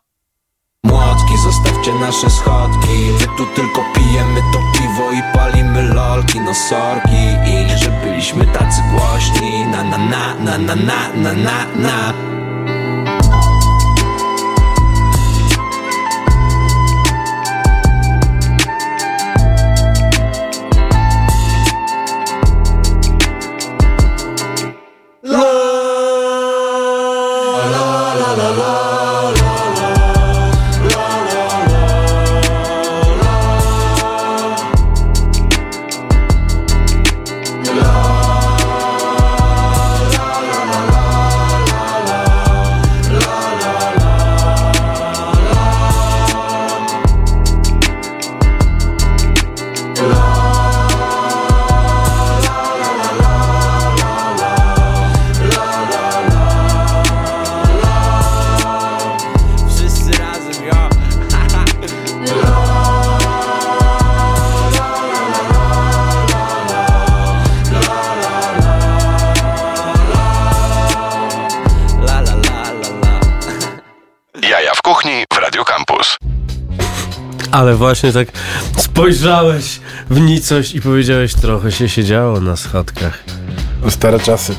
Młotki, 0.85 1.37
zostawcie 1.37 1.93
nasze 1.93 2.29
schodki. 2.29 3.11
My 3.19 3.27
tu 3.37 3.45
tylko 3.55 3.83
pijemy 3.95 4.41
to 4.53 4.59
piwo 4.79 5.11
i 5.11 5.21
palimy 5.33 5.93
lolki 5.93 6.39
No 6.39 6.53
sorki, 6.53 7.25
i 7.45 7.77
że 7.77 7.89
byliśmy 7.91 8.45
tacy 8.45 8.81
głośni. 8.91 9.65
Na 9.65 9.83
na 9.83 9.97
na, 9.97 10.35
na 10.35 10.57
na 10.57 10.75
na, 10.75 11.13
na 11.15 11.33
na 11.33 11.65
na 11.75 12.13
Ale 77.61 77.75
właśnie 77.75 78.11
tak 78.11 78.27
spojrzałeś 78.77 79.79
w 80.09 80.19
nicość 80.19 80.75
i 80.75 80.81
powiedziałeś, 80.81 81.33
trochę 81.33 81.71
się 81.71 81.89
siedziało 81.89 82.39
na 82.39 82.55
schodkach. 82.55 83.23
Stare 83.89 84.19
czasy. 84.19 84.55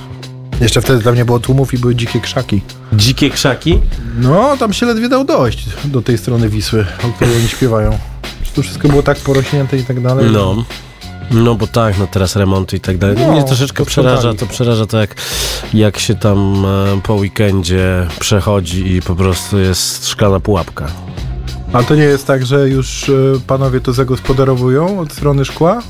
Jeszcze 0.61 0.81
wtedy 0.81 1.05
tam 1.05 1.15
nie 1.15 1.25
było 1.25 1.41
tłumów 1.41 1.75
i 1.75 1.79
były 1.79 1.95
dzikie 1.95 2.21
krzaki. 2.21 2.63
Dzikie 2.93 3.31
krzaki? 3.31 3.81
No, 4.19 4.57
tam 4.57 4.73
się 4.73 4.87
ledwie 4.87 5.09
dał 5.09 5.25
dojść 5.25 5.67
do 5.85 6.03
tej 6.03 6.19
strony 6.19 6.49
Wisły, 6.49 6.87
o 7.05 7.09
której 7.09 7.37
oni 7.37 7.49
śpiewają. 7.49 7.99
To 8.55 8.63
wszystko 8.63 8.89
było 8.89 9.03
tak 9.03 9.19
porośnięte 9.19 9.79
i 9.79 9.85
tak 9.85 10.01
dalej. 10.01 10.31
No. 10.31 10.65
No 11.31 11.55
bo 11.55 11.67
tak, 11.67 11.99
no 11.99 12.07
teraz 12.07 12.37
remonty 12.37 12.77
i 12.77 12.81
tak 12.81 12.99
dalej. 12.99 13.17
No, 13.21 13.33
Mnie 13.33 13.45
troszeczkę 13.45 13.85
przeraża, 13.85 14.35
to 14.35 14.47
przeraża 14.47 14.87
to 14.87 15.01
jak, 15.01 15.15
jak 15.75 15.99
się 15.99 16.15
tam 16.15 16.67
e, 16.67 17.01
po 17.01 17.15
weekendzie 17.15 18.07
przechodzi 18.21 18.93
i 18.93 19.03
po 19.03 19.17
prostu 19.17 19.59
jest 19.59 20.09
szklana 20.09 20.41
pułapka. 20.41 20.89
A 21.73 21.83
to 21.83 21.95
nie 21.95 22.03
jest 22.03 22.27
tak, 22.27 22.47
że 22.47 22.69
już 22.69 23.09
e, 23.09 23.13
panowie 23.47 23.81
to 23.81 23.93
zagospodarowują 23.93 25.01
od 25.01 25.13
strony 25.13 25.45
szkła? 25.45 25.83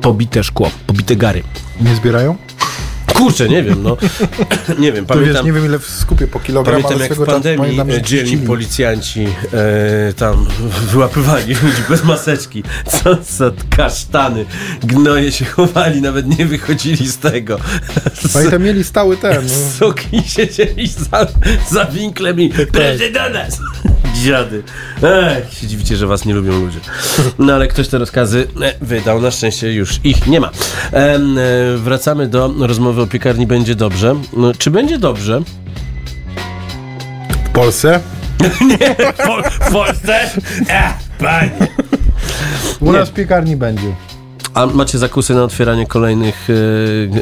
Pobite 0.00 0.44
szkło, 0.44 0.70
pobite 0.86 1.16
gary. 1.16 1.42
Nie 1.80 1.94
zbierają? 1.94 2.36
Kurczę, 3.14 3.48
nie 3.48 3.62
wiem, 3.62 3.82
no. 3.82 3.96
nie 4.78 4.92
wiem, 4.92 5.06
To 5.06 5.14
wiesz, 5.14 5.22
pamiętam... 5.22 5.46
nie 5.46 5.52
wiem 5.52 5.64
ile 5.66 5.78
w 5.78 5.86
skupie 5.86 6.26
po 6.26 6.40
kilogram, 6.40 6.74
Pamiętam 6.74 6.92
ale 6.92 7.08
jak 7.08 7.18
w 7.18 7.26
pandemii 7.26 7.58
pamiętam, 7.58 7.90
e, 7.90 8.02
dzielni 8.02 8.36
policjanci 8.36 9.26
e, 9.52 10.12
tam 10.12 10.46
wyłapywali 10.92 11.54
ludzi 11.54 11.82
bez 11.88 12.04
maseczki. 12.04 12.62
Co 12.86 13.16
za 13.22 13.50
kasztany. 13.76 14.44
Gnoje 14.82 15.32
się 15.32 15.44
chowali, 15.44 16.02
nawet 16.02 16.38
nie 16.38 16.46
wychodzili 16.46 17.08
z 17.08 17.18
tego. 17.18 17.58
Pamiętam, 18.32 18.62
mieli 18.62 18.84
stały 18.84 19.16
ten. 19.16 19.42
No. 19.50 19.70
Suki 19.78 20.22
siedzieli 20.26 20.88
za, 20.88 21.26
za 21.70 21.84
winklem 21.84 22.40
i 22.40 22.48
prędzej 22.48 23.12
do 23.12 23.30
nas! 23.30 23.58
Dziady. 24.24 24.62
Ech, 25.02 25.54
się 25.54 25.66
dziwicie, 25.66 25.96
że 25.96 26.06
was 26.06 26.24
nie 26.24 26.34
lubią 26.34 26.52
ludzie. 26.60 26.78
No 27.38 27.52
ale 27.54 27.68
ktoś 27.68 27.88
te 27.88 27.98
rozkazy 27.98 28.46
e, 28.62 28.74
wydał, 28.80 29.20
na 29.20 29.30
szczęście 29.30 29.72
już 29.72 30.00
ich 30.04 30.26
nie 30.26 30.40
ma. 30.40 30.50
E, 30.92 31.18
wracamy 31.76 32.28
do 32.28 32.54
rozmowy 32.58 33.02
o 33.02 33.06
piekarni 33.06 33.46
Będzie 33.46 33.74
Dobrze. 33.74 34.16
No, 34.32 34.54
czy 34.54 34.70
będzie 34.70 34.98
dobrze? 34.98 35.42
W 37.44 37.48
Polsce? 37.52 38.00
W, 38.40 39.26
Pol- 39.26 39.42
w 39.50 39.72
Polsce? 39.72 40.20
Ech, 40.68 40.92
panie. 41.18 41.50
U 42.80 42.92
nas 42.92 43.08
w 43.08 43.12
piekarni 43.12 43.56
będzie. 43.56 43.94
A 44.54 44.66
macie 44.66 44.98
zakusy 44.98 45.34
na 45.34 45.44
otwieranie 45.44 45.86
kolejnych, 45.86 46.48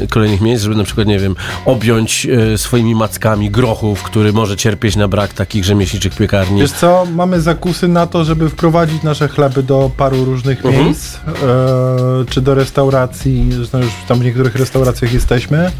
e, 0.03 0.07
kolejnych 0.07 0.41
miejsc, 0.41 0.63
żeby 0.63 0.75
na 0.75 0.83
przykład, 0.83 1.07
nie 1.07 1.19
wiem, 1.19 1.35
objąć 1.65 2.27
e, 2.53 2.57
swoimi 2.57 2.95
mackami 2.95 3.49
grochów, 3.51 4.03
który 4.03 4.33
może 4.33 4.57
cierpieć 4.57 4.95
na 4.95 5.07
brak 5.07 5.33
takich 5.33 5.65
rzemieślniczych 5.65 6.15
piekarni? 6.15 6.61
Wiesz 6.61 6.71
co, 6.71 7.07
mamy 7.15 7.41
zakusy 7.41 7.87
na 7.87 8.07
to, 8.07 8.23
żeby 8.25 8.49
wprowadzić 8.49 9.03
nasze 9.03 9.27
chleby 9.27 9.63
do 9.63 9.91
paru 9.97 10.25
różnych 10.25 10.65
Mhm. 10.65 10.85
miejsc, 10.85 11.15
e, 11.15 11.19
czy 12.29 12.41
do 12.41 12.55
restauracji, 12.55 13.49
zresztą 13.51 13.77
już 13.77 13.91
tam 14.07 14.19
w 14.19 14.23
niektórych 14.23 14.55
restauracjach 14.55 15.13
jesteśmy, 15.13 15.71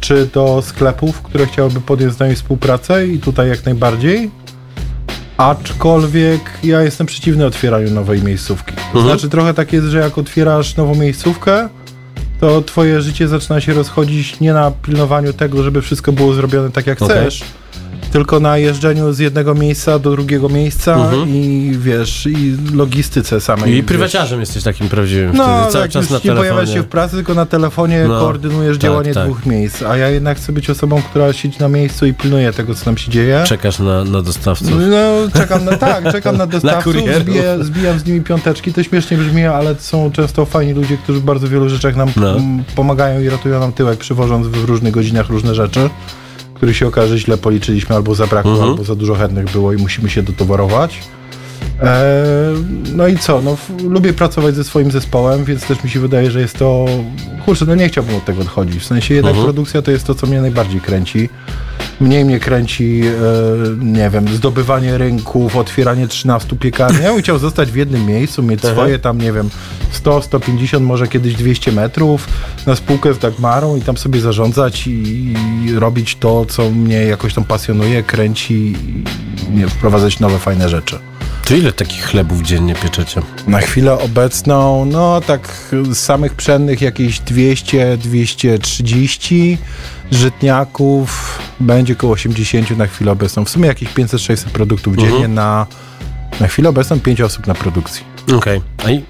czy 0.00 0.26
do 0.26 0.62
sklepów, 0.66 1.22
które 1.22 1.46
chciałyby 1.46 1.80
podjąć 1.80 2.14
z 2.14 2.18
nami 2.18 2.34
współpracę 2.34 3.06
i 3.06 3.18
tutaj 3.18 3.48
jak 3.48 3.64
najbardziej. 3.64 4.30
Aczkolwiek 5.42 6.40
ja 6.64 6.82
jestem 6.82 7.06
przeciwny 7.06 7.46
otwieraniu 7.46 7.90
nowej 7.90 8.22
miejscówki. 8.22 8.72
To 8.74 8.82
Mhm. 8.82 9.04
znaczy 9.04 9.28
trochę 9.28 9.54
tak 9.54 9.72
jest, 9.72 9.86
że 9.86 9.98
jak 9.98 10.18
otwierasz 10.18 10.76
nową 10.76 10.94
miejscówkę, 10.94 11.68
to 12.40 12.62
twoje 12.62 13.02
życie 13.02 13.28
zaczyna 13.28 13.60
się 13.60 13.74
rozchodzić 13.74 14.40
nie 14.40 14.52
na 14.52 14.70
pilnowaniu 14.70 15.32
tego, 15.32 15.62
żeby 15.62 15.82
wszystko 15.82 16.12
było 16.12 16.34
zrobione 16.34 16.70
tak 16.70 16.86
jak 16.86 17.02
Okej. 17.02 17.16
chcesz, 17.20 17.42
tylko 18.12 18.40
na 18.40 18.58
jeżdżeniu 18.58 19.12
z 19.12 19.18
jednego 19.18 19.54
miejsca 19.54 19.98
do 19.98 20.10
drugiego 20.10 20.48
miejsca 20.48 20.94
Mhm. 20.94 21.28
i 21.28 21.72
wiesz, 21.78 22.26
i 22.26 22.56
logistyce 22.74 23.40
samej. 23.40 23.72
I 23.72 23.76
wiesz. 23.76 23.84
prywaciarzem 23.84 24.40
jesteś 24.40 24.62
takim 24.62 24.88
prawdziwym 24.88 25.30
No, 25.36 25.44
wtedy, 25.58 25.72
cały 25.72 25.84
tak, 25.84 25.90
czas 25.90 26.10
na 26.10 26.16
nie 26.16 26.20
telefonie. 26.22 26.50
pojawiasz 26.50 26.74
się 26.74 26.82
w 26.82 26.86
pracy, 26.86 27.16
tylko 27.16 27.34
na 27.34 27.46
telefonie 27.46 28.04
No, 28.08 28.20
koordynujesz 28.20 28.76
tak, 28.76 28.82
działanie 28.82 29.14
tak. 29.14 29.24
dwóch 29.24 29.46
miejsc, 29.46 29.82
a 29.82 29.96
ja 29.96 30.08
jednak 30.08 30.36
chcę 30.38 30.52
być 30.52 30.70
osobą, 30.70 31.02
która 31.02 31.32
siedzi 31.32 31.58
na 31.60 31.68
miejscu 31.68 32.06
i 32.06 32.14
pilnuje 32.14 32.52
tego, 32.52 32.74
co 32.74 32.84
tam 32.84 32.96
się 32.96 33.10
dzieje. 33.10 33.44
Czekasz 33.46 33.78
na, 33.78 34.04
na 34.04 34.22
dostawców. 34.22 34.70
No, 34.70 35.40
czekam 35.40 35.64
na, 35.64 35.76
tak, 35.76 36.12
czekam 36.12 36.36
na 36.36 36.46
dostawców, 36.56 36.84
kurierów. 36.94 37.22
zbiję, 37.22 37.56
zbijam 37.60 37.98
z 37.98 38.06
nimi 38.06 38.20
piąteczki, 38.20 38.72
to 38.72 38.82
śmiesznie 38.82 39.16
brzmi, 39.16 39.44
ale 39.44 39.74
są 39.78 40.12
często 40.12 40.44
fajni 40.46 40.72
ludzie, 40.72 40.96
którzy 40.96 41.20
w 41.20 41.22
bardzo 41.22 41.48
wielu 41.48 41.68
rzeczach 41.68 41.96
nam 41.96 42.08
No. 42.16 42.36
pomagają 42.76 43.20
i 43.20 43.28
ratują 43.28 43.60
nam 43.60 43.72
tyłek, 43.72 43.98
przywożąc 43.98 44.46
w 44.46 44.64
różnych 44.64 44.92
godzinach 44.92 45.28
różne 45.28 45.54
rzeczy, 45.54 45.90
których 46.62 46.76
się 46.76 46.86
okaże 46.86 47.18
źle 47.18 47.38
policzyliśmy, 47.38 47.96
albo 47.96 48.14
zabrakło, 48.14 48.50
Mhm. 48.50 48.70
albo 48.70 48.84
za 48.84 48.94
dużo 48.94 49.14
chętnych 49.14 49.50
było 49.50 49.72
i 49.72 49.76
musimy 49.76 50.10
się 50.10 50.22
dotowarować. 50.22 50.98
E, 51.82 52.24
no 52.94 53.06
i 53.08 53.18
co, 53.18 53.42
no, 53.42 53.56
lubię 53.88 54.12
pracować 54.12 54.54
ze 54.54 54.64
swoim 54.64 54.90
zespołem, 54.90 55.44
więc 55.44 55.66
też 55.66 55.84
mi 55.84 55.90
się 55.90 56.00
wydaje, 56.00 56.30
że 56.30 56.40
jest 56.40 56.58
to, 56.58 56.86
kurczę, 57.44 57.64
no 57.68 57.74
nie 57.74 57.88
chciałbym 57.88 58.16
od 58.16 58.24
tego 58.24 58.42
odchodzić, 58.42 58.82
w 58.82 58.86
sensie 58.86 59.14
jednak 59.14 59.30
Mhm. 59.30 59.46
produkcja 59.46 59.82
to 59.82 59.90
jest 59.90 60.04
to, 60.06 60.14
co 60.14 60.26
mnie 60.26 60.40
najbardziej 60.40 60.80
kręci. 60.80 61.28
Mniej 62.00 62.24
mnie 62.24 62.40
kręci, 62.40 63.02
e, 63.04 63.84
nie 63.84 64.10
wiem, 64.10 64.28
zdobywanie 64.28 64.98
rynków, 64.98 65.56
otwieranie 65.56 66.08
13 66.08 66.56
piekarni. 66.56 67.02
Ja 67.02 67.12
bym 67.12 67.22
chciał 67.22 67.38
zostać 67.38 67.70
w 67.70 67.76
jednym 67.76 68.06
miejscu, 68.06 68.42
mieć 68.42 68.60
Mhm. 68.64 68.74
swoje 68.74 68.98
tam, 68.98 69.18
nie 69.20 69.32
wiem, 69.32 69.50
100, 69.90 70.22
150, 70.22 70.84
może 70.86 71.08
kiedyś 71.08 71.34
200 71.34 71.72
metrów 71.72 72.28
na 72.66 72.76
spółkę 72.76 73.14
z 73.14 73.18
Dagmarą 73.18 73.76
i 73.76 73.80
tam 73.80 73.96
sobie 73.96 74.20
zarządzać 74.20 74.86
i, 74.86 75.34
i 75.66 75.72
robić 75.74 76.16
to, 76.20 76.44
co 76.46 76.70
mnie 76.70 76.96
jakoś 77.04 77.34
tam 77.34 77.44
pasjonuje, 77.44 78.02
kręci 78.02 78.54
i 78.54 79.04
nie, 79.56 79.68
wprowadzać 79.68 80.20
nowe, 80.20 80.38
fajne 80.38 80.68
rzeczy. 80.68 80.98
To 81.44 81.54
ile 81.54 81.72
takich 81.72 82.04
chlebów 82.04 82.42
dziennie 82.42 82.74
pieczecie? 82.74 83.22
Na 83.46 83.60
chwilę 83.60 83.98
obecną, 83.98 84.84
no 84.84 85.20
tak 85.20 85.48
z 85.90 85.98
samych 85.98 86.34
pszennych 86.34 86.80
jakieś 86.80 87.20
200, 87.20 87.96
230, 87.96 89.58
żytniaków 90.12 91.38
będzie 91.60 91.92
około 91.92 92.12
80 92.12 92.78
na 92.78 92.86
chwilę 92.86 93.12
obecną. 93.12 93.44
W 93.44 93.50
sumie 93.50 93.66
jakieś 93.66 93.88
500-600 93.88 94.44
produktów 94.44 94.92
Mhm. 94.94 95.12
dziennie 95.12 95.28
na, 95.28 95.66
na 96.40 96.46
chwilę 96.48 96.68
obecną 96.68 97.00
5 97.00 97.20
osób 97.20 97.46
na 97.46 97.54
produkcji. 97.54 98.04
Okej. 98.36 98.60
A 98.84 98.90
I, 98.90 99.04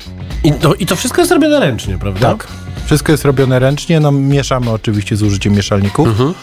i, 0.44 0.52
to, 0.52 0.74
I 0.74 0.86
to 0.86 0.96
wszystko 0.96 1.20
jest 1.20 1.32
robione 1.32 1.60
ręcznie, 1.60 1.98
prawda? 1.98 2.30
Tak. 2.30 2.46
Wszystko 2.84 3.12
jest 3.12 3.24
robione 3.24 3.58
ręcznie, 3.58 4.00
no 4.00 4.12
mieszamy 4.12 4.70
oczywiście 4.70 5.16
z 5.16 5.22
użyciem 5.22 5.52
mieszalników. 5.52 6.08
Mhm. 6.08 6.34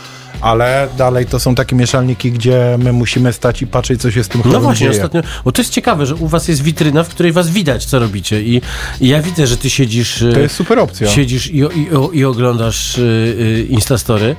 Ale 0.42 0.88
dalej 0.98 1.26
to 1.26 1.40
są 1.40 1.56
takie 1.56 1.76
mieszalniki, 1.76 2.32
gdzie 2.32 2.78
my 2.84 2.94
musimy 2.94 3.34
stać 3.34 3.62
i 3.62 3.68
patrzeć, 3.68 4.02
co 4.02 4.12
się 4.12 4.24
z 4.24 4.28
tym 4.28 4.42
No 4.46 4.60
właśnie, 4.60 4.80
dzieje. 4.88 4.92
ostatnio. 4.92 5.22
Bo 5.46 5.52
to 5.52 5.62
jest 5.62 5.72
ciekawe, 5.74 6.06
że 6.06 6.16
u 6.16 6.28
was 6.28 6.48
jest 6.48 6.62
witryna, 6.64 7.04
w 7.04 7.10
której 7.10 7.32
was 7.32 7.50
widać, 7.50 7.86
co 7.86 8.00
robicie. 8.00 8.42
I, 8.42 8.62
i 9.02 9.08
ja 9.08 9.22
widzę, 9.22 9.48
że 9.48 9.58
ty 9.58 9.70
siedzisz. 9.70 10.22
e, 10.22 10.34
To 10.34 10.40
jest 10.40 10.56
super 10.56 10.80
opcja. 10.80 11.08
Siedzisz 11.10 11.48
i, 11.48 11.58
i, 11.60 11.88
i 12.14 12.26
oglądasz 12.26 12.98
y, 12.98 13.02
y, 13.02 13.66
Instastory 13.70 14.36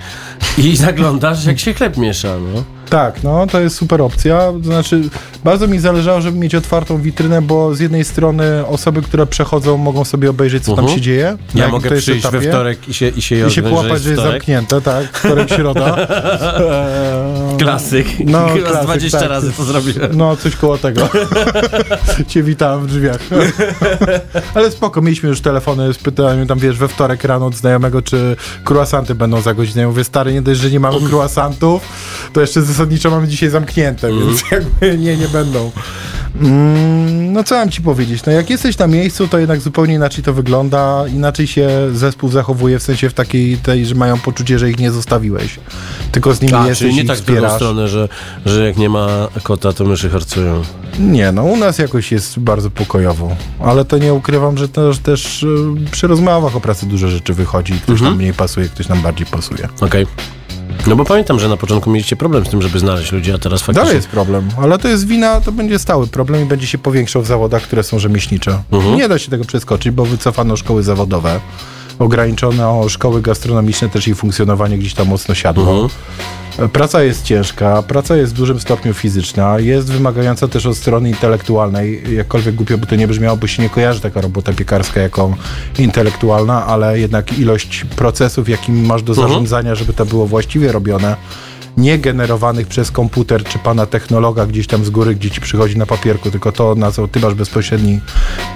i 0.59 0.77
zaglądasz, 0.87 1.45
jak 1.45 1.59
się 1.59 1.75
chleb 1.75 1.97
miesza. 1.97 2.37
No. 2.55 2.65
Tak, 2.91 3.23
no 3.23 3.47
to 3.47 3.61
jest 3.61 3.77
super 3.77 4.03
opcja. 4.03 4.39
To 4.53 4.65
znaczy, 4.65 5.01
bardzo 5.45 5.67
mi 5.69 5.79
zależało, 5.79 6.21
żeby 6.21 6.39
mieć 6.39 6.55
otwartą 6.55 6.99
witrynę, 7.03 7.43
bo 7.43 7.75
z 7.75 7.81
jednej 7.81 8.05
strony 8.05 8.67
osoby, 8.67 9.03
które 9.03 9.27
przechodzą, 9.27 9.77
mogą 9.77 10.05
sobie 10.05 10.31
obejrzeć, 10.31 10.65
co 10.65 10.75
tam 10.77 10.85
Mhm. 10.85 10.99
się 10.99 11.03
dzieje. 11.05 11.37
Ja 11.55 11.69
mogę 11.69 11.91
przyjść 11.91 12.23
we 12.23 12.29
etapie. 12.29 12.49
wtorek 12.49 12.89
i 12.89 12.95
się 12.95 13.09
i 13.09 13.23
się, 13.23 13.47
I 13.47 13.51
się 13.51 13.63
połapać, 13.63 14.03
że 14.03 14.11
jest 14.11 14.23
zamknięte, 14.23 14.81
tak, 14.81 15.19
wtorek, 15.19 15.49
środa. 15.51 15.97
Eee, 15.99 17.57
Klasyk. 17.59 18.07
No, 18.27 18.49
z 18.49 18.53
klasyk, 18.65 18.83
20 18.85 19.19
tak. 19.19 19.29
razy 19.29 19.53
to 19.53 19.65
zrobiłem. 19.65 20.11
No, 20.17 20.37
coś 20.37 20.57
koło 20.57 20.79
tego. 20.79 21.09
Cię 22.29 22.43
witałem 22.43 22.87
w 22.87 22.87
drzwiach. 22.87 23.21
Ale 24.55 24.71
spoko, 24.71 25.01
mieliśmy 25.03 25.29
już 25.29 25.41
telefony, 25.41 25.95
spytałem 25.95 26.47
tam, 26.47 26.59
wiesz, 26.59 26.79
we 26.79 26.89
wtorek 26.89 27.25
rano 27.25 27.47
od 27.47 27.55
znajomego, 27.55 28.03
czy 28.03 28.37
croissanty 28.69 29.15
będą 29.15 29.41
za 29.41 29.55
godzinę. 29.55 29.81
Ja 29.83 29.89
mówię, 29.89 30.05
stary, 30.05 30.33
nie 30.33 30.43
dość, 30.43 30.61
że 30.61 30.71
nie 30.71 30.81
mamy 30.81 30.99
croissantów, 31.11 31.83
to 32.33 32.41
jeszcze 32.41 32.63
zasadniczo 32.81 33.11
mamy 33.11 33.29
dzisiaj 33.29 33.51
zamknięte, 33.51 34.09
więc 34.13 34.43
jakby 34.53 34.99
nie, 34.99 35.17
nie 35.17 35.29
będą. 35.29 35.71
Mm, 36.41 37.33
no 37.33 37.45
co 37.45 37.55
mam 37.55 37.71
ci 37.71 37.83
powiedzieć? 37.83 38.25
No 38.27 38.33
jak 38.33 38.51
jesteś 38.51 38.79
na 38.79 38.87
miejscu, 38.87 39.29
to 39.29 39.39
jednak 39.39 39.61
zupełnie 39.61 39.95
inaczej 39.95 40.25
to 40.25 40.33
wygląda, 40.35 41.05
inaczej 41.15 41.47
się 41.47 41.69
zespół 41.93 42.31
zachowuje, 42.31 42.79
w 42.79 42.83
sensie 42.83 43.11
w 43.11 43.15
takiej 43.15 43.57
tej, 43.57 43.87
że 43.87 43.95
mają 43.95 44.19
poczucie, 44.19 44.59
że 44.59 44.71
ich 44.71 44.79
nie 44.79 44.91
zostawiłeś, 44.91 45.61
tylko 46.13 46.35
z 46.35 46.41
nimi 46.41 46.55
A, 46.55 46.67
jesteś 46.69 46.79
czyli 46.79 46.95
nie 46.95 47.05
tak 47.05 47.19
w 47.19 47.25
drugą 47.25 47.51
stronę, 47.55 47.89
że, 47.89 48.09
że 48.47 48.67
jak 48.67 48.77
nie 48.77 48.89
ma 48.89 49.29
kota, 49.43 49.73
to 49.73 49.85
myszy 49.85 50.11
harcują. 50.11 50.63
Nie, 50.99 51.33
no 51.33 51.43
u 51.43 51.57
nas 51.57 51.79
jakoś 51.79 52.13
jest 52.13 52.39
bardzo 52.39 52.71
pokojowo, 52.71 53.37
ale 53.65 53.85
to 53.85 53.99
nie 53.99 54.15
ukrywam, 54.15 54.59
że 54.59 54.69
też, 54.69 54.99
też 54.99 55.43
y, 55.43 55.47
przy 55.91 56.07
rozmowach 56.07 56.57
o 56.57 56.61
pracy 56.61 56.87
dużo 56.87 57.09
rzeczy 57.09 57.35
wychodzi. 57.35 57.73
Ktoś 57.73 57.91
Mhm. 57.93 58.11
nam 58.11 58.19
mniej 58.19 58.33
pasuje, 58.35 58.69
ktoś 58.69 58.89
nam 58.89 59.03
bardziej 59.03 59.27
pasuje. 59.27 59.69
Okej. 59.81 60.07
No 60.87 60.97
bo 60.97 61.05
pamiętam, 61.05 61.41
że 61.41 61.49
na 61.49 61.57
początku 61.57 61.91
mieliście 61.91 62.17
problem 62.17 62.47
z 62.47 62.49
tym, 62.49 62.63
żeby 62.63 62.79
znaleźć 62.79 63.13
ludzi, 63.13 63.33
a 63.33 63.39
teraz 63.39 63.61
faktycznie... 63.61 63.83
Dalej 63.83 63.97
jest 63.97 64.09
problem, 64.09 64.49
ale 64.63 64.79
to 64.79 64.89
jest 64.89 65.07
wina, 65.07 65.41
to 65.41 65.53
będzie 65.53 65.79
stały 65.79 66.07
problem 66.07 66.43
i 66.43 66.45
będzie 66.45 66.67
się 66.67 66.79
powiększał 66.79 67.23
w 67.23 67.27
zawodach, 67.27 67.63
które 67.63 67.83
są 67.83 67.99
rzemieślnicze. 67.99 68.63
Mhm. 68.73 68.97
Nie 68.97 69.09
da 69.09 69.19
się 69.19 69.31
tego 69.31 69.45
przeskoczyć, 69.45 69.93
bo 69.93 70.05
wycofano 70.05 70.57
szkoły 70.57 70.83
zawodowe. 70.83 71.41
Ograniczono 72.05 72.89
szkoły 72.89 73.23
gastronomiczne, 73.23 73.89
też 73.89 74.09
ich 74.09 74.17
funkcjonowanie 74.17 74.79
gdzieś 74.79 74.95
tam 74.95 75.09
mocno 75.09 75.35
siadło. 75.35 75.63
Mhm. 75.83 75.89
Praca 76.71 77.03
jest 77.03 77.25
ciężka, 77.25 77.83
praca 77.83 78.17
jest 78.17 78.33
w 78.33 78.37
dużym 78.37 78.61
stopniu 78.61 78.95
fizyczna, 78.95 79.59
jest 79.59 79.93
wymagająca 79.93 80.49
też 80.49 80.67
od 80.67 80.77
strony 80.77 81.09
intelektualnej. 81.09 82.03
Jakkolwiek 82.17 82.55
głupio 82.55 82.79
by 82.79 82.87
to 82.87 82.97
nie 82.97 83.09
brzmiało, 83.09 83.37
bo 83.37 83.47
się 83.47 83.63
nie 83.63 83.69
kojarzy 83.69 84.01
taka 84.01 84.21
robota 84.21 84.53
piekarska 84.53 85.01
jako 85.01 85.35
intelektualna, 85.79 86.67
ale 86.67 86.99
jednak 86.99 87.39
ilość 87.39 87.85
procesów, 87.97 88.49
jakim 88.49 88.87
masz 88.87 89.03
do 89.03 89.13
Mhm. 89.13 89.29
zarządzania, 89.29 89.75
żeby 89.75 89.93
to 89.93 90.07
było 90.07 90.27
właściwie 90.27 90.73
robione, 90.73 91.17
nie 91.77 91.99
generowanych 91.99 92.67
przez 92.67 92.91
komputer 92.91 93.45
czy 93.45 93.59
pana 93.59 93.87
technologa 93.87 94.47
gdzieś 94.47 94.67
tam 94.67 94.85
z 94.85 94.91
góry, 94.91 95.15
gdzie 95.15 95.31
ci 95.31 95.41
przychodzi 95.41 95.79
na 95.79 95.87
papierku, 95.87 96.31
tylko 96.31 96.53
to, 96.53 96.75
na 96.75 96.93
co 96.93 97.09
ty 97.09 97.21
masz 97.21 97.35
bezpośredni 97.35 98.01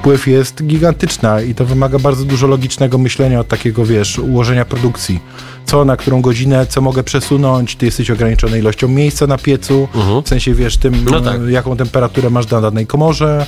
wpływ, 0.00 0.26
jest 0.26 0.64
gigantyczna 0.66 1.40
i 1.40 1.54
to 1.54 1.64
wymaga 1.64 1.98
bardzo 1.98 2.24
dużo 2.24 2.46
logicznego 2.46 2.98
myślenia 2.98 3.40
od 3.40 3.48
takiego, 3.48 3.84
wiesz, 3.84 4.18
ułożenia 4.18 4.64
produkcji. 4.64 5.20
Co, 5.66 5.84
na 5.84 5.96
którą 5.96 6.20
godzinę, 6.22 6.66
co 6.66 6.80
mogę 6.80 7.02
przesunąć, 7.02 7.76
ty 7.76 7.86
jesteś 7.86 8.10
ograniczony 8.10 8.58
ilością 8.58 8.88
miejsca 8.88 9.26
na 9.26 9.38
piecu, 9.38 9.88
Mhm. 9.94 10.22
w 10.22 10.28
sensie, 10.28 10.54
wiesz, 10.54 10.76
tym, 10.76 11.04
No 11.10 11.20
tak. 11.20 11.40
jaką 11.48 11.76
temperaturę 11.76 12.30
masz 12.30 12.50
na 12.50 12.60
danej 12.60 12.86
komorze, 12.86 13.46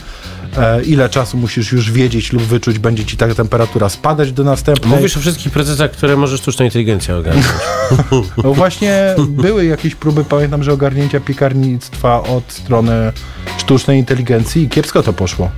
e, 0.56 0.82
ile 0.82 1.08
czasu 1.08 1.36
musisz 1.36 1.72
już 1.72 1.90
wiedzieć 1.92 2.32
lub 2.32 2.42
wyczuć, 2.42 2.78
będzie 2.78 3.04
ci 3.04 3.16
ta 3.16 3.34
temperatura 3.34 3.88
spadać 3.88 4.32
do 4.32 4.44
następnej. 4.44 4.90
Mówisz 4.96 5.16
o 5.16 5.20
wszystkich 5.20 5.52
procesach, 5.52 5.90
które 5.90 6.16
może 6.16 6.38
sztuczna 6.38 6.64
inteligencja 6.64 7.16
ogarnąć. 7.16 7.46
No 8.44 8.54
właśnie 8.54 9.14
były 9.28 9.64
jakieś 9.64 9.94
próby, 9.94 10.24
pamiętam, 10.24 10.62
że 10.62 10.72
ogarnięcia 10.72 11.20
piekarnictwa 11.20 12.22
od 12.22 12.52
strony 12.52 13.12
sztucznej 13.58 13.98
inteligencji 13.98 14.62
i 14.62 14.68
kiepsko 14.68 15.02
to 15.02 15.12
poszło. 15.12 15.50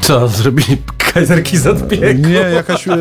Co, 0.00 0.28
zrobili 0.28 0.76
kajzerki 1.14 1.58
z 1.58 1.66
odbiegu? 1.66 2.28
Nie, 2.28 2.34
jakaś, 2.34 2.88
e, 2.88 2.94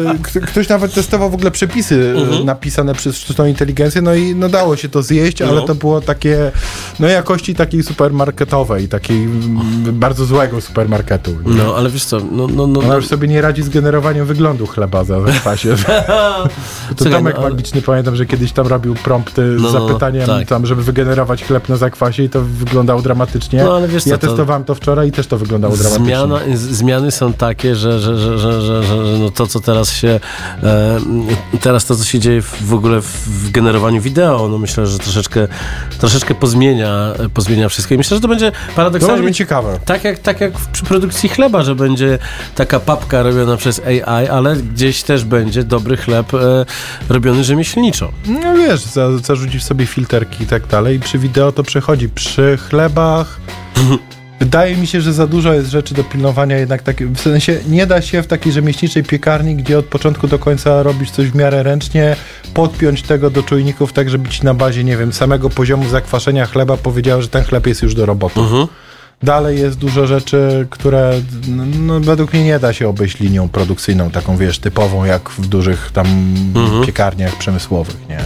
ktoś 0.47 0.69
nawet 0.69 0.93
testował 0.93 1.29
w 1.29 1.33
ogóle 1.33 1.51
przepisy 1.51 2.13
e, 2.17 2.21
Mhm. 2.21 2.45
napisane 2.45 2.93
przez 2.95 3.17
sztuczną 3.17 3.45
inteligencję, 3.45 4.01
no 4.01 4.13
i 4.15 4.35
no 4.35 4.49
dało 4.49 4.75
się 4.75 4.89
to 4.89 5.03
zjeść, 5.03 5.41
ale 5.41 5.53
No. 5.55 5.61
to 5.61 5.75
było 5.75 6.01
takie, 6.01 6.51
no 6.99 7.07
jakości 7.07 7.55
takiej 7.55 7.83
supermarketowej, 7.83 8.87
takiej 8.87 9.23
mm, 9.23 9.59
bardzo 9.99 10.25
złego 10.25 10.61
supermarketu. 10.61 11.31
nie? 11.45 11.55
No, 11.63 11.75
ale 11.75 11.89
wiesz 11.89 12.05
co, 12.05 12.17
no, 12.31 12.47
no, 12.47 12.67
no, 12.67 12.79
Ona 12.79 12.95
już 12.95 13.07
sobie 13.07 13.27
nie 13.27 13.41
radzi 13.41 13.63
z 13.63 13.69
generowaniem 13.69 14.25
wyglądu 14.25 14.67
chleba 14.67 15.03
za 15.03 15.21
zakwasie. 15.21 15.75
To 16.89 17.03
Słuchaj, 17.03 17.13
Tomek 17.13 17.35
no, 17.35 17.41
ale- 17.41 17.49
Magiczny, 17.49 17.81
pamiętam, 17.81 18.15
że 18.15 18.25
kiedyś 18.25 18.51
tam 18.51 18.67
robił 18.67 18.95
prompty 18.95 19.41
No, 19.41 19.69
z 19.69 19.73
no, 19.73 19.79
no, 19.79 19.87
zapytaniem, 19.87 20.27
tak. 20.27 20.47
tam, 20.47 20.65
żeby 20.65 20.83
wygenerować 20.83 21.43
chleb 21.43 21.69
na 21.69 21.77
zakwasie 21.77 22.23
i 22.23 22.29
to 22.29 22.41
wyglądało 22.41 23.01
dramatycznie. 23.01 23.63
No, 23.63 23.75
ale 23.75 23.87
wiesz 23.87 24.03
co, 24.03 24.09
ja 24.09 24.17
to- 24.17 24.27
testowałem 24.27 24.63
to 24.63 24.75
wczoraj 24.75 25.07
i 25.07 25.11
też 25.11 25.27
to 25.27 25.37
wyglądało 25.37 25.77
dramatycznie. 25.77 26.05
Zmiana, 26.05 26.39
zmiany 26.55 27.11
są 27.11 27.33
takie, 27.33 27.75
że, 27.75 27.98
że, 27.99 28.17
że, 28.17 28.37
że, 28.37 28.61
że, 28.61 28.83
że, 28.83 29.05
że 29.05 29.17
no 29.19 29.31
to, 29.31 29.47
co 29.47 29.59
teraz 29.59 29.93
się 29.93 30.19
e, 30.63 30.99
teraz 31.61 31.85
to, 31.85 31.95
co 31.95 32.03
się 32.03 32.19
dzieje 32.19 32.41
w, 32.41 32.73
ogóle 32.73 33.01
w, 33.01 33.51
generowaniu 33.51 34.01
wideo, 34.01 34.47
no 34.47 34.57
myślę, 34.57 34.87
że 34.87 34.99
troszeczkę, 34.99 35.47
troszeczkę 35.99 36.35
pozmienia, 36.35 37.13
pozmienia 37.33 37.69
wszystko 37.69 37.93
i 37.93 37.97
myślę, 37.97 38.17
że 38.17 38.21
to 38.21 38.27
będzie 38.27 38.51
To 38.51 38.57
paradoksalnie 38.75 39.23
być 39.23 39.37
ciekawe. 39.37 39.79
tak 39.85 40.03
jak, 40.03 40.19
tak 40.19 40.41
jak 40.41 40.53
przy 40.53 40.85
produkcji 40.85 41.29
chleba, 41.29 41.63
że 41.63 41.75
będzie 41.75 42.19
taka 42.55 42.79
papka 42.79 43.23
robiona 43.23 43.57
przez 43.57 43.81
AI, 43.85 44.27
ale 44.27 44.55
gdzieś 44.55 45.03
też 45.03 45.23
będzie 45.23 45.63
dobry 45.63 45.97
chleb 45.97 46.33
e, 46.33 46.65
robiony 47.09 47.43
rzemieślniczo. 47.43 48.11
No 48.25 48.53
wiesz, 48.53 48.81
za, 48.81 49.17
zarzucisz 49.17 49.63
sobie 49.63 49.85
filterki 49.85 50.43
i 50.43 50.47
tak 50.47 50.67
dalej. 50.67 50.97
I 50.97 50.99
przy 50.99 51.19
wideo 51.19 51.51
to 51.51 51.63
przechodzi. 51.63 52.09
Przy 52.09 52.57
chlebach 52.69 53.39
wydaje 54.39 54.75
mi 54.75 54.87
się, 54.87 55.01
że 55.01 55.13
za 55.13 55.27
dużo 55.27 55.53
jest 55.53 55.69
rzeczy 55.69 55.93
do 55.93 56.03
pilnowania 56.03 56.57
jednak 56.57 56.81
tak, 56.81 57.07
w 57.07 57.19
sensie 57.19 57.59
nie 57.69 57.87
da 57.87 58.01
się 58.01 58.21
w 58.21 58.27
takiej 58.27 58.53
rzemieślniczej 58.53 59.03
piekarni, 59.03 59.55
gdzie 59.55 59.79
od 59.79 59.85
początku 59.85 60.27
do 60.27 60.39
końca 60.39 60.83
robisz 60.83 61.11
coś 61.11 61.27
w 61.27 61.35
miarę 61.35 61.63
ręcznie, 61.63 62.15
podpiąć 62.53 63.01
tego 63.01 63.29
do 63.29 63.43
czujników 63.43 63.93
tak, 63.93 64.09
żeby 64.09 64.29
ci 64.29 64.45
na 64.45 64.53
bazie, 64.53 64.83
nie 64.83 64.97
wiem, 64.97 65.13
samego 65.13 65.49
poziomu 65.49 65.89
zakwaszenia 65.89 66.45
chleba 66.45 66.77
powiedział, 66.77 67.21
że 67.21 67.27
ten 67.27 67.43
chleb 67.43 67.67
jest 67.67 67.81
już 67.81 67.95
do 67.95 68.05
roboty. 68.05 68.39
Dalej 69.23 69.59
jest 69.59 69.77
dużo 69.77 70.07
rzeczy, 70.07 70.67
które 70.69 71.21
no, 71.47 71.63
no, 71.79 71.99
według 71.99 72.33
mnie 72.33 72.43
nie 72.43 72.59
da 72.59 72.73
się 72.73 72.89
obejść 72.89 73.19
linią 73.19 73.49
produkcyjną, 73.49 74.11
taką 74.11 74.37
wiesz, 74.37 74.59
typową 74.59 75.05
jak 75.05 75.29
w 75.29 75.47
dużych 75.47 75.91
tam 75.93 76.07
piekarniach 76.85 77.35
przemysłowych, 77.35 77.95
nie? 78.09 78.19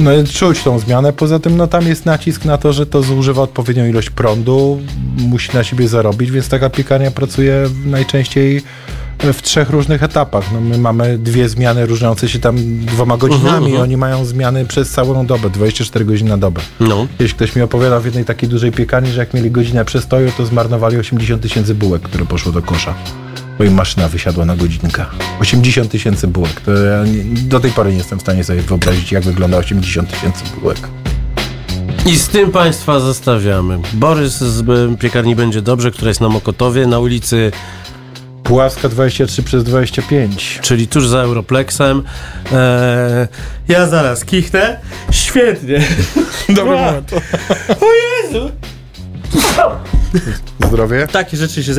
No 0.00 0.10
czuć 0.32 0.62
tą 0.62 0.78
zmianę, 0.78 1.12
poza 1.12 1.38
tym 1.38 1.56
no 1.56 1.66
tam 1.66 1.86
jest 1.86 2.06
nacisk 2.06 2.44
na 2.44 2.58
to, 2.58 2.72
że 2.72 2.86
to 2.86 3.02
zużywa 3.02 3.42
odpowiednią 3.42 3.86
ilość 3.86 4.10
prądu, 4.10 4.80
musi 5.16 5.54
na 5.54 5.64
siebie 5.64 5.88
zarobić, 5.88 6.30
więc 6.30 6.48
taka 6.48 6.70
piekarnia 6.70 7.10
pracuje 7.10 7.64
najczęściej 7.84 8.62
w 9.32 9.42
trzech 9.42 9.70
różnych 9.70 10.02
etapach. 10.02 10.52
No 10.52 10.60
my 10.60 10.78
mamy 10.78 11.18
dwie 11.18 11.48
zmiany 11.48 11.86
różniące 11.86 12.28
się 12.28 12.38
tam 12.38 12.56
dwoma 12.86 13.16
godzinami, 13.16 13.76
oni 13.76 13.96
mają 13.96 14.24
zmiany 14.24 14.66
przez 14.66 14.90
całą 14.90 15.26
dobę, 15.26 15.50
24 15.50 16.04
godziny 16.04 16.30
na 16.30 16.38
dobę. 16.38 16.60
No. 16.80 17.06
Kiedyś 17.18 17.34
ktoś 17.34 17.56
mi 17.56 17.62
opowiadał 17.62 18.00
w 18.00 18.04
jednej 18.04 18.24
takiej 18.24 18.48
dużej 18.48 18.72
piekarni, 18.72 19.12
że 19.12 19.20
jak 19.20 19.34
mieli 19.34 19.50
godzinę 19.50 19.84
przestoju, 19.84 20.32
to 20.36 20.46
zmarnowali 20.46 20.96
80 20.96 21.42
tysięcy 21.42 21.74
bułek, 21.74 22.02
które 22.02 22.24
poszło 22.24 22.52
do 22.52 22.62
kosza. 22.62 22.94
Bo 23.58 23.64
im 23.64 23.74
maszyna 23.74 24.08
wysiadła 24.08 24.44
na 24.44 24.56
godzinkę. 24.56 25.04
80 25.40 25.90
tysięcy 25.90 26.28
bułek. 26.28 26.60
To 26.60 26.72
ja 26.72 27.04
do 27.24 27.60
tej 27.60 27.70
pory 27.70 27.90
nie 27.90 27.96
jestem 27.96 28.18
w 28.18 28.22
stanie 28.22 28.44
sobie 28.44 28.62
wyobrazić, 28.62 29.12
jak 29.12 29.24
wygląda 29.24 29.56
80 29.56 30.10
tysięcy 30.10 30.44
bułek. 30.60 30.78
I 32.06 32.16
z 32.16 32.28
tym 32.28 32.52
Państwa 32.52 33.00
zostawiamy. 33.00 33.78
Borys 33.92 34.32
z 34.38 34.60
e, 34.60 34.96
piekarni 34.96 35.36
będzie 35.36 35.62
dobrze, 35.62 35.90
która 35.90 36.08
jest 36.08 36.20
na 36.20 36.28
Mokotowie, 36.28 36.86
na 36.86 36.98
ulicy, 36.98 37.52
Puławska 38.42 38.88
23 38.88 39.42
przez 39.42 39.64
25. 39.64 40.58
czyli 40.62 40.88
tuż 40.88 41.08
za 41.08 41.18
Europlexem. 41.18 42.02
E, 42.52 43.28
ja 43.68 43.86
zaraz 43.86 44.24
kichnę. 44.24 44.80
Świetnie. 45.10 45.80
Dobry 46.48 46.74
moment. 46.74 47.12
O 47.80 47.86
Jezu! 47.92 48.50
Zdrowie. 50.66 51.06
Takie 51.12 51.36
rzeczy 51.36 51.64
się... 51.64 51.72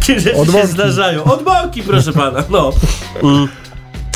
Takie 0.00 0.20
rzeczy 0.20 0.52
się 0.52 0.66
zdarzają. 0.66 1.24
Od 1.24 1.44
małki, 1.44 1.82
proszę 1.82 2.12
pana. 2.12 2.44
No. 2.50 2.72
Mm. 3.22 3.48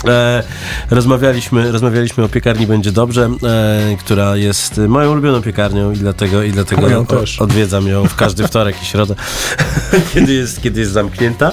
E, 0.09 0.43
rozmawialiśmy, 0.91 1.73
rozmawialiśmy 1.73 2.25
o 2.25 2.29
piekarni 2.29 2.67
Będzie 2.67 2.93
Dobrze, 2.93 3.31
e, 3.43 3.97
która 4.01 4.37
jest 4.37 4.79
moją 4.79 5.11
ulubioną 5.13 5.43
piekarnią 5.43 5.93
i 5.93 5.97
dlatego, 5.97 6.43
i 6.43 6.53
dlatego 6.53 6.83
Moją 6.83 7.07
o, 7.39 7.43
odwiedzam 7.45 7.89
ją 7.89 8.09
w 8.09 8.15
każdy 8.17 8.47
wtorek 8.49 8.83
i 8.83 8.87
środę, 8.87 9.15
kiedy 10.15 10.33
jest, 10.33 10.63
kiedy 10.63 10.81
jest 10.81 10.93
zamknięta. 10.93 11.53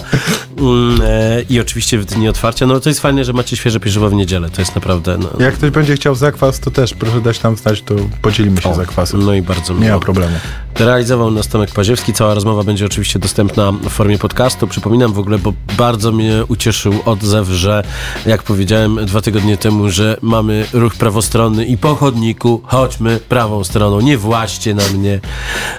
Mm, 0.58 1.02
e, 1.04 1.42
I 1.50 1.60
oczywiście 1.60 1.98
w 1.98 2.06
dni 2.06 2.30
otwarcia. 2.30 2.66
No 2.66 2.80
to 2.80 2.90
jest 2.90 3.00
fajne, 3.02 3.26
że 3.26 3.34
macie 3.34 3.58
świeże 3.58 3.80
pieczywo 3.80 4.10
w 4.10 4.14
niedzielę. 4.14 4.50
To 4.50 4.62
jest 4.62 4.76
naprawdę... 4.76 5.18
No, 5.18 5.30
Jak 5.46 5.54
ktoś 5.54 5.70
będzie 5.70 5.96
chciał 5.96 6.16
zakwas, 6.16 6.60
to 6.60 6.72
też 6.72 6.94
proszę 6.94 7.22
dać 7.22 7.44
nam 7.44 7.56
znać, 7.58 7.82
to 7.82 7.96
podzielimy 8.22 8.62
się 8.62 8.76
zakwasem. 8.76 9.26
no 9.26 9.34
i 9.34 9.42
bardzo 9.42 9.74
Nie 9.74 9.80
ma 9.80 9.86
miło. 9.86 10.00
problemu. 10.00 10.36
Realizował 10.80 11.32
nas 11.32 11.48
Tomek 11.48 11.72
Paziewski. 11.72 12.14
Cała 12.14 12.34
rozmowa 12.34 12.64
będzie 12.64 12.86
oczywiście 12.86 13.20
dostępna 13.20 13.72
w 13.72 13.90
formie 13.90 14.18
podcastu. 14.18 14.68
Przypominam 14.68 15.14
w 15.14 15.20
ogóle, 15.20 15.38
bo 15.38 15.54
bardzo 15.78 16.12
mnie 16.12 16.44
ucieszył 16.48 16.94
odzew, 17.06 17.48
że 17.48 17.84
jak 18.26 18.41
powiedziałem 18.44 19.06
dwa 19.06 19.22
tygodnie 19.22 19.58
temu, 19.58 19.90
że 19.90 20.18
mamy 20.22 20.66
ruch 20.74 20.96
prawostronny 20.96 21.66
i 21.66 21.78
po 21.78 21.96
chodniku 21.96 22.62
chodźmy 22.66 23.20
prawą 23.30 23.64
stroną. 23.64 24.02
Nie 24.02 24.18
właście 24.18 24.74
na 24.74 24.84
mnie. 24.94 25.20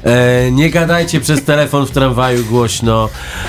E, 0.04 0.50
nie 0.50 0.70
gadajcie 0.70 1.20
przez 1.20 1.44
telefon 1.44 1.86
w 1.86 1.90
tramwaju 1.90 2.44
głośno. 2.44 3.08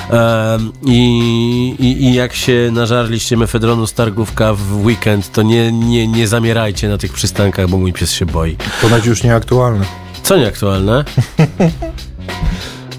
E, 0.10 0.58
i, 0.86 1.76
i, 1.80 2.04
I 2.04 2.14
jak 2.14 2.34
się 2.34 2.70
nażarliście 2.72 3.38
mefedronu 3.38 3.88
z 3.88 3.94
targówka 3.94 4.54
w 4.54 4.86
weekend, 4.86 5.32
to 5.32 5.42
nie, 5.42 5.72
nie, 5.72 6.08
nie 6.08 6.28
zamierajcie 6.28 6.90
na 6.90 6.98
tych 6.98 7.14
przystankach, 7.14 7.68
bo 7.68 7.78
mój 7.78 7.94
pies 7.94 8.12
się 8.12 8.26
boi. 8.26 8.58
Ponoć 8.82 9.06
już 9.06 9.24
nieaktualne. 9.24 9.86
Co 10.24 10.38
nieaktualne? 10.38 11.04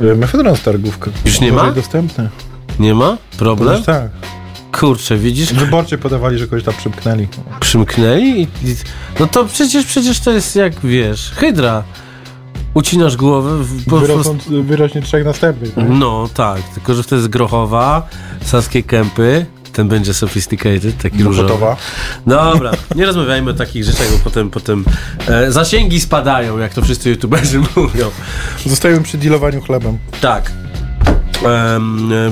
Mefedron 0.16 0.56
z 0.56 0.62
targówka. 0.62 1.10
Już 1.24 1.40
nie 1.40 1.52
ma? 1.52 1.72
dostępny. 1.72 2.28
Nie 2.78 2.94
ma? 2.94 3.16
Problem? 3.38 3.82
Tak. 3.82 4.10
Kurczę, 4.80 5.16
widzisz? 5.18 5.52
Wyborczy 5.54 5.98
podawali, 5.98 6.38
że 6.38 6.46
kogoś 6.46 6.64
tam. 6.64 6.74
Przymknęli? 7.60 8.24
I, 8.24 8.42
i, 8.42 8.76
no 9.20 9.26
to 9.26 9.44
przecież, 9.44 9.86
przecież 9.86 10.20
to 10.20 10.30
jest 10.30 10.56
jak, 10.56 10.80
wiesz, 10.80 11.30
hydra. 11.36 11.82
Ucinasz 12.74 13.16
głowę, 13.16 13.64
po, 13.90 13.96
Wyrosną, 13.98 14.38
wyrośnie 14.62 15.02
trzech 15.02 15.24
następnych. 15.24 15.74
tak? 15.74 15.84
No 15.88 16.28
tak, 16.34 16.62
tylko 16.62 16.94
że 16.94 17.04
to 17.04 17.16
jest 17.16 17.28
Grochowa, 17.28 18.08
Saskie 18.44 18.82
Kępy, 18.82 19.46
ten 19.72 19.88
będzie 19.88 20.14
sophisticated, 20.14 20.98
taki 21.02 21.22
różowy. 21.22 21.48
Gotowa. 21.48 21.76
Dobra, 22.26 22.70
nie 22.96 23.06
rozmawiajmy 23.06 23.50
o 23.50 23.54
takich 23.54 23.84
rzeczach, 23.84 24.06
bo 24.12 24.18
potem, 24.24 24.50
potem 24.50 24.84
e, 25.28 25.52
zasięgi 25.52 26.00
spadają, 26.00 26.58
jak 26.58 26.74
to 26.74 26.82
wszyscy 26.82 27.10
youtuberzy 27.10 27.60
mówią. 27.76 28.10
Zostajemy 28.66 29.02
przy 29.02 29.18
dealowaniu 29.18 29.60
chlebem. 29.60 29.98
Tak. 30.20 30.52
E, 31.42 31.80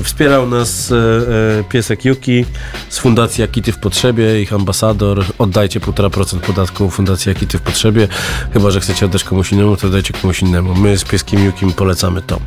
wspierał 0.03 0.49
nas 0.49 0.93
e, 0.93 0.97
e, 0.97 1.65
piesek 1.65 2.05
Yuki 2.05 2.45
z 2.89 2.99
Fundacji 2.99 3.45
Akity 3.45 3.73
w 3.73 3.79
Potrzebie, 3.79 4.43
ich 4.43 4.53
ambasador. 4.53 5.25
Oddajcie 5.39 5.81
1,5% 5.81 6.39
podatku 6.39 6.91
Fundacji 6.91 7.33
Akity 7.33 7.59
w 7.59 7.63
Potrzebie. 7.63 8.09
Chyba, 8.53 8.71
że 8.71 8.81
chcecie 8.81 9.07
oddać 9.07 9.25
komuś 9.25 9.53
innemu, 9.53 9.77
to 9.77 9.89
dajcie 9.89 10.15
komuś 10.15 10.43
innemu. 10.43 10.75
My 10.75 10.99
z 10.99 11.05
pieskiem 11.05 11.45
Yukim 11.45 11.73
polecamy 11.73 12.23
to. 12.23 12.41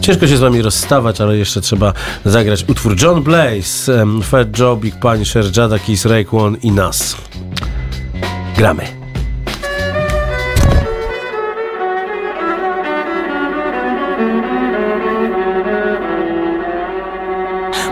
Ciężko 0.00 0.26
się 0.26 0.36
z 0.36 0.40
wami 0.40 0.62
rozstawać, 0.62 1.20
ale 1.20 1.36
jeszcze 1.36 1.60
trzeba 1.60 1.92
zagrać 2.24 2.64
utwór 2.68 3.02
John 3.02 3.22
Blaze, 3.22 4.06
Fat 4.22 4.58
Joe, 4.58 4.76
Big 4.76 4.94
Punisher, 4.96 5.44
Jadakis, 5.56 6.04
Rake 6.04 6.36
One 6.36 6.58
i 6.58 6.70
nas. 6.70 7.16
Gramy. 8.56 9.01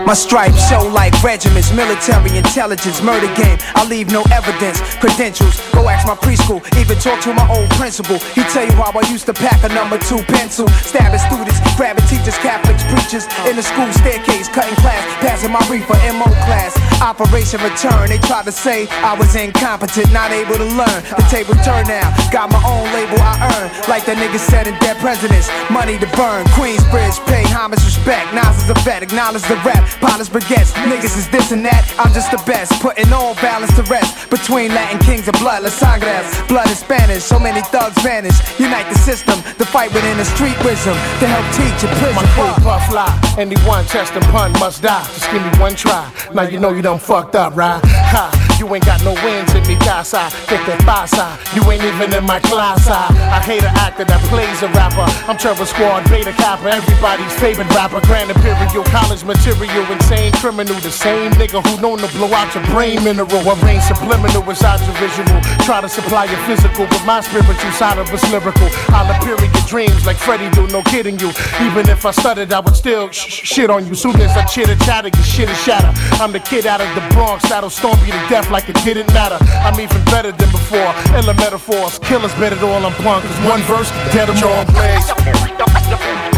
My 0.05 0.13
stripes 0.13 0.67
show 0.67 0.81
like 0.87 1.13
regiments, 1.23 1.71
military 1.71 2.35
intelligence, 2.35 3.01
murder 3.01 3.29
game. 3.35 3.57
I 3.75 3.85
leave 3.85 4.11
no 4.11 4.23
evidence, 4.33 4.81
credentials. 4.97 5.61
Go 5.71 5.87
ask 5.87 6.07
my 6.07 6.15
preschool, 6.15 6.59
even 6.75 6.97
talk 6.97 7.21
to 7.21 7.33
my 7.33 7.47
old 7.53 7.69
principal. 7.77 8.17
He 8.33 8.41
tell 8.49 8.65
you 8.65 8.73
how 8.73 8.91
I 8.91 9.07
used 9.07 9.25
to 9.27 9.33
pack 9.33 9.63
a 9.63 9.69
number 9.69 9.97
two 9.99 10.19
pencil, 10.25 10.67
stabbing 10.89 11.19
students, 11.19 11.59
grabbing 11.77 12.05
teachers, 12.07 12.37
Catholics, 12.41 12.83
preachers 12.89 13.25
in 13.45 13.55
the 13.55 13.63
school 13.63 13.87
staircase, 13.93 14.49
cutting 14.49 14.75
class, 14.81 15.01
passing 15.21 15.51
my 15.51 15.61
reefer 15.69 15.95
MO 16.17 16.27
class. 16.49 16.73
Operation 17.01 17.61
Return, 17.61 18.09
they 18.09 18.17
tried 18.25 18.45
to 18.45 18.51
say 18.51 18.87
I 19.05 19.13
was 19.13 19.35
incompetent, 19.35 20.11
not 20.11 20.31
able 20.31 20.57
to 20.57 20.65
learn. 20.65 20.99
The 21.13 21.25
table 21.29 21.53
turned 21.61 21.87
now, 21.87 22.09
got 22.31 22.49
my 22.49 22.61
own 22.65 22.89
label 22.91 23.21
I 23.21 23.37
earn, 23.53 23.67
like 23.87 24.05
the 24.05 24.13
nigga 24.17 24.39
said 24.39 24.67
in 24.67 24.73
Dead 24.79 24.97
Presidents. 24.97 25.47
Money 25.69 25.97
to 25.99 26.09
burn, 26.17 26.45
Queensbridge, 26.57 27.21
pay 27.27 27.45
homage, 27.53 27.83
respect. 27.85 28.33
Nas 28.33 28.57
is 28.63 28.69
a 28.69 28.77
vet, 28.81 29.03
acknowledge 29.03 29.43
the 29.43 29.55
rap. 29.61 29.90
Pilots, 29.99 30.29
baguettes, 30.29 30.71
niggas 30.87 31.17
is 31.17 31.27
this 31.29 31.51
and 31.51 31.65
that. 31.65 31.83
I'm 31.99 32.13
just 32.13 32.31
the 32.31 32.41
best, 32.45 32.71
putting 32.81 33.11
all 33.11 33.35
balance 33.35 33.73
to 33.75 33.83
rest. 33.83 34.29
Between 34.29 34.73
Latin 34.73 34.99
kings 34.99 35.27
and 35.27 35.37
blood, 35.39 35.63
Las 35.63 35.73
Sangres, 35.75 36.25
blood 36.47 36.69
is 36.69 36.79
Spanish. 36.79 37.23
So 37.23 37.39
many 37.39 37.61
thugs 37.73 37.97
vanish. 38.01 38.37
Unite 38.59 38.87
the 38.89 38.97
system, 38.99 39.41
the 39.57 39.65
fight 39.65 39.93
within 39.93 40.17
the 40.17 40.25
street 40.25 40.57
wisdom 40.63 40.95
to 41.19 41.25
help 41.27 41.45
teach 41.57 41.83
a 41.83 41.89
prison. 41.99 42.15
My 42.15 42.25
crew 42.33 42.53
puff 42.63 42.85
fly, 42.89 43.09
anyone 43.37 43.85
test 43.85 44.13
and 44.13 44.25
pun 44.25 44.51
must 44.53 44.81
die. 44.81 45.03
Just 45.13 45.29
give 45.31 45.41
me 45.41 45.51
one 45.59 45.75
try. 45.75 46.11
Now 46.33 46.43
you 46.43 46.59
know 46.59 46.71
you 46.71 46.81
done 46.81 46.99
fucked 46.99 47.35
up, 47.35 47.55
right? 47.55 47.81
Ha, 47.83 48.50
You 48.61 48.69
ain't 48.75 48.85
got 48.85 49.01
no 49.03 49.17
wins 49.25 49.49
in 49.57 49.65
me, 49.65 49.73
casa. 49.81 50.29
Get 50.45 50.61
that 50.69 50.85
pasa. 50.85 51.33
You 51.57 51.65
ain't 51.73 51.81
even 51.81 52.13
in 52.13 52.21
my 52.29 52.37
class. 52.45 52.85
I, 52.85 53.09
I 53.33 53.41
hate 53.41 53.65
an 53.65 53.73
actor 53.73 54.05
that 54.05 54.21
plays 54.29 54.61
a 54.61 54.69
rapper. 54.77 55.01
I'm 55.25 55.33
Trevor 55.33 55.65
Squad, 55.65 56.05
Beta 56.13 56.29
Kappa, 56.29 56.69
everybody's 56.69 57.33
favorite 57.41 57.65
rapper. 57.73 58.05
Grand 58.05 58.29
Imperial, 58.29 58.85
college 58.93 59.25
material, 59.25 59.81
insane 59.89 60.29
criminal. 60.37 60.77
The 60.85 60.93
same 60.93 61.33
nigga 61.41 61.65
who 61.65 61.81
known 61.81 62.05
to 62.05 62.09
blow 62.13 62.29
out 62.37 62.53
your 62.53 62.61
brain 62.69 63.01
mineral. 63.01 63.33
I 63.33 63.57
rain 63.65 63.81
subliminal 63.81 64.45
inside 64.45 64.77
your 64.85 64.93
visual. 65.01 65.41
Try 65.65 65.81
to 65.81 65.89
supply 65.89 66.29
your 66.29 66.37
physical, 66.45 66.85
but 66.85 67.01
my 67.01 67.25
spiritual 67.25 67.73
side 67.73 67.97
of 67.97 68.13
us 68.13 68.21
lyrical. 68.29 68.69
I'll 68.93 69.09
appear 69.09 69.41
in 69.41 69.49
your 69.57 69.65
dreams 69.65 70.05
like 70.05 70.21
Freddie 70.21 70.53
do, 70.53 70.69
no 70.69 70.85
kidding 70.85 71.17
you. 71.17 71.33
Even 71.65 71.89
if 71.89 72.05
I 72.05 72.13
stuttered, 72.13 72.53
I 72.53 72.61
would 72.61 72.77
still 72.77 73.09
sh- 73.09 73.25
sh- 73.25 73.57
shit 73.57 73.69
on 73.73 73.89
you. 73.89 73.95
Soon 73.97 74.21
as 74.21 74.37
I 74.37 74.45
chitter 74.45 74.77
chatter, 74.85 75.09
your 75.09 75.25
shit 75.25 75.49
is 75.49 75.57
shatter. 75.65 75.89
I'm 76.21 76.29
the 76.29 76.39
kid 76.45 76.69
out 76.69 76.77
of 76.77 76.93
the 76.93 77.01
Bronx 77.17 77.49
that'll 77.49 77.73
stomp 77.73 77.97
you 78.05 78.13
to 78.13 78.21
death 78.29 78.50
like 78.51 78.67
it 78.67 78.75
didn't 78.83 79.07
matter. 79.13 79.39
I'm 79.63 79.79
even 79.79 80.03
better 80.11 80.31
than 80.31 80.51
before. 80.51 80.91
Illa 81.15 81.33
metaphors, 81.35 81.97
killers 81.99 82.33
better 82.35 82.55
than 82.55 82.67
all 82.67 82.85
I'm 82.85 82.93
punk. 83.01 83.23
Cause 83.23 83.39
one 83.47 83.61
verse, 83.63 83.89
dead 84.11 84.27
them 84.27 84.37
all. 84.43 84.65
Blaze. 84.75 85.07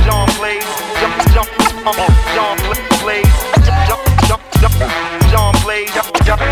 John 0.06 0.28
Blaze, 0.38 0.64
John 1.02 1.12
John 1.34 1.48
John 2.34 2.58
Blaze, 2.62 3.34
John 5.34 5.54
Blaze, 5.64 5.92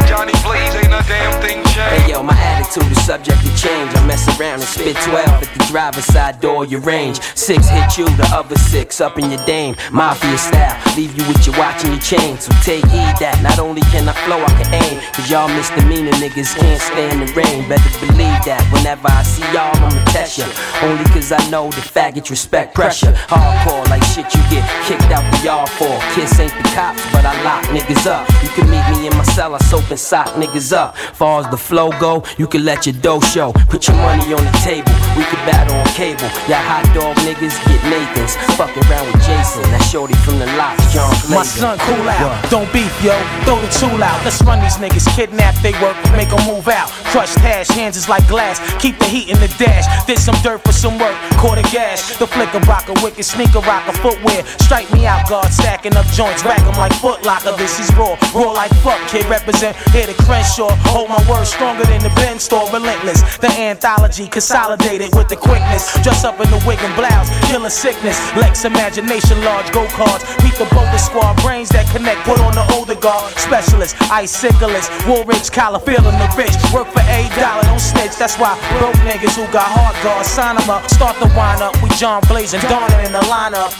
Johnny 0.09 0.34
Blaze, 0.43 0.76
ain't 0.76 0.93
a 0.93 1.03
damn 1.07 1.41
thing 1.41 1.70
my 2.20 2.36
attitude 2.36 2.91
is 2.91 3.05
subject 3.05 3.39
to 3.41 3.51
change. 3.55 3.95
I 3.95 4.05
mess 4.05 4.28
around 4.38 4.59
and 4.59 4.70
spit 4.70 4.95
12 5.07 5.28
at 5.28 5.49
the 5.57 5.64
driver's 5.72 6.05
side 6.05 6.41
door, 6.41 6.66
your 6.66 6.82
range. 6.82 7.22
Six 7.36 7.70
hit 7.70 7.97
you, 7.97 8.05
the 8.18 8.28
other 8.34 8.57
six 8.57 8.99
up 8.99 9.18
in 9.18 9.32
your 9.32 9.43
dame. 9.45 9.76
Mafia 9.91 10.38
style, 10.38 10.76
leave 10.97 11.18
you 11.18 11.26
with 11.28 11.45
your 11.47 11.57
watch 11.57 11.84
and 11.84 11.93
your 11.93 12.01
chain. 12.01 12.38
So 12.38 12.51
take 12.64 12.84
heed 12.91 13.16
that 13.24 13.39
not 13.41 13.59
only 13.59 13.82
can 13.93 14.07
I 14.09 14.14
flow, 14.26 14.43
I 14.43 14.51
can 14.62 14.70
aim. 14.74 14.99
Cause 15.14 15.32
y'all 15.32 15.47
misdemeanor 15.47 16.12
niggas 16.20 16.51
can't 16.59 16.82
stand 16.82 17.22
the 17.24 17.32
rain. 17.34 17.68
Better 17.70 17.91
believe 18.05 18.39
that 18.43 18.62
whenever 18.74 19.07
I 19.07 19.24
see 19.24 19.47
y'all, 19.55 19.72
I'ma 19.80 20.03
test 20.12 20.38
ya. 20.38 20.47
Only 20.84 21.05
cause 21.16 21.32
I 21.32 21.41
know 21.49 21.70
the 21.72 21.82
faggots 21.82 22.30
respect 22.30 22.76
pressure. 22.76 23.14
Hardcore 23.32 23.88
like 23.89 24.03
shit 24.03 24.28
you 24.36 24.43
get 24.51 24.68
kicked 24.84 25.12
out 25.16 25.24
the 25.32 25.39
yard 25.45 25.70
for. 25.80 25.95
Kiss 26.14 26.39
ain't 26.39 26.51
the 26.51 26.68
cops, 26.76 26.99
but 27.16 27.26
I 27.26 27.34
lock 27.43 27.64
niggas 27.72 28.05
up. 28.05 28.28
You 28.43 28.49
can 28.49 28.70
meet 28.70 28.86
me 28.91 29.07
in 29.07 29.16
my 29.16 29.24
cell, 29.24 29.55
I 29.55 29.59
soap 29.70 29.89
and 29.89 29.99
sock 29.99 30.28
niggas 30.36 30.74
up. 30.74 30.97
Far 30.97 31.41
as 31.41 31.47
the 31.51 31.57
flow 31.57 31.91
go, 32.01 32.23
you 32.41 32.47
can 32.47 32.65
let 32.65 32.87
your 32.89 32.97
dough 32.97 33.21
show. 33.21 33.53
Put 33.69 33.87
your 33.87 33.95
money 33.97 34.33
on 34.33 34.41
the 34.41 34.55
table, 34.65 34.89
we 35.13 35.21
can 35.29 35.37
battle 35.45 35.77
on 35.77 35.85
cable. 35.93 36.25
Y'all 36.49 36.65
hot 36.65 36.81
dog 36.97 37.13
niggas 37.21 37.53
get 37.69 37.81
Nathan's. 37.85 38.33
Fuck 38.57 38.73
around 38.89 39.05
with 39.05 39.21
Jason, 39.21 39.61
that 39.69 39.85
shorty 39.85 40.17
from 40.25 40.41
the 40.41 40.49
lot, 40.57 40.73
John 40.89 41.13
My 41.29 41.45
son, 41.45 41.77
cool 41.85 42.09
out. 42.09 42.33
Don't 42.49 42.65
beef, 42.73 42.89
yo. 43.05 43.13
Throw 43.45 43.61
the 43.61 43.69
tool 43.77 44.01
out. 44.01 44.17
Let's 44.25 44.41
run 44.41 44.59
these 44.65 44.81
niggas. 44.81 45.05
Kidnap, 45.13 45.53
they 45.61 45.77
work, 45.77 45.93
make 46.17 46.33
them 46.33 46.41
move 46.49 46.67
out. 46.67 46.89
Crushed 47.13 47.37
hash, 47.37 47.69
hands 47.69 47.95
is 47.95 48.09
like 48.09 48.25
glass. 48.27 48.57
Keep 48.81 48.97
the 48.97 49.05
heat 49.05 49.29
in 49.29 49.37
the 49.37 49.51
dash. 49.61 49.85
Did 50.09 50.17
some 50.17 50.35
dirt 50.41 50.65
for 50.65 50.73
some 50.73 50.97
work. 50.97 51.13
Quarter 51.37 51.67
gas. 51.69 52.17
The 52.17 52.25
flicker 52.25 52.65
rocker, 52.65 52.97
wicked 53.05 53.25
sneaker 53.25 53.61
rocker, 53.61 53.93
footwear. 54.01 54.41
Strike 54.65 54.89
me 54.91 55.05
out, 55.05 55.29
guard. 55.29 55.53
Stacking 55.53 55.95
up 55.95 56.07
joints. 56.17 56.41
Rack 56.43 56.65
'em 56.65 56.73
like 56.81 56.93
foot 56.97 57.21
locker. 57.29 57.53
This 57.61 57.77
is 57.77 57.93
raw. 57.93 58.17
Raw 58.33 58.57
like 58.57 58.73
fuck, 58.81 58.97
kid. 59.07 59.25
Represent 59.29 59.77
here 59.93 60.07
the 60.07 60.17
Crenshaw. 60.25 60.73
Hold 60.89 61.09
my 61.09 61.21
word 61.29 61.45
stronger 61.45 61.85
than 61.91 62.01
the 62.07 62.13
Ben 62.15 62.39
store. 62.39 62.63
Relentless. 62.71 63.37
The 63.37 63.51
anthology 63.51 64.27
consolidated 64.27 65.11
with 65.15 65.27
the 65.27 65.35
quickness. 65.35 65.91
Dress 66.03 66.23
up 66.23 66.39
in 66.39 66.49
the 66.49 66.61
wig 66.65 66.79
and 66.79 66.95
blouse. 66.95 67.27
Killing 67.51 67.69
sickness. 67.69 68.17
Lex 68.35 68.63
imagination, 68.63 69.43
large 69.43 69.71
go 69.71 69.85
cards. 69.91 70.23
Meet 70.43 70.55
the 70.55 70.67
boulder 70.71 70.97
squad. 70.97 71.35
Brains 71.43 71.69
that 71.69 71.85
connect. 71.91 72.23
Put 72.23 72.39
on 72.39 72.55
the 72.55 72.65
older 72.73 72.95
guard. 72.95 73.35
Specialist. 73.35 73.95
Iciclist. 74.07 74.87
Woolrich, 75.03 75.51
collar. 75.51 75.79
Feeling 75.79 76.17
the 76.17 76.29
rich. 76.39 76.55
Work 76.71 76.87
for 76.95 77.03
a 77.03 77.19
dollar. 77.35 77.63
Don't 77.67 77.83
snitch. 77.83 78.15
That's 78.15 78.37
why 78.39 78.55
broke 78.79 78.95
niggas 79.03 79.35
who 79.35 79.45
got 79.51 79.67
hard 79.67 79.95
guards. 80.03 80.29
Sign 80.29 80.55
'em 80.57 80.69
up. 80.69 80.87
Start 80.89 81.19
the 81.19 81.27
wine 81.35 81.61
up. 81.61 81.75
We 81.83 81.89
John 81.99 82.21
Blaze 82.27 82.53
and 82.53 82.63
Donna 82.69 82.97
in 83.03 83.11
the 83.11 83.23
lineup. 83.27 83.71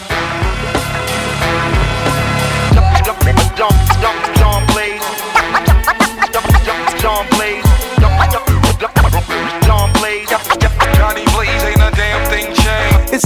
John 4.36 4.56
Blaze, 4.72 5.00
John 7.00 7.26
Blaze, 7.30 7.71
John 9.12 9.92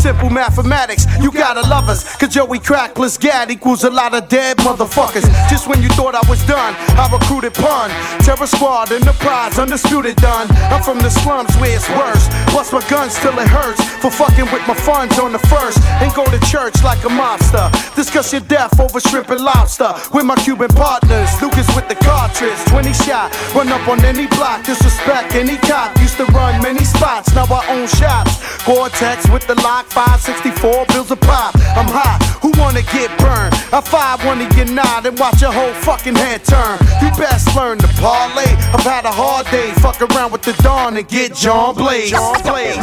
simple 0.07 0.31
mathematics, 0.31 1.05
you 1.21 1.33
gotta 1.33 1.67
love 1.67 1.89
us. 1.89 2.17
Cause 2.17 2.29
Joey 2.29 2.61
Crack 2.61 2.95
plus 2.95 3.19
Gad 3.19 3.51
equals 3.51 3.83
a 3.83 3.91
lot 3.91 4.15
of 4.15 4.29
dead 4.29 4.57
motherfuckers. 4.59 5.27
Just 5.51 5.67
when 5.69 5.83
you 5.83 5.89
thought 5.99 6.15
I 6.15 6.23
was 6.31 6.39
done, 6.47 6.73
I 6.95 7.11
recruited 7.11 7.55
pun. 7.55 7.91
Terror 8.23 8.47
Squad, 8.47 8.93
Enterprise, 8.93 9.59
undisputed 9.59 10.15
done. 10.23 10.47
I'm 10.71 10.81
from 10.81 11.01
the 11.01 11.11
slums 11.11 11.51
where 11.57 11.75
it's 11.75 11.91
worse. 11.91 12.25
Bust 12.55 12.73
my 12.73 12.83
gun 12.89 13.11
still 13.11 13.37
it 13.37 13.49
hurts. 13.49 13.83
For 13.99 14.13
fucking 14.13 14.47
with 14.55 14.63
my 14.71 14.79
funds 14.79 15.19
on 15.19 15.33
the 15.33 15.43
first. 15.51 15.83
And 15.99 16.15
go 16.15 16.25
to 16.25 16.39
church 16.47 16.77
like 16.85 17.03
a 17.03 17.11
mobster. 17.11 17.67
Discuss 17.97 18.33
your 18.33 18.47
death 18.47 18.79
over 18.79 19.01
shrimp 19.01 19.31
and 19.31 19.41
lobster. 19.41 19.91
With 20.15 20.25
my 20.25 20.37
Cuban 20.37 20.71
partners, 20.71 21.31
Lucas 21.43 21.67
with 21.75 21.89
the 21.89 21.99
cartridge. 22.07 22.61
20 22.71 22.93
shot, 22.93 23.35
run 23.57 23.75
up 23.75 23.83
on 23.89 23.99
any 24.05 24.29
block. 24.39 24.63
Disrespect 24.63 25.35
any 25.35 25.57
cop. 25.67 25.99
Used 25.99 26.17
to 26.19 26.27
run 26.27 26.63
many 26.63 26.85
spots, 26.85 27.35
now 27.35 27.51
I 27.51 27.67
own 27.75 27.89
shops. 27.89 28.39
Gore-Tex 28.67 29.29
with 29.31 29.47
the 29.47 29.57
lock, 29.67 29.87
564 29.97 30.85
bills 30.93 31.11
a 31.11 31.17
pop. 31.17 31.57
I'm 31.73 31.89
hot, 31.89 32.21
who 32.45 32.53
wanna 32.61 32.85
get 32.93 33.09
burned? 33.17 33.57
I 33.73 33.81
five 33.81 34.21
one 34.29 34.45
to 34.45 34.49
get 34.55 34.69
nod 34.69 35.07
and 35.07 35.19
watch 35.19 35.41
your 35.41 35.53
whole 35.53 35.73
fucking 35.89 36.15
head 36.15 36.45
turn. 36.45 36.77
You 37.01 37.09
best 37.17 37.57
learn 37.57 37.79
to 37.79 37.89
parlay. 37.97 38.45
I've 38.77 38.85
had 38.85 39.09
a 39.09 39.11
hard 39.11 39.49
day, 39.49 39.73
fuck 39.81 39.97
around 40.05 40.33
with 40.33 40.43
the 40.43 40.53
dawn 40.61 40.99
and 41.01 41.09
get 41.09 41.33
John 41.35 41.75
Blaze. 41.75 42.11
John 42.11 42.37
Blaze. 42.45 42.77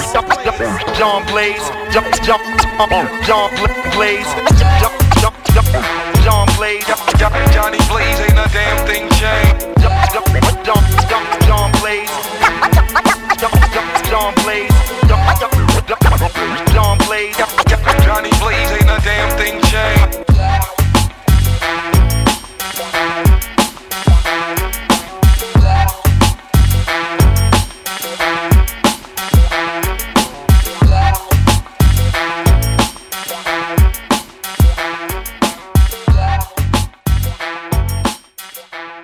John 0.98 1.22
Blaze, 1.30 1.62
John, 1.94 2.10
John, 2.26 2.42
John 3.30 3.54
Blaze, 3.94 4.26
John, 4.82 4.98
John, 5.22 5.30
John 6.26 6.50
Blaze, 6.58 6.82
Johnny 7.54 7.78
Blaze, 7.94 8.20
ain't 8.26 8.42
a 8.42 8.50
damn 8.50 8.80
thing 8.90 9.06
changed. 9.22 9.70
John, 11.46 11.70
Blaze, 11.78 12.10
John 14.10 14.34
Blaze, 14.42 14.73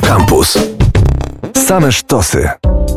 Campus. 0.01 0.57
Same 1.53 1.91
sztosy. 1.91 2.79